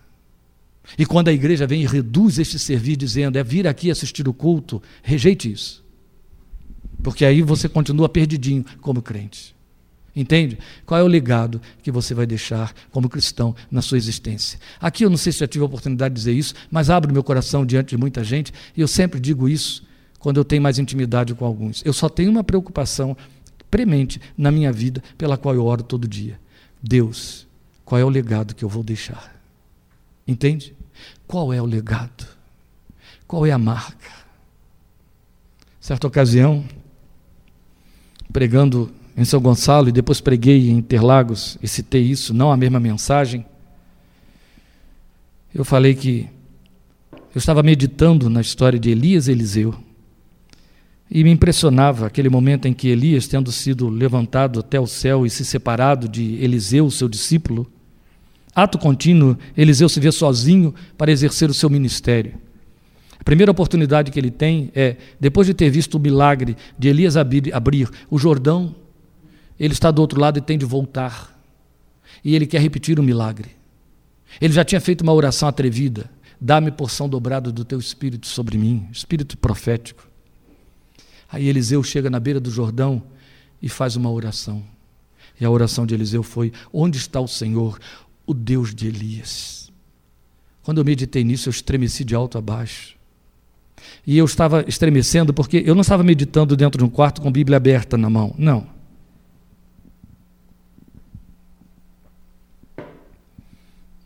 E 0.97 1.05
quando 1.05 1.27
a 1.27 1.33
igreja 1.33 1.67
vem 1.67 1.83
e 1.83 1.87
reduz 1.87 2.39
este 2.39 2.57
servir, 2.57 2.95
dizendo 2.95 3.37
é 3.37 3.43
vir 3.43 3.67
aqui 3.67 3.91
assistir 3.91 4.27
o 4.27 4.33
culto, 4.33 4.81
rejeite 5.03 5.51
isso. 5.51 5.83
Porque 7.03 7.23
aí 7.25 7.41
você 7.41 7.69
continua 7.69 8.09
perdidinho 8.09 8.65
como 8.81 9.01
crente. 9.01 9.55
Entende? 10.15 10.57
Qual 10.85 10.99
é 10.99 11.03
o 11.03 11.07
legado 11.07 11.61
que 11.81 11.91
você 11.91 12.13
vai 12.13 12.25
deixar 12.25 12.73
como 12.91 13.07
cristão 13.07 13.55
na 13.69 13.81
sua 13.81 13.97
existência? 13.97 14.59
Aqui 14.79 15.05
eu 15.05 15.09
não 15.09 15.17
sei 15.17 15.31
se 15.31 15.39
já 15.39 15.47
tive 15.47 15.63
a 15.63 15.67
oportunidade 15.67 16.13
de 16.13 16.19
dizer 16.19 16.33
isso, 16.33 16.53
mas 16.69 16.89
abro 16.89 17.13
meu 17.13 17.23
coração 17.23 17.65
diante 17.65 17.89
de 17.89 17.97
muita 17.97 18.23
gente 18.23 18.51
e 18.75 18.81
eu 18.81 18.87
sempre 18.87 19.19
digo 19.19 19.47
isso 19.47 19.87
quando 20.17 20.37
eu 20.37 20.45
tenho 20.45 20.61
mais 20.61 20.79
intimidade 20.79 21.33
com 21.33 21.45
alguns. 21.45 21.83
Eu 21.85 21.93
só 21.93 22.09
tenho 22.09 22.31
uma 22.31 22.43
preocupação 22.43 23.15
premente 23.69 24.19
na 24.37 24.51
minha 24.51 24.71
vida 24.71 25.01
pela 25.17 25.37
qual 25.37 25.55
eu 25.55 25.65
oro 25.65 25.83
todo 25.83 26.07
dia. 26.07 26.39
Deus, 26.81 27.47
qual 27.85 27.99
é 27.99 28.03
o 28.03 28.09
legado 28.09 28.55
que 28.55 28.63
eu 28.63 28.69
vou 28.69 28.83
deixar? 28.83 29.35
Entende? 30.27 30.75
Qual 31.27 31.53
é 31.53 31.61
o 31.61 31.65
legado? 31.65 32.27
Qual 33.27 33.45
é 33.45 33.51
a 33.51 33.57
marca? 33.57 34.09
Certa 35.79 36.07
ocasião, 36.07 36.65
pregando 38.33 38.91
em 39.19 39.25
São 39.25 39.41
Gonçalo 39.41 39.89
e 39.89 39.91
depois 39.91 40.21
preguei 40.21 40.69
em 40.69 40.77
Interlagos 40.77 41.57
e 41.61 41.67
citei 41.67 42.01
isso, 42.03 42.33
não 42.33 42.51
a 42.51 42.57
mesma 42.57 42.79
mensagem. 42.79 43.45
Eu 45.53 45.65
falei 45.65 45.93
que 45.93 46.29
eu 47.11 47.37
estava 47.37 47.61
meditando 47.61 48.29
na 48.29 48.39
história 48.39 48.79
de 48.79 48.89
Elias 48.89 49.27
e 49.27 49.31
Eliseu. 49.31 49.75
E 51.11 51.23
me 51.23 51.31
impressionava 51.31 52.07
aquele 52.07 52.29
momento 52.29 52.67
em 52.67 52.73
que 52.73 52.87
Elias, 52.87 53.27
tendo 53.27 53.51
sido 53.51 53.89
levantado 53.89 54.59
até 54.59 54.79
o 54.79 54.87
céu 54.87 55.25
e 55.25 55.29
se 55.29 55.43
separado 55.43 56.07
de 56.07 56.35
Eliseu, 56.35 56.89
seu 56.89 57.09
discípulo, 57.09 57.69
ato 58.55 58.77
contínuo, 58.77 59.37
Eliseu 59.57 59.89
se 59.89 59.99
vê 59.99 60.11
sozinho 60.11 60.73
para 60.97 61.11
exercer 61.11 61.49
o 61.49 61.53
seu 61.53 61.69
ministério. 61.69 62.35
A 63.19 63.23
primeira 63.23 63.51
oportunidade 63.51 64.11
que 64.11 64.19
ele 64.19 64.31
tem 64.31 64.71
é, 64.73 64.95
depois 65.19 65.45
de 65.45 65.53
ter 65.53 65.69
visto 65.69 65.95
o 65.95 65.99
milagre 65.99 66.55
de 66.77 66.87
Elias 66.87 67.17
abrir, 67.17 67.53
abrir 67.53 67.89
o 68.09 68.17
Jordão, 68.17 68.75
ele 69.59 69.73
está 69.73 69.91
do 69.91 70.01
outro 70.01 70.19
lado 70.19 70.37
e 70.37 70.41
tem 70.41 70.57
de 70.57 70.65
voltar. 70.65 71.37
E 72.23 72.35
ele 72.35 72.47
quer 72.47 72.61
repetir 72.61 72.99
o 72.99 73.03
milagre. 73.03 73.51
Ele 74.39 74.53
já 74.53 74.63
tinha 74.63 74.79
feito 74.79 75.01
uma 75.01 75.13
oração 75.13 75.49
atrevida: 75.49 76.09
dá-me 76.39 76.71
porção 76.71 77.09
dobrada 77.09 77.51
do 77.51 77.65
teu 77.65 77.79
espírito 77.79 78.27
sobre 78.27 78.57
mim, 78.57 78.87
espírito 78.91 79.37
profético. 79.37 80.07
Aí 81.31 81.47
Eliseu 81.47 81.83
chega 81.83 82.09
na 82.09 82.19
beira 82.19 82.39
do 82.39 82.49
Jordão 82.49 83.03
e 83.61 83.69
faz 83.69 83.95
uma 83.95 84.09
oração. 84.09 84.63
E 85.39 85.45
a 85.45 85.49
oração 85.49 85.85
de 85.85 85.93
Eliseu 85.93 86.23
foi: 86.23 86.51
Onde 86.71 86.97
está 86.97 87.19
o 87.19 87.27
Senhor, 87.27 87.79
o 88.25 88.33
Deus 88.33 88.73
de 88.73 88.87
Elias? 88.87 89.71
Quando 90.63 90.79
eu 90.79 90.85
meditei 90.85 91.23
nisso, 91.23 91.49
eu 91.49 91.51
estremeci 91.51 92.03
de 92.03 92.13
alto 92.15 92.37
a 92.37 92.41
baixo. 92.41 92.97
E 94.05 94.17
eu 94.17 94.25
estava 94.25 94.63
estremecendo 94.67 95.33
porque 95.33 95.63
eu 95.65 95.73
não 95.73 95.81
estava 95.81 96.03
meditando 96.03 96.55
dentro 96.55 96.77
de 96.77 96.83
um 96.83 96.89
quarto 96.89 97.21
com 97.21 97.31
Bíblia 97.31 97.57
aberta 97.57 97.97
na 97.97 98.09
mão. 98.09 98.35
Não. 98.37 98.78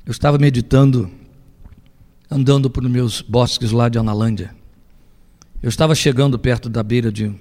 Eu 0.05 0.11
estava 0.11 0.37
meditando, 0.37 1.09
andando 2.29 2.69
por 2.69 2.83
meus 2.83 3.21
bosques 3.21 3.71
lá 3.71 3.87
de 3.87 3.97
Analândia. 3.97 4.53
Eu 5.61 5.69
estava 5.69 5.95
chegando 5.95 6.37
perto 6.37 6.67
da 6.67 6.83
beira 6.83 7.09
de 7.09 7.33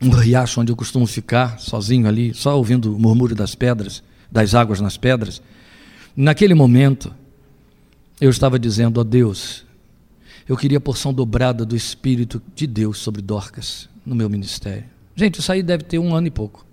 um 0.00 0.10
riacho 0.10 0.60
onde 0.60 0.70
eu 0.70 0.76
costumo 0.76 1.08
ficar, 1.08 1.58
sozinho 1.58 2.06
ali, 2.06 2.32
só 2.32 2.56
ouvindo 2.56 2.94
o 2.94 2.98
murmúrio 3.00 3.34
das 3.34 3.56
pedras, 3.56 4.00
das 4.30 4.54
águas 4.54 4.80
nas 4.80 4.96
pedras. 4.96 5.42
Naquele 6.14 6.54
momento, 6.54 7.12
eu 8.20 8.30
estava 8.30 8.60
dizendo 8.60 9.00
a 9.00 9.02
Deus, 9.02 9.64
eu 10.48 10.56
queria 10.56 10.78
a 10.78 10.80
porção 10.80 11.12
dobrada 11.12 11.66
do 11.66 11.74
Espírito 11.74 12.40
de 12.54 12.68
Deus 12.68 12.98
sobre 12.98 13.20
Dorcas 13.20 13.88
no 14.06 14.14
meu 14.14 14.30
ministério. 14.30 14.84
Gente, 15.16 15.40
isso 15.40 15.50
aí 15.50 15.64
deve 15.64 15.82
ter 15.82 15.98
um 15.98 16.14
ano 16.14 16.28
e 16.28 16.30
pouco. 16.30 16.64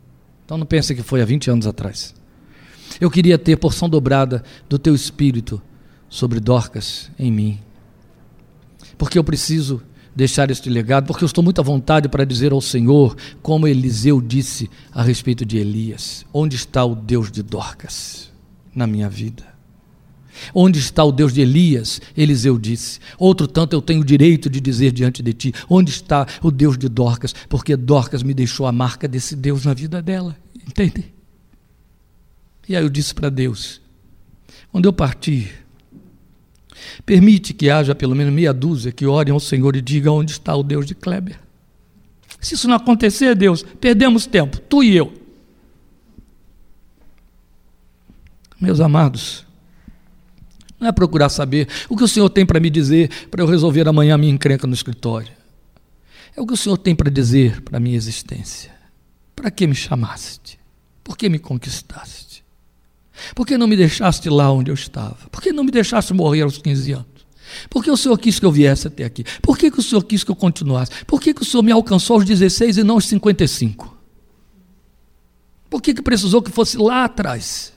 Então 0.45 0.55
não 0.55 0.67
pense 0.67 0.93
que 0.93 1.01
foi 1.01 1.19
há 1.19 1.25
20 1.25 1.49
anos 1.49 1.65
atrás. 1.65 2.13
Eu 2.99 3.09
queria 3.11 3.37
ter 3.37 3.57
porção 3.57 3.89
dobrada 3.89 4.43
do 4.69 4.79
teu 4.79 4.95
Espírito 4.95 5.61
sobre 6.09 6.39
Dorcas 6.39 7.11
em 7.17 7.31
mim. 7.31 7.59
Porque 8.97 9.17
eu 9.17 9.23
preciso 9.23 9.81
deixar 10.15 10.49
este 10.49 10.69
legado, 10.69 11.07
porque 11.07 11.23
eu 11.23 11.27
estou 11.27 11.43
muito 11.43 11.59
à 11.59 11.63
vontade 11.63 12.07
para 12.07 12.23
dizer 12.23 12.53
ao 12.53 12.61
Senhor, 12.61 13.17
como 13.41 13.67
Eliseu 13.67 14.21
disse 14.21 14.69
a 14.91 15.03
respeito 15.03 15.45
de 15.45 15.57
Elias: 15.57 16.25
onde 16.33 16.55
está 16.55 16.85
o 16.85 16.95
Deus 16.95 17.29
de 17.29 17.43
Dorcas 17.43 18.31
na 18.73 18.87
minha 18.87 19.09
vida? 19.09 19.53
Onde 20.53 20.79
está 20.79 21.03
o 21.03 21.13
Deus 21.13 21.33
de 21.33 21.41
Elias? 21.41 22.01
Eliseu 22.15 22.57
disse. 22.57 22.99
Outro 23.17 23.47
tanto 23.47 23.73
eu 23.73 23.81
tenho 23.81 24.01
o 24.01 24.05
direito 24.05 24.49
de 24.49 24.59
dizer 24.59 24.91
diante 24.91 25.23
de 25.23 25.33
ti: 25.33 25.53
onde 25.69 25.91
está 25.91 26.27
o 26.41 26.51
Deus 26.51 26.77
de 26.77 26.89
Dorcas? 26.89 27.33
Porque 27.49 27.75
Dorcas 27.75 28.23
me 28.23 28.33
deixou 28.33 28.65
a 28.65 28.71
marca 28.71 29.07
desse 29.07 29.35
Deus 29.35 29.65
na 29.65 29.73
vida 29.73 30.01
dela. 30.01 30.35
Entende? 30.67 31.14
E 32.67 32.75
aí 32.75 32.83
eu 32.83 32.89
disse 32.89 33.13
para 33.13 33.29
Deus: 33.29 33.81
quando 34.71 34.85
eu 34.85 34.93
partir, 34.93 35.65
permite 37.05 37.53
que 37.53 37.69
haja 37.69 37.95
pelo 37.95 38.15
menos 38.15 38.33
meia 38.33 38.53
dúzia 38.53 38.91
que 38.91 39.05
orem 39.05 39.33
ao 39.33 39.39
Senhor 39.39 39.75
e 39.75 39.81
digam 39.81 40.15
onde 40.15 40.31
está 40.31 40.55
o 40.55 40.63
Deus 40.63 40.85
de 40.85 40.95
Kleber. 40.95 41.39
Se 42.39 42.55
isso 42.55 42.67
não 42.67 42.75
acontecer, 42.75 43.35
Deus, 43.35 43.63
perdemos 43.63 44.25
tempo, 44.25 44.59
tu 44.59 44.83
e 44.83 44.95
eu. 44.95 45.13
Meus 48.59 48.79
amados, 48.79 49.45
não 50.79 50.87
é 50.87 50.91
procurar 50.91 51.29
saber 51.29 51.67
o 51.89 51.95
que 51.95 52.03
o 52.03 52.07
Senhor 52.07 52.29
tem 52.29 52.45
para 52.45 52.59
me 52.59 52.69
dizer 52.69 53.27
para 53.29 53.41
eu 53.41 53.47
resolver 53.47 53.87
amanhã 53.87 54.15
a 54.15 54.17
minha 54.17 54.33
encrenca 54.33 54.67
no 54.67 54.73
escritório. 54.73 55.31
É 56.35 56.41
o 56.41 56.45
que 56.45 56.53
o 56.53 56.57
Senhor 56.57 56.77
tem 56.77 56.93
para 56.93 57.09
dizer 57.09 57.61
para 57.61 57.77
a 57.77 57.79
minha 57.79 57.95
existência. 57.95 58.73
Para 59.35 59.49
que 59.49 59.65
me 59.65 59.75
chamaste? 59.75 60.59
Por 61.03 61.17
que 61.17 61.29
me 61.29 61.39
conquistaste? 61.39 62.24
Por 63.33 63.45
que 63.45 63.57
não 63.57 63.67
me 63.67 63.77
deixaste 63.77 64.29
lá 64.29 64.51
onde 64.51 64.71
eu 64.71 64.75
estava? 64.75 65.17
Por 65.31 65.41
que 65.41 65.51
não 65.51 65.63
me 65.63 65.71
deixaste 65.71 66.13
morrer 66.13 66.41
aos 66.41 66.57
15 66.57 66.91
anos? 66.91 67.15
Por 67.69 67.83
que 67.83 67.89
o 67.89 67.97
Senhor 67.97 68.17
quis 68.17 68.39
que 68.39 68.45
eu 68.45 68.51
viesse 68.51 68.87
até 68.87 69.03
aqui? 69.03 69.23
Por 69.41 69.57
que, 69.57 69.71
que 69.71 69.79
o 69.79 69.83
Senhor 69.83 70.03
quis 70.03 70.23
que 70.23 70.31
eu 70.31 70.35
continuasse? 70.35 70.91
Por 71.05 71.21
que, 71.21 71.33
que 71.33 71.41
o 71.41 71.45
Senhor 71.45 71.63
me 71.63 71.71
alcançou 71.71 72.15
aos 72.15 72.25
16 72.25 72.77
e 72.77 72.83
não 72.83 72.95
aos 72.95 73.05
55? 73.05 73.95
Por 75.69 75.81
que, 75.81 75.93
que 75.93 76.01
precisou 76.01 76.41
que 76.41 76.51
fosse 76.51 76.77
lá 76.77 77.05
atrás? 77.05 77.73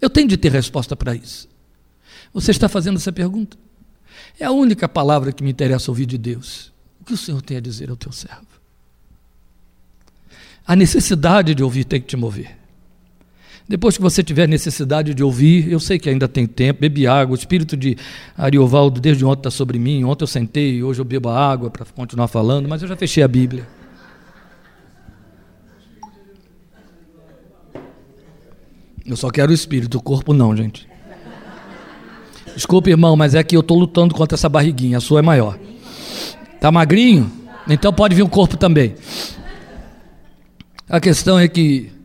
Eu 0.00 0.10
tenho 0.10 0.28
de 0.28 0.36
ter 0.36 0.52
resposta 0.52 0.94
para 0.94 1.14
isso. 1.14 1.48
Você 2.32 2.50
está 2.50 2.68
fazendo 2.68 2.96
essa 2.96 3.12
pergunta? 3.12 3.56
É 4.38 4.44
a 4.44 4.50
única 4.50 4.88
palavra 4.88 5.32
que 5.32 5.42
me 5.42 5.50
interessa 5.50 5.90
ouvir 5.90 6.06
de 6.06 6.18
Deus. 6.18 6.72
O 7.00 7.04
que 7.04 7.14
o 7.14 7.16
Senhor 7.16 7.40
tem 7.40 7.56
a 7.56 7.60
dizer 7.60 7.90
ao 7.90 7.96
teu 7.96 8.12
servo? 8.12 8.46
A 10.66 10.76
necessidade 10.76 11.54
de 11.54 11.62
ouvir 11.62 11.84
tem 11.84 12.00
que 12.00 12.08
te 12.08 12.16
mover. 12.16 12.65
Depois 13.68 13.96
que 13.96 14.02
você 14.02 14.22
tiver 14.22 14.46
necessidade 14.46 15.12
de 15.12 15.24
ouvir, 15.24 15.70
eu 15.70 15.80
sei 15.80 15.98
que 15.98 16.08
ainda 16.08 16.28
tem 16.28 16.46
tempo, 16.46 16.80
bebe 16.82 17.04
água. 17.06 17.34
O 17.34 17.38
espírito 17.38 17.76
de 17.76 17.96
Ariovaldo 18.38 19.00
desde 19.00 19.24
ontem 19.24 19.40
está 19.40 19.50
sobre 19.50 19.76
mim. 19.76 20.04
Ontem 20.04 20.22
eu 20.22 20.28
sentei, 20.28 20.82
hoje 20.84 21.00
eu 21.00 21.04
bebo 21.04 21.28
água 21.28 21.68
para 21.68 21.84
continuar 21.84 22.28
falando, 22.28 22.68
mas 22.68 22.80
eu 22.82 22.88
já 22.88 22.94
fechei 22.94 23.24
a 23.24 23.28
Bíblia. 23.28 23.66
Eu 29.04 29.16
só 29.16 29.30
quero 29.30 29.50
o 29.50 29.54
espírito, 29.54 29.98
o 29.98 30.02
corpo 30.02 30.32
não, 30.32 30.56
gente. 30.56 30.88
Desculpa, 32.54 32.88
irmão, 32.88 33.16
mas 33.16 33.34
é 33.34 33.42
que 33.42 33.56
eu 33.56 33.60
estou 33.60 33.78
lutando 33.78 34.14
contra 34.14 34.36
essa 34.36 34.48
barriguinha. 34.48 34.98
A 34.98 35.00
sua 35.00 35.18
é 35.18 35.22
maior. 35.22 35.58
Tá 36.60 36.70
magrinho? 36.70 37.30
Então 37.68 37.92
pode 37.92 38.14
vir 38.14 38.22
o 38.22 38.28
corpo 38.28 38.56
também. 38.56 38.94
A 40.88 41.00
questão 41.00 41.38
é 41.38 41.48
que 41.48 41.95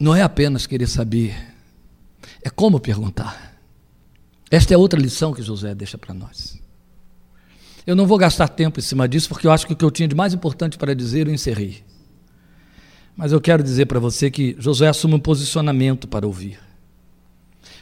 não 0.00 0.14
é 0.14 0.22
apenas 0.22 0.66
querer 0.66 0.86
saber, 0.86 1.34
é 2.42 2.50
como 2.50 2.80
perguntar. 2.80 3.56
Esta 4.50 4.74
é 4.74 4.76
outra 4.76 5.00
lição 5.00 5.32
que 5.32 5.42
José 5.42 5.74
deixa 5.74 5.98
para 5.98 6.14
nós. 6.14 6.60
Eu 7.86 7.96
não 7.96 8.06
vou 8.06 8.18
gastar 8.18 8.48
tempo 8.48 8.78
em 8.78 8.82
cima 8.82 9.08
disso, 9.08 9.28
porque 9.28 9.46
eu 9.46 9.52
acho 9.52 9.66
que 9.66 9.72
o 9.72 9.76
que 9.76 9.84
eu 9.84 9.90
tinha 9.90 10.08
de 10.08 10.14
mais 10.14 10.34
importante 10.34 10.76
para 10.76 10.94
dizer 10.94 11.26
eu 11.26 11.34
encerrei. 11.34 11.82
Mas 13.16 13.32
eu 13.32 13.40
quero 13.40 13.62
dizer 13.62 13.86
para 13.86 13.98
você 13.98 14.30
que 14.30 14.54
Josué 14.58 14.88
assume 14.88 15.14
um 15.14 15.20
posicionamento 15.20 16.06
para 16.06 16.26
ouvir. 16.26 16.58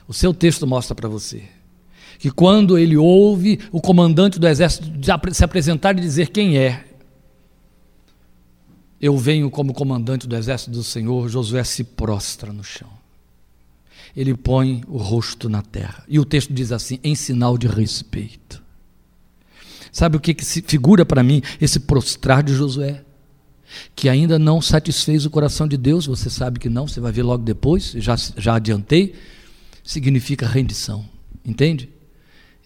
O 0.07 0.15
seu 0.15 0.33
texto 0.33 0.67
mostra 0.67 0.95
para 0.95 1.09
você 1.09 1.43
que 2.19 2.31
quando 2.31 2.79
ele 2.79 2.97
ouve 2.97 3.59
o 3.73 3.81
comandante 3.81 4.39
do 4.39 4.47
exército 4.47 4.87
se 5.33 5.45
apresentar 5.45 5.97
e 5.99 6.01
dizer 6.01 6.29
quem 6.31 6.57
é, 6.57 6.85
eu 9.05 9.19
venho 9.19 9.51
como 9.51 9.75
comandante 9.75 10.27
do 10.27 10.35
exército 10.35 10.71
do 10.71 10.83
Senhor, 10.83 11.29
Josué 11.29 11.63
se 11.63 11.85
prostra 11.85 12.55
no 12.55 12.65
chão. 12.65 12.89
Ele 14.17 14.33
põe 14.35 14.83
o 14.89 14.97
rosto 14.97 15.47
na 15.47 15.61
terra. 15.61 16.03
E 16.09 16.19
o 16.19 16.25
texto 16.25 16.55
diz 16.55 16.73
assim: 16.73 16.99
em 17.05 17.15
sinal 17.15 17.59
de 17.59 17.67
respeito. 17.67 18.63
Sabe 19.93 20.17
o 20.17 20.21
que, 20.21 20.33
que 20.33 20.43
se 20.43 20.63
figura 20.63 21.05
para 21.05 21.23
mim 21.23 21.43
esse 21.61 21.81
prostrar 21.81 22.43
de 22.43 22.55
Josué? 22.55 23.05
Que 23.95 24.09
ainda 24.09 24.39
não 24.39 24.63
satisfez 24.63 25.27
o 25.27 25.31
coração 25.31 25.69
de 25.69 25.77
Deus, 25.77 26.07
você 26.07 26.31
sabe 26.31 26.59
que 26.59 26.71
não, 26.71 26.89
você 26.89 26.99
vai 26.99 27.13
ver 27.13 27.25
logo 27.25 27.45
depois, 27.45 27.93
já, 27.97 28.17
já 28.17 28.55
adiantei. 28.55 29.15
Significa 29.83 30.49
rendição, 30.49 31.05
entende? 31.45 31.91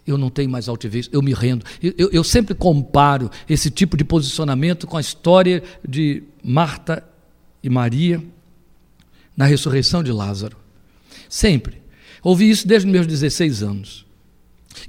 Eu 0.09 0.17
não 0.17 0.29
tenho 0.29 0.49
mais 0.49 0.67
altivez, 0.67 1.09
eu 1.11 1.21
me 1.21 1.33
rendo. 1.33 1.65
Eu, 1.81 2.09
eu, 2.11 2.23
sempre 2.23 2.53
comparo 2.55 3.29
esse 3.47 3.69
tipo 3.69 3.95
de 3.95 4.03
posicionamento 4.03 4.87
com 4.87 4.97
a 4.97 5.01
história 5.01 5.63
de 5.87 6.23
Marta 6.43 7.03
e 7.63 7.69
Maria 7.69 8.23
na 9.35 9.45
ressurreição 9.45 10.03
de 10.03 10.11
Lázaro. 10.11 10.57
Sempre. 11.29 11.81
Ouvi 12.23 12.49
isso 12.49 12.67
desde 12.67 12.87
meus 12.87 13.07
16 13.07 13.63
anos. 13.63 14.05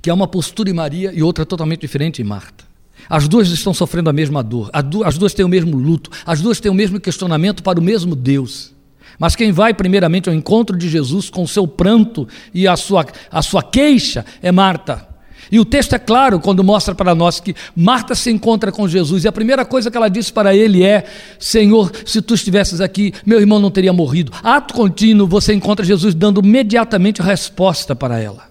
Que 0.02 0.10
há 0.10 0.14
uma 0.14 0.26
postura 0.26 0.70
em 0.70 0.74
Maria 0.74 1.12
e 1.12 1.22
outra 1.22 1.46
totalmente 1.46 1.80
diferente 1.80 2.20
em 2.20 2.24
Marta. 2.24 2.64
As 3.08 3.28
duas 3.28 3.48
estão 3.48 3.72
sofrendo 3.72 4.10
a 4.10 4.12
mesma 4.12 4.42
dor, 4.42 4.70
as 5.04 5.18
duas 5.18 5.34
têm 5.34 5.44
o 5.44 5.48
mesmo 5.48 5.76
luto, 5.76 6.10
as 6.24 6.40
duas 6.40 6.60
têm 6.60 6.70
o 6.70 6.74
mesmo 6.74 7.00
questionamento 7.00 7.62
para 7.62 7.78
o 7.78 7.82
mesmo 7.82 8.14
Deus. 8.14 8.74
Mas 9.18 9.36
quem 9.36 9.52
vai 9.52 9.74
primeiramente 9.74 10.28
ao 10.28 10.34
encontro 10.34 10.76
de 10.76 10.88
Jesus 10.88 11.28
com 11.28 11.42
o 11.42 11.48
seu 11.48 11.66
pranto 11.66 12.26
e 12.54 12.66
a 12.66 12.76
sua, 12.76 13.06
a 13.30 13.42
sua 13.42 13.62
queixa 13.62 14.24
é 14.40 14.50
Marta. 14.50 15.09
E 15.50 15.58
o 15.58 15.64
texto 15.64 15.94
é 15.94 15.98
claro 15.98 16.38
quando 16.38 16.62
mostra 16.62 16.94
para 16.94 17.14
nós 17.14 17.40
que 17.40 17.54
Marta 17.74 18.14
se 18.14 18.30
encontra 18.30 18.70
com 18.70 18.86
Jesus 18.86 19.24
e 19.24 19.28
a 19.28 19.32
primeira 19.32 19.64
coisa 19.64 19.90
que 19.90 19.96
ela 19.96 20.08
disse 20.08 20.32
para 20.32 20.54
ele 20.54 20.84
é: 20.84 21.04
Senhor, 21.38 21.90
se 22.06 22.22
tu 22.22 22.34
estivesses 22.34 22.80
aqui, 22.80 23.12
meu 23.26 23.40
irmão 23.40 23.58
não 23.58 23.70
teria 23.70 23.92
morrido. 23.92 24.32
Ato 24.42 24.74
contínuo, 24.74 25.26
você 25.26 25.52
encontra 25.52 25.84
Jesus 25.84 26.14
dando 26.14 26.40
imediatamente 26.40 27.20
resposta 27.20 27.96
para 27.96 28.20
ela. 28.20 28.48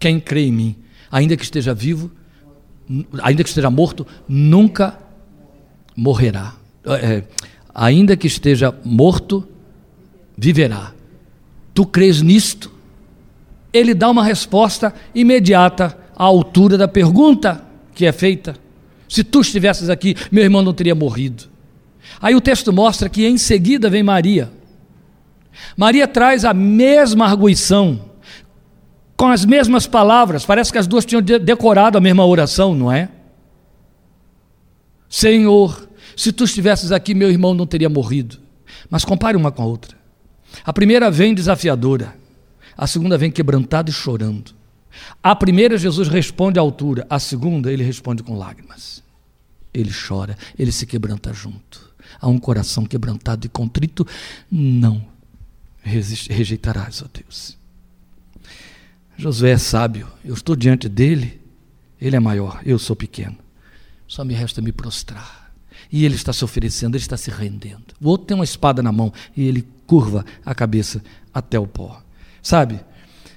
Quem 0.00 0.18
crê 0.18 0.46
em 0.46 0.52
mim, 0.52 0.76
ainda 1.10 1.36
que 1.36 1.44
esteja 1.44 1.72
vivo, 1.72 2.10
ainda 3.22 3.42
que 3.42 3.48
esteja 3.48 3.70
morto, 3.70 4.06
nunca 4.28 4.98
morrerá. 5.94 6.54
É, 6.86 7.22
ainda 7.74 8.16
que 8.16 8.26
esteja 8.26 8.74
morto, 8.84 9.46
viverá. 10.36 10.92
Tu 11.74 11.86
crês 11.86 12.22
nisto? 12.22 12.77
Ele 13.72 13.94
dá 13.94 14.10
uma 14.10 14.24
resposta 14.24 14.94
imediata 15.14 15.96
à 16.16 16.24
altura 16.24 16.78
da 16.78 16.88
pergunta 16.88 17.64
que 17.94 18.06
é 18.06 18.12
feita. 18.12 18.56
Se 19.08 19.24
tu 19.24 19.40
estivesses 19.40 19.88
aqui, 19.88 20.14
meu 20.30 20.44
irmão 20.44 20.62
não 20.62 20.74
teria 20.74 20.94
morrido. 20.94 21.44
Aí 22.20 22.34
o 22.34 22.40
texto 22.40 22.72
mostra 22.72 23.08
que 23.08 23.26
em 23.26 23.38
seguida 23.38 23.88
vem 23.88 24.02
Maria. 24.02 24.50
Maria 25.76 26.06
traz 26.06 26.44
a 26.44 26.54
mesma 26.54 27.26
arguição, 27.26 28.00
com 29.16 29.26
as 29.26 29.44
mesmas 29.44 29.86
palavras, 29.86 30.46
parece 30.46 30.70
que 30.70 30.78
as 30.78 30.86
duas 30.86 31.04
tinham 31.04 31.20
decorado 31.20 31.98
a 31.98 32.00
mesma 32.00 32.24
oração, 32.24 32.74
não 32.74 32.90
é? 32.90 33.08
Senhor, 35.08 35.88
se 36.16 36.32
tu 36.32 36.44
estivesses 36.44 36.92
aqui, 36.92 37.14
meu 37.14 37.30
irmão 37.30 37.54
não 37.54 37.66
teria 37.66 37.88
morrido. 37.88 38.38
Mas 38.90 39.04
compare 39.04 39.36
uma 39.36 39.50
com 39.50 39.62
a 39.62 39.66
outra. 39.66 39.96
A 40.64 40.72
primeira 40.72 41.10
vem 41.10 41.34
desafiadora. 41.34 42.14
A 42.78 42.86
segunda 42.86 43.18
vem 43.18 43.32
quebrantado 43.32 43.90
e 43.90 43.92
chorando. 43.92 44.52
A 45.20 45.34
primeira, 45.34 45.76
Jesus 45.76 46.06
responde 46.06 46.60
à 46.60 46.62
altura. 46.62 47.04
A 47.10 47.18
segunda, 47.18 47.72
ele 47.72 47.82
responde 47.82 48.22
com 48.22 48.38
lágrimas. 48.38 49.02
Ele 49.74 49.90
chora, 49.92 50.38
ele 50.56 50.70
se 50.70 50.86
quebranta 50.86 51.32
junto. 51.32 51.92
A 52.20 52.28
um 52.28 52.38
coração 52.38 52.86
quebrantado 52.86 53.44
e 53.44 53.48
contrito, 53.48 54.06
não 54.50 55.04
rejeitarás, 55.82 57.02
ó 57.02 57.06
Deus. 57.12 57.56
Josué 59.16 59.50
é 59.50 59.58
sábio, 59.58 60.08
eu 60.24 60.34
estou 60.34 60.54
diante 60.54 60.88
dele, 60.88 61.40
ele 62.00 62.14
é 62.14 62.20
maior, 62.20 62.60
eu 62.64 62.78
sou 62.78 62.94
pequeno. 62.94 63.36
Só 64.06 64.24
me 64.24 64.34
resta 64.34 64.62
me 64.62 64.72
prostrar. 64.72 65.52
E 65.90 66.04
ele 66.04 66.14
está 66.14 66.32
se 66.32 66.44
oferecendo, 66.44 66.96
ele 66.96 67.02
está 67.02 67.16
se 67.16 67.30
rendendo. 67.30 67.94
O 68.00 68.08
outro 68.08 68.26
tem 68.26 68.34
uma 68.34 68.44
espada 68.44 68.82
na 68.82 68.92
mão 68.92 69.12
e 69.36 69.42
ele 69.42 69.66
curva 69.86 70.24
a 70.44 70.54
cabeça 70.54 71.02
até 71.32 71.58
o 71.58 71.66
pó. 71.66 72.02
Sabe, 72.48 72.80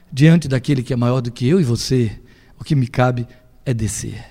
diante 0.09 0.47
daquele 0.47 0.81
que 0.81 0.93
é 0.93 0.95
maior 0.95 1.19
do 1.19 1.33
que 1.33 1.45
eu 1.45 1.59
e 1.59 1.65
você, 1.65 2.13
o 2.57 2.63
que 2.63 2.73
me 2.73 2.87
cabe 2.87 3.27
é 3.65 3.73
descer. 3.73 4.23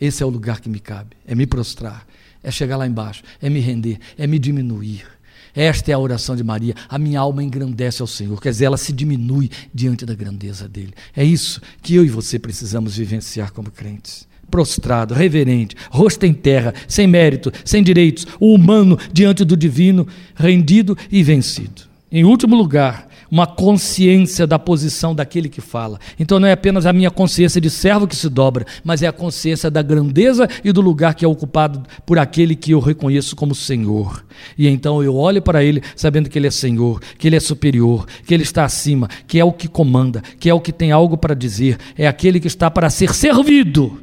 Esse 0.00 0.22
é 0.22 0.26
o 0.26 0.28
lugar 0.28 0.60
que 0.60 0.68
me 0.68 0.78
cabe, 0.78 1.16
é 1.26 1.34
me 1.34 1.44
prostrar, 1.44 2.06
é 2.40 2.48
chegar 2.48 2.76
lá 2.76 2.86
embaixo, 2.86 3.24
é 3.40 3.50
me 3.50 3.58
render, 3.58 3.98
é 4.16 4.24
me 4.28 4.38
diminuir. 4.38 5.04
Esta 5.52 5.90
é 5.90 5.94
a 5.94 5.98
oração 5.98 6.36
de 6.36 6.44
Maria. 6.44 6.72
A 6.88 7.00
minha 7.00 7.18
alma 7.18 7.42
engrandece 7.42 8.00
ao 8.00 8.06
Senhor, 8.06 8.40
quer 8.40 8.50
dizer, 8.50 8.66
ela 8.66 8.76
se 8.76 8.92
diminui 8.92 9.50
diante 9.74 10.06
da 10.06 10.14
grandeza 10.14 10.68
dele. 10.68 10.94
É 11.16 11.24
isso 11.24 11.60
que 11.82 11.96
eu 11.96 12.04
e 12.04 12.08
você 12.08 12.38
precisamos 12.38 12.96
vivenciar 12.96 13.52
como 13.52 13.72
crentes. 13.72 14.28
Prostrado, 14.48 15.14
reverente, 15.14 15.74
rosto 15.90 16.24
em 16.24 16.32
terra, 16.32 16.72
sem 16.86 17.08
mérito, 17.08 17.50
sem 17.64 17.82
direitos, 17.82 18.24
o 18.38 18.54
humano 18.54 18.96
diante 19.12 19.44
do 19.44 19.56
divino, 19.56 20.06
rendido 20.36 20.96
e 21.10 21.24
vencido. 21.24 21.90
Em 22.08 22.24
último 22.24 22.54
lugar, 22.54 23.08
uma 23.32 23.46
consciência 23.46 24.46
da 24.46 24.58
posição 24.58 25.14
daquele 25.14 25.48
que 25.48 25.62
fala. 25.62 25.98
Então 26.20 26.38
não 26.38 26.46
é 26.46 26.52
apenas 26.52 26.84
a 26.84 26.92
minha 26.92 27.10
consciência 27.10 27.58
de 27.62 27.70
servo 27.70 28.06
que 28.06 28.14
se 28.14 28.28
dobra, 28.28 28.66
mas 28.84 29.02
é 29.02 29.06
a 29.06 29.12
consciência 29.12 29.70
da 29.70 29.80
grandeza 29.80 30.46
e 30.62 30.70
do 30.70 30.82
lugar 30.82 31.14
que 31.14 31.24
é 31.24 31.28
ocupado 31.28 31.82
por 32.04 32.18
aquele 32.18 32.54
que 32.54 32.72
eu 32.72 32.78
reconheço 32.78 33.34
como 33.34 33.54
Senhor. 33.54 34.22
E 34.58 34.68
então 34.68 35.02
eu 35.02 35.16
olho 35.16 35.40
para 35.40 35.64
ele 35.64 35.82
sabendo 35.96 36.28
que 36.28 36.38
ele 36.38 36.46
é 36.46 36.50
Senhor, 36.50 37.00
que 37.16 37.26
ele 37.26 37.36
é 37.36 37.40
superior, 37.40 38.06
que 38.26 38.34
ele 38.34 38.42
está 38.42 38.66
acima, 38.66 39.08
que 39.26 39.40
é 39.40 39.44
o 39.44 39.50
que 39.50 39.66
comanda, 39.66 40.22
que 40.38 40.50
é 40.50 40.52
o 40.52 40.60
que 40.60 40.70
tem 40.70 40.92
algo 40.92 41.16
para 41.16 41.34
dizer, 41.34 41.78
é 41.96 42.06
aquele 42.06 42.38
que 42.38 42.48
está 42.48 42.70
para 42.70 42.90
ser 42.90 43.14
servido 43.14 43.98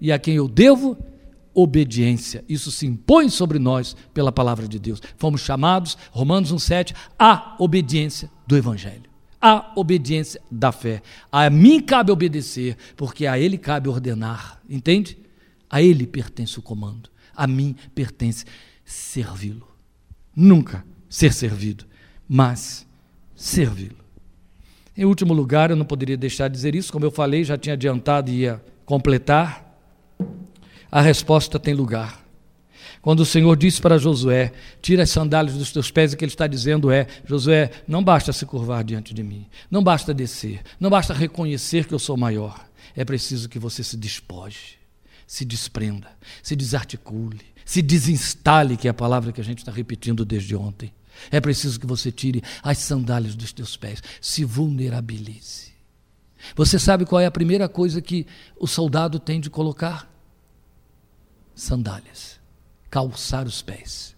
e 0.00 0.10
a 0.10 0.18
quem 0.18 0.36
eu 0.36 0.48
devo 0.48 0.96
obediência. 1.56 2.44
Isso 2.46 2.70
se 2.70 2.86
impõe 2.86 3.30
sobre 3.30 3.58
nós 3.58 3.96
pela 4.12 4.30
palavra 4.30 4.68
de 4.68 4.78
Deus. 4.78 5.00
Fomos 5.16 5.40
chamados, 5.40 5.96
Romanos 6.12 6.52
1,7, 6.52 6.94
à 7.18 7.56
obediência 7.58 8.30
do 8.46 8.54
Evangelho. 8.58 9.04
À 9.40 9.72
obediência 9.74 10.38
da 10.50 10.70
fé. 10.70 11.02
A 11.32 11.48
mim 11.48 11.80
cabe 11.80 12.12
obedecer, 12.12 12.76
porque 12.94 13.26
a 13.26 13.38
Ele 13.38 13.56
cabe 13.56 13.88
ordenar. 13.88 14.60
Entende? 14.68 15.16
A 15.70 15.80
Ele 15.80 16.06
pertence 16.06 16.58
o 16.58 16.62
comando. 16.62 17.08
A 17.34 17.46
mim 17.46 17.74
pertence 17.94 18.44
servi-lo. 18.84 19.66
Nunca 20.34 20.84
ser 21.08 21.32
servido, 21.32 21.86
mas 22.28 22.86
servi-lo. 23.34 23.96
Em 24.94 25.06
último 25.06 25.32
lugar, 25.32 25.70
eu 25.70 25.76
não 25.76 25.86
poderia 25.86 26.16
deixar 26.18 26.48
de 26.48 26.54
dizer 26.54 26.74
isso, 26.74 26.92
como 26.92 27.04
eu 27.06 27.10
falei, 27.10 27.44
já 27.44 27.56
tinha 27.56 27.72
adiantado 27.72 28.30
e 28.30 28.40
ia 28.40 28.62
completar 28.84 29.65
a 30.96 31.02
resposta 31.02 31.58
tem 31.58 31.74
lugar. 31.74 32.24
Quando 33.02 33.20
o 33.20 33.26
Senhor 33.26 33.54
disse 33.54 33.82
para 33.82 33.98
Josué: 33.98 34.54
Tira 34.80 35.02
as 35.02 35.10
sandálias 35.10 35.54
dos 35.54 35.70
teus 35.70 35.90
pés, 35.90 36.14
o 36.14 36.16
que 36.16 36.24
ele 36.24 36.32
está 36.32 36.46
dizendo 36.46 36.90
é: 36.90 37.06
Josué, 37.26 37.70
não 37.86 38.02
basta 38.02 38.32
se 38.32 38.46
curvar 38.46 38.82
diante 38.82 39.12
de 39.12 39.22
mim, 39.22 39.46
não 39.70 39.84
basta 39.84 40.14
descer, 40.14 40.62
não 40.80 40.88
basta 40.88 41.12
reconhecer 41.12 41.84
que 41.84 41.92
eu 41.92 41.98
sou 41.98 42.16
maior. 42.16 42.66
É 42.96 43.04
preciso 43.04 43.46
que 43.46 43.58
você 43.58 43.84
se 43.84 43.94
despoje, 43.94 44.78
se 45.26 45.44
desprenda, 45.44 46.08
se 46.42 46.56
desarticule, 46.56 47.44
se 47.62 47.82
desinstale, 47.82 48.78
que 48.78 48.88
é 48.88 48.90
a 48.90 48.94
palavra 48.94 49.32
que 49.32 49.40
a 49.42 49.44
gente 49.44 49.58
está 49.58 49.70
repetindo 49.70 50.24
desde 50.24 50.56
ontem. 50.56 50.94
É 51.30 51.42
preciso 51.42 51.78
que 51.78 51.86
você 51.86 52.10
tire 52.10 52.42
as 52.62 52.78
sandálias 52.78 53.34
dos 53.34 53.52
teus 53.52 53.76
pés, 53.76 54.02
se 54.18 54.46
vulnerabilize. 54.46 55.74
Você 56.54 56.78
sabe 56.78 57.04
qual 57.04 57.20
é 57.20 57.26
a 57.26 57.30
primeira 57.30 57.68
coisa 57.68 58.00
que 58.00 58.26
o 58.58 58.66
soldado 58.66 59.18
tem 59.18 59.38
de 59.38 59.50
colocar? 59.50 60.15
Sandálias, 61.56 62.38
calçar 62.88 63.46
os 63.46 63.62
pés. 63.62 64.14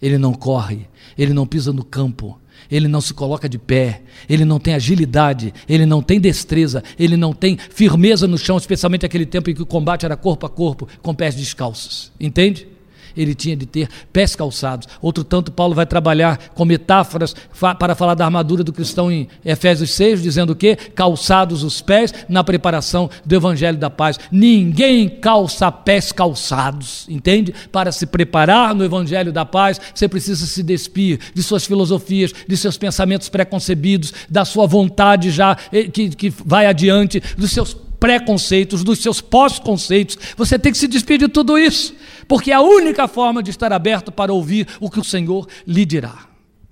Ele 0.00 0.16
não 0.16 0.32
corre, 0.32 0.86
ele 1.18 1.34
não 1.34 1.46
pisa 1.46 1.72
no 1.72 1.84
campo, 1.84 2.40
ele 2.70 2.86
não 2.88 3.00
se 3.00 3.12
coloca 3.12 3.48
de 3.48 3.58
pé, 3.58 4.02
ele 4.28 4.44
não 4.44 4.58
tem 4.58 4.74
agilidade, 4.74 5.52
ele 5.68 5.84
não 5.84 6.00
tem 6.00 6.20
destreza, 6.20 6.82
ele 6.98 7.16
não 7.16 7.32
tem 7.32 7.58
firmeza 7.58 8.26
no 8.26 8.38
chão, 8.38 8.56
especialmente 8.56 9.04
aquele 9.04 9.26
tempo 9.26 9.50
em 9.50 9.54
que 9.54 9.62
o 9.62 9.66
combate 9.66 10.06
era 10.06 10.16
corpo 10.16 10.46
a 10.46 10.48
corpo, 10.48 10.88
com 11.02 11.14
pés 11.14 11.34
descalços. 11.34 12.12
Entende? 12.18 12.68
Ele 13.16 13.34
tinha 13.34 13.56
de 13.56 13.66
ter 13.66 13.88
pés 14.12 14.36
calçados. 14.36 14.88
Outro 15.00 15.24
tanto, 15.24 15.50
Paulo 15.50 15.74
vai 15.74 15.86
trabalhar 15.86 16.38
com 16.54 16.64
metáforas 16.64 17.34
para 17.78 17.94
falar 17.94 18.14
da 18.14 18.24
armadura 18.24 18.62
do 18.62 18.72
cristão 18.72 19.10
em 19.10 19.28
Efésios 19.44 19.90
6, 19.92 20.22
dizendo 20.22 20.52
o 20.52 20.56
quê? 20.56 20.76
Calçados 20.94 21.62
os 21.62 21.80
pés 21.80 22.12
na 22.28 22.44
preparação 22.44 23.08
do 23.24 23.34
evangelho 23.34 23.78
da 23.78 23.90
paz. 23.90 24.18
Ninguém 24.30 25.08
calça 25.08 25.70
pés 25.70 26.12
calçados, 26.12 27.06
entende? 27.08 27.54
Para 27.72 27.92
se 27.92 28.06
preparar 28.06 28.74
no 28.74 28.84
evangelho 28.84 29.32
da 29.32 29.44
paz, 29.44 29.80
você 29.94 30.08
precisa 30.08 30.46
se 30.46 30.62
despir 30.62 31.18
de 31.34 31.42
suas 31.42 31.64
filosofias, 31.64 32.32
de 32.46 32.56
seus 32.56 32.76
pensamentos 32.76 33.28
preconcebidos, 33.28 34.12
da 34.28 34.44
sua 34.44 34.66
vontade 34.66 35.30
já 35.30 35.56
eh, 35.72 35.84
que, 35.84 36.10
que 36.10 36.32
vai 36.44 36.66
adiante, 36.66 37.22
dos 37.36 37.50
seus 37.50 37.76
preconceitos, 37.98 38.84
dos 38.84 38.98
seus 39.00 39.20
pós-conceitos. 39.20 40.18
Você 40.36 40.58
tem 40.58 40.72
que 40.72 40.78
se 40.78 40.88
despedir 40.88 41.28
de 41.28 41.32
tudo 41.32 41.58
isso, 41.58 41.94
porque 42.28 42.50
é 42.50 42.54
a 42.54 42.60
única 42.60 43.08
forma 43.08 43.42
de 43.42 43.50
estar 43.50 43.72
aberto 43.72 44.12
para 44.12 44.32
ouvir 44.32 44.66
o 44.80 44.90
que 44.90 45.00
o 45.00 45.04
Senhor 45.04 45.46
lhe 45.66 45.84
dirá. 45.84 46.26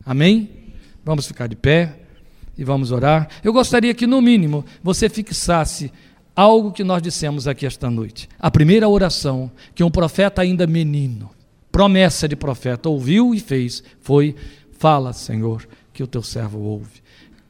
Amém? 0.05 0.51
Vamos 1.05 1.27
ficar 1.27 1.47
de 1.47 1.57
pé 1.57 1.97
e 2.57 2.65
vamos 2.65 2.91
orar. 2.91 3.29
Eu 3.43 3.53
gostaria 3.53 3.95
que, 3.95 4.07
no 4.07 4.21
mínimo, 4.21 4.65
você 4.83 5.09
fixasse 5.09 5.91
algo 6.35 6.73
que 6.73 6.85
nós 6.85 7.03
dissemos 7.03 7.47
aqui 7.47 7.67
esta 7.67 7.91
noite. 7.91 8.29
A 8.39 8.51
primeira 8.51 8.89
oração 8.89 9.51
que 9.75 9.85
um 9.85 9.91
profeta 9.91 10.43
ainda 10.43 10.67
menino, 10.67 11.31
promessa 11.71 12.29
de 12.29 12.37
profeta, 12.37 12.89
ouviu 12.89 13.35
e 13.35 13.41
fez 13.41 13.83
foi: 14.01 14.35
Fala, 14.79 15.13
Senhor, 15.13 15.67
que 15.93 16.03
o 16.03 16.07
teu 16.07 16.23
servo 16.23 16.59
ouve. 16.61 17.04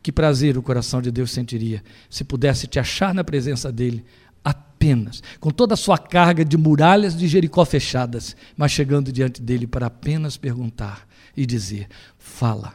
Que 0.05 0.13
prazer 0.13 0.59
o 0.59 0.63
coração 0.63 1.01
de 1.01 1.11
Deus 1.11 1.31
sentiria 1.31 1.83
se 2.11 2.25
pudesse 2.25 2.67
te 2.67 2.79
achar 2.79 3.15
na 3.15 3.25
presença 3.25 3.73
dele 3.73 4.05
apenas, 4.45 5.23
com 5.41 5.51
toda 5.51 5.73
a 5.73 5.79
sua 5.79 5.97
carga 5.97 6.45
de 6.45 6.59
muralhas 6.59 7.17
de 7.17 7.27
Jericó 7.27 7.65
fechadas, 7.65 8.37
mas 8.55 8.71
chegando 8.71 9.11
diante 9.11 9.41
dele 9.41 9.67
para 9.67 9.87
apenas 9.87 10.37
perguntar 10.37 11.09
e 11.35 11.47
dizer: 11.47 11.89
Fala, 12.19 12.75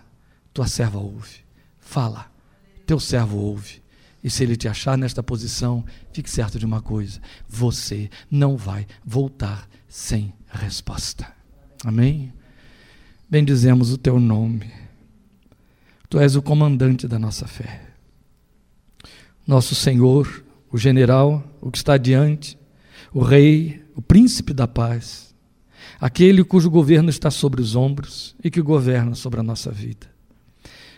tua 0.52 0.66
serva 0.66 0.98
ouve. 0.98 1.46
Fala, 1.80 2.32
teu 2.84 3.00
servo 3.00 3.38
ouve. 3.38 3.80
E 4.24 4.30
se 4.32 4.42
ele 4.42 4.58
te 4.58 4.68
achar 4.68 4.98
nesta 4.98 5.22
posição, 5.22 5.86
fique 6.12 6.32
certo 6.32 6.58
de 6.58 6.66
uma 6.66 6.82
coisa: 6.82 7.22
você 7.48 8.10
não 8.32 8.58
vai 8.58 8.88
voltar 9.06 9.70
sem 9.88 10.34
resposta. 10.50 11.32
Amém? 11.86 12.34
Bendizemos 13.30 13.94
o 13.94 14.00
teu 14.00 14.20
nome. 14.20 14.89
Tu 16.10 16.20
és 16.20 16.36
o 16.36 16.42
comandante 16.42 17.08
da 17.08 17.20
nossa 17.20 17.48
fé. 17.48 17.82
Nosso 19.46 19.76
Senhor, 19.76 20.44
o 20.72 20.78
general, 20.78 21.44
o 21.62 21.70
que 21.70 21.78
está 21.78 21.98
diante, 21.98 22.58
o 23.14 23.22
rei, 23.22 23.84
o 23.96 24.02
príncipe 24.02 24.52
da 24.52 24.68
paz, 24.68 25.36
aquele 26.02 26.44
cujo 26.44 26.70
governo 26.70 27.12
está 27.12 27.30
sobre 27.30 27.62
os 27.62 27.76
ombros 27.76 28.36
e 28.44 28.50
que 28.50 28.60
governa 28.60 29.14
sobre 29.14 29.40
a 29.40 29.44
nossa 29.44 29.72
vida. 29.72 30.08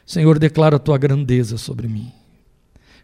Senhor, 0.05 0.39
declara 0.39 0.77
a 0.77 0.79
tua 0.79 0.97
grandeza 0.97 1.57
sobre 1.57 1.89
mim. 1.89 2.11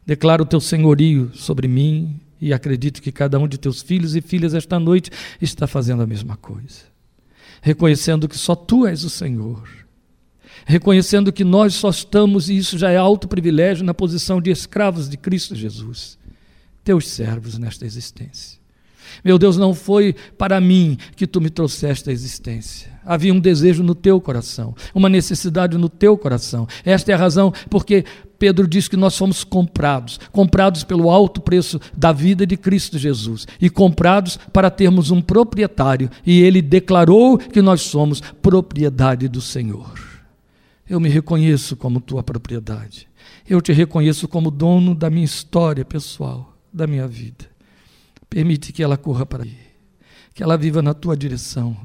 Declara 0.05 0.41
o 0.41 0.45
teu 0.45 0.61
senhorio 0.61 1.31
sobre 1.33 1.67
mim 1.67 2.21
e 2.39 2.53
acredito 2.53 3.01
que 3.01 3.11
cada 3.11 3.37
um 3.37 3.47
de 3.49 3.57
teus 3.57 3.81
filhos 3.81 4.15
e 4.15 4.21
filhas 4.21 4.53
esta 4.53 4.79
noite 4.79 5.11
está 5.41 5.67
fazendo 5.67 6.03
a 6.03 6.07
mesma 6.07 6.37
coisa. 6.37 6.85
Reconhecendo 7.61 8.29
que 8.29 8.37
só 8.37 8.55
tu 8.55 8.87
és 8.87 9.03
o 9.03 9.09
Senhor 9.09 9.86
reconhecendo 10.65 11.31
que 11.31 11.43
nós 11.43 11.73
só 11.75 11.89
estamos, 11.89 12.49
e 12.49 12.57
isso 12.57 12.77
já 12.77 12.91
é 12.91 12.97
alto 12.97 13.27
privilégio, 13.27 13.85
na 13.85 13.93
posição 13.93 14.41
de 14.41 14.51
escravos 14.51 15.09
de 15.09 15.17
Cristo 15.17 15.55
Jesus, 15.55 16.17
teus 16.83 17.07
servos 17.07 17.57
nesta 17.57 17.85
existência. 17.85 18.57
Meu 19.23 19.37
Deus, 19.37 19.57
não 19.57 19.73
foi 19.73 20.15
para 20.37 20.59
mim 20.59 20.97
que 21.15 21.27
tu 21.27 21.41
me 21.41 21.49
trouxeste 21.49 22.09
à 22.09 22.13
existência. 22.13 22.91
Havia 23.05 23.33
um 23.33 23.39
desejo 23.39 23.83
no 23.83 23.95
teu 23.95 24.19
coração, 24.19 24.75
uma 24.93 25.09
necessidade 25.09 25.77
no 25.77 25.89
teu 25.89 26.17
coração. 26.17 26.67
Esta 26.83 27.11
é 27.11 27.15
a 27.15 27.17
razão 27.17 27.53
porque 27.69 28.03
Pedro 28.37 28.67
diz 28.67 28.87
que 28.87 28.97
nós 28.97 29.13
somos 29.13 29.43
comprados, 29.43 30.19
comprados 30.31 30.83
pelo 30.83 31.09
alto 31.09 31.41
preço 31.41 31.79
da 31.95 32.11
vida 32.11 32.45
de 32.45 32.55
Cristo 32.55 32.97
Jesus 32.97 33.47
e 33.59 33.69
comprados 33.69 34.37
para 34.53 34.69
termos 34.69 35.09
um 35.09 35.21
proprietário, 35.21 36.09
e 36.25 36.41
ele 36.41 36.61
declarou 36.61 37.37
que 37.37 37.61
nós 37.61 37.81
somos 37.81 38.21
propriedade 38.41 39.27
do 39.27 39.41
Senhor. 39.41 40.06
Eu 40.89 40.99
me 40.99 41.09
reconheço 41.09 41.75
como 41.75 41.99
tua 41.99 42.23
propriedade. 42.23 43.09
Eu 43.47 43.61
te 43.61 43.73
reconheço 43.73 44.27
como 44.27 44.49
dono 44.49 44.95
da 44.95 45.09
minha 45.09 45.25
história 45.25 45.83
pessoal, 45.83 46.57
da 46.71 46.87
minha 46.87 47.07
vida. 47.07 47.45
Permite 48.29 48.71
que 48.71 48.81
ela 48.81 48.97
corra 48.97 49.25
para 49.25 49.43
ti, 49.43 49.57
que 50.33 50.41
ela 50.41 50.57
viva 50.57 50.81
na 50.81 50.93
tua 50.93 51.15
direção, 51.15 51.75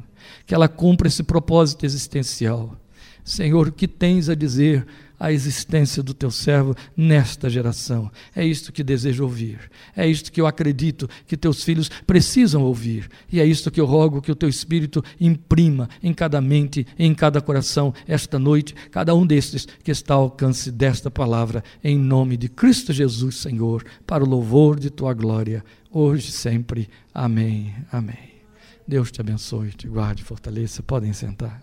que 0.47 0.55
ela 0.55 0.69
cumpra 0.69 1.09
esse 1.09 1.23
propósito 1.23 1.85
existencial. 1.85 2.77
Senhor, 3.25 3.69
o 3.69 3.73
que 3.73 3.89
tens 3.89 4.29
a 4.29 4.35
dizer 4.35 4.87
a 5.23 5.31
existência 5.33 6.03
do 6.03 6.13
teu 6.13 6.33
servo 6.33 6.75
nesta 6.97 7.49
geração. 7.49 8.11
É 8.35 8.45
isto 8.45 8.73
que 8.73 8.83
desejo 8.83 9.23
ouvir. 9.23 9.71
É 9.97 10.05
isto 10.05 10.33
que 10.33 10.41
eu 10.41 10.49
acredito 10.49 11.09
que 11.29 11.37
teus 11.37 11.63
filhos 11.63 11.89
precisam 12.05 12.65
ouvir. 12.65 13.09
E 13.31 13.39
é 13.39 13.47
isto 13.47 13.71
que 13.71 13.81
eu 13.81 13.87
rogo 13.87 14.21
que 14.21 14.33
o 14.33 14.35
teu 14.35 14.49
Espírito 14.49 15.03
imprima 15.21 15.89
em 16.03 16.13
cada 16.13 16.41
mente, 16.41 16.85
em 16.99 17.15
cada 17.15 17.41
coração, 17.41 17.95
esta 18.05 18.37
noite, 18.37 18.75
cada 18.91 19.15
um 19.15 19.25
destes 19.25 19.65
que 19.85 19.93
está 19.93 20.15
ao 20.15 20.23
alcance 20.23 20.73
desta 20.73 21.09
palavra, 21.09 21.63
em 21.85 21.97
nome 21.97 22.37
de 22.37 22.49
Cristo 22.49 22.93
Jesus, 22.93 23.37
Senhor, 23.37 23.85
para 24.05 24.25
o 24.25 24.29
louvor 24.29 24.81
de 24.81 24.91
tua 24.91 25.15
glória, 25.15 25.65
hoje 25.89 26.31
e 26.31 26.33
sempre. 26.33 26.89
Amém. 27.15 27.73
Amém. 27.93 28.33
Deus 28.89 29.13
te 29.13 29.21
abençoe, 29.21 29.71
te 29.71 29.87
guarde, 29.87 30.25
fortaleça. 30.25 30.83
Podem 30.83 31.13
sentar. 31.13 31.62